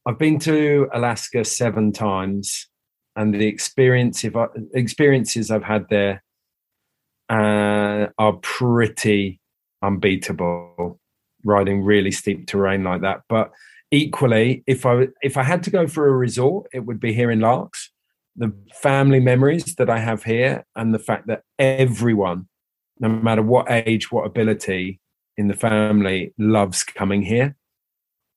I've 0.05 0.18
been 0.18 0.39
to 0.39 0.89
Alaska 0.93 1.43
seven 1.45 1.91
times, 1.91 2.68
and 3.16 3.34
the 3.34 3.47
experience 3.47 4.24
if 4.24 4.36
I, 4.36 4.47
experiences 4.74 5.51
I've 5.51 5.64
had 5.64 5.86
there 5.89 6.24
uh, 7.30 8.08
are 8.18 8.34
pretty 8.41 9.39
unbeatable. 9.82 10.99
Riding 11.43 11.84
really 11.84 12.11
steep 12.11 12.47
terrain 12.47 12.84
like 12.84 13.01
that, 13.01 13.21
but 13.30 13.51
equally, 13.91 14.63
if 14.67 14.86
I 14.86 15.07
if 15.21 15.38
I 15.38 15.43
had 15.43 15.63
to 15.63 15.69
go 15.69 15.88
for 15.88 16.07
a 16.07 16.11
resort, 16.11 16.67
it 16.73 16.80
would 16.80 16.99
be 16.99 17.13
here 17.13 17.32
in 17.32 17.39
Laax. 17.39 17.89
The 18.36 18.53
family 18.73 19.19
memories 19.19 19.75
that 19.75 19.89
I 19.89 19.99
have 19.99 20.23
here, 20.23 20.65
and 20.75 20.93
the 20.93 20.99
fact 20.99 21.28
that 21.28 21.43
everyone 21.57 22.47
no 22.99 23.09
matter 23.09 23.41
what 23.41 23.69
age, 23.69 24.11
what 24.11 24.25
ability 24.25 24.99
in 25.38 25.47
the 25.47 25.53
family, 25.53 26.34
loves 26.38 26.84
coming 26.84 27.21
here. 27.21 27.55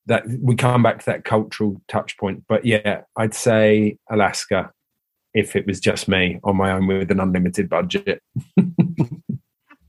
That 0.07 0.25
we 0.41 0.55
come 0.57 0.83
back 0.83 0.99
to 1.01 1.07
that 1.07 1.25
cultural 1.25 1.81
touch 1.89 2.19
point. 2.19 2.45
But 2.49 2.65
yeah, 2.65 3.03
I'd 3.17 3.35
say 3.35 3.99
Alaska 4.11 4.73
if 5.33 5.55
it 5.55 5.67
was 5.67 5.79
just 5.79 6.09
me 6.09 6.41
on 6.43 6.57
my 6.57 6.73
own 6.73 6.87
with 6.87 7.11
an 7.11 7.21
unlimited 7.21 7.69
budget. 7.69 8.23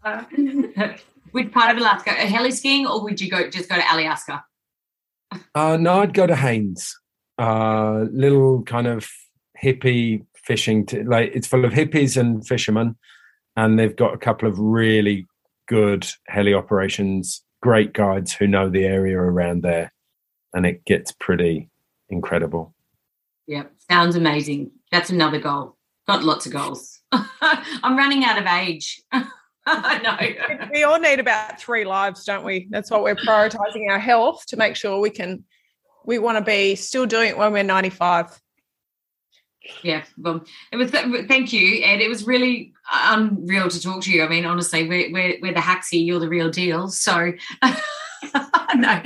Uh, 0.04 0.24
Which 1.32 1.52
part 1.52 1.72
of 1.72 1.78
Alaska? 1.78 2.12
A 2.12 2.28
heli 2.28 2.52
skiing, 2.52 2.86
or 2.86 3.04
would 3.04 3.20
you 3.22 3.30
go 3.30 3.50
just 3.50 3.70
go 3.70 3.76
to 3.76 3.82
Alaska? 3.82 4.44
Uh, 5.56 5.78
no, 5.78 6.02
I'd 6.02 6.14
go 6.14 6.28
to 6.28 6.36
Haines. 6.36 6.98
Uh, 7.38 8.06
little 8.12 8.64
kind 8.64 8.88
of 8.88 9.10
hippie 9.62 10.26
fishing, 10.36 10.86
t- 10.86 11.04
like 11.04 11.32
it's 11.34 11.48
full 11.48 11.66
of 11.66 11.72
hippies 11.72 12.18
and 12.18 12.46
fishermen, 12.46 12.96
and 13.56 13.80
they've 13.80 13.96
got 13.96 14.14
a 14.14 14.18
couple 14.18 14.48
of 14.48 14.60
really 14.60 15.28
good 15.68 16.08
heli 16.28 16.54
operations. 16.54 17.44
Great 17.62 17.94
guides 17.94 18.34
who 18.34 18.48
know 18.48 18.70
the 18.70 18.86
area 18.86 19.18
around 19.18 19.64
there, 19.64 19.94
and 20.54 20.66
it 20.66 20.84
gets 20.86 21.12
pretty 21.14 21.70
incredible. 22.10 22.74
Yeah, 23.48 23.64
sounds 23.90 24.16
amazing. 24.16 24.72
That's 24.92 25.10
another 25.10 25.40
goal. 25.40 25.78
Got 26.08 26.24
lots 26.24 26.46
of 26.46 26.52
goals. 26.52 27.00
I'm 27.12 27.98
running 27.98 28.24
out 28.24 28.40
of 28.40 28.46
age. 28.46 29.02
no. 29.68 30.18
we 30.72 30.84
all 30.84 31.00
need 31.00 31.20
about 31.20 31.60
three 31.60 31.86
lives, 31.86 32.24
don't 32.24 32.44
we? 32.44 32.68
That's 32.72 32.90
what 32.90 33.04
we're 33.04 33.16
prioritizing 33.16 33.90
our 33.90 34.00
health 34.00 34.46
to 34.48 34.58
make 34.58 34.76
sure 34.76 35.00
we 35.00 35.12
can. 35.12 35.44
We 36.04 36.18
want 36.18 36.40
to 36.40 36.44
be 36.44 36.76
still 36.76 37.06
doing 37.06 37.30
it 37.30 37.38
when 37.38 37.54
we're 37.54 37.64
95. 37.64 38.42
Yeah, 39.84 40.04
well, 40.18 40.44
it 40.72 40.78
was. 40.78 40.90
Thank 40.90 41.54
you, 41.54 41.84
and 41.84 42.02
It 42.02 42.10
was 42.10 42.26
really 42.26 42.74
unreal 42.92 43.70
to 43.70 43.80
talk 43.80 44.02
to 44.04 44.12
you. 44.12 44.24
I 44.24 44.28
mean, 44.28 44.46
honestly, 44.46 44.88
we're 44.88 45.12
we're, 45.12 45.38
we're 45.42 45.54
the 45.54 45.60
haxie. 45.60 46.04
You're 46.04 46.20
the 46.20 46.28
real 46.28 46.50
deal. 46.50 46.88
So, 46.90 47.34
no, 48.76 49.02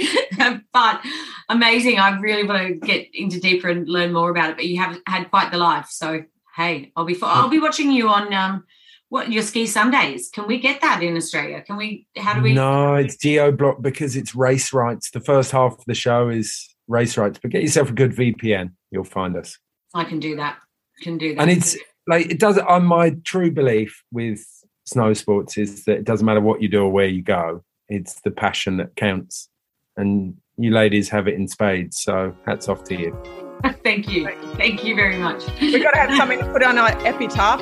but 0.71 1.01
amazing. 1.49 1.99
I 1.99 2.17
really 2.19 2.47
want 2.47 2.67
to 2.67 2.73
get 2.75 3.09
into 3.13 3.41
deeper 3.41 3.67
and 3.67 3.87
learn 3.89 4.13
more 4.13 4.29
about 4.29 4.51
it. 4.51 4.55
But 4.55 4.65
you 4.65 4.77
have 4.79 4.97
had 5.05 5.29
quite 5.29 5.51
the 5.51 5.57
life. 5.57 5.87
So, 5.89 6.23
hey, 6.55 6.93
I'll 6.95 7.03
be 7.05 7.17
I'll 7.21 7.49
be 7.49 7.59
watching 7.59 7.91
you 7.91 8.07
on 8.07 8.33
um 8.33 8.63
what 9.09 9.31
your 9.31 9.43
ski 9.43 9.67
Sundays. 9.67 10.29
Can 10.29 10.47
we 10.47 10.59
get 10.59 10.81
that 10.81 11.03
in 11.03 11.15
Australia? 11.15 11.61
Can 11.61 11.77
we? 11.77 12.07
How 12.17 12.33
do 12.33 12.41
we? 12.41 12.53
No, 12.53 12.95
it's 12.95 13.17
geo 13.17 13.51
block 13.51 13.81
because 13.81 14.15
it's 14.15 14.35
race 14.35 14.73
rights. 14.73 15.11
The 15.11 15.19
first 15.19 15.51
half 15.51 15.73
of 15.73 15.85
the 15.85 15.93
show 15.93 16.29
is 16.29 16.67
race 16.87 17.17
rights, 17.17 17.39
but 17.41 17.51
get 17.51 17.61
yourself 17.61 17.89
a 17.89 17.93
good 17.93 18.11
VPN. 18.11 18.71
You'll 18.91 19.03
find 19.03 19.35
us. 19.35 19.57
I 19.93 20.03
can 20.03 20.19
do 20.19 20.35
that. 20.37 20.57
Can 21.01 21.17
do 21.17 21.35
that. 21.35 21.41
And 21.41 21.51
it's 21.51 21.77
like 22.07 22.27
it 22.27 22.39
does. 22.39 22.57
On 22.57 22.85
my 22.85 23.11
true 23.23 23.51
belief 23.51 24.03
with 24.11 24.45
snow 24.85 25.13
sports 25.13 25.57
is 25.57 25.85
that 25.85 25.97
it 25.97 26.05
doesn't 26.05 26.25
matter 26.25 26.41
what 26.41 26.61
you 26.61 26.67
do 26.67 26.83
or 26.83 26.91
where 26.91 27.07
you 27.07 27.21
go. 27.21 27.63
It's 27.89 28.21
the 28.21 28.31
passion 28.31 28.77
that 28.77 28.95
counts, 28.95 29.49
and 29.97 30.35
you 30.57 30.71
ladies 30.71 31.09
have 31.09 31.27
it 31.27 31.35
in 31.35 31.47
spades. 31.47 32.01
So 32.01 32.35
hats 32.45 32.69
off 32.69 32.83
to 32.85 32.95
you. 32.95 33.15
Thank 33.83 34.09
you. 34.09 34.29
Thank 34.57 34.83
you 34.83 34.95
very 34.95 35.17
much. 35.17 35.43
We've 35.59 35.81
got 35.81 35.91
to 35.91 35.99
have 35.99 36.15
something 36.17 36.39
to 36.39 36.51
put 36.51 36.63
on 36.63 36.77
our 36.77 36.89
epitaph, 37.05 37.61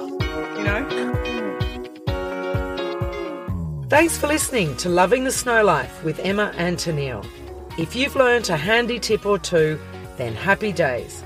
you 0.58 0.64
know. 0.64 0.90
Thanks 3.90 4.18
for 4.18 4.28
listening 4.28 4.76
to 4.78 4.88
Loving 4.90 5.24
the 5.24 5.32
Snow 5.32 5.64
Life 5.64 6.04
with 6.04 6.20
Emma 6.20 6.52
and 6.58 6.78
Tennille. 6.78 7.26
If 7.78 7.96
you've 7.96 8.16
learned 8.16 8.50
a 8.50 8.58
handy 8.58 9.00
tip 9.00 9.24
or 9.26 9.40
two, 9.40 9.80
then 10.18 10.34
happy 10.34 10.72
days. 10.72 11.24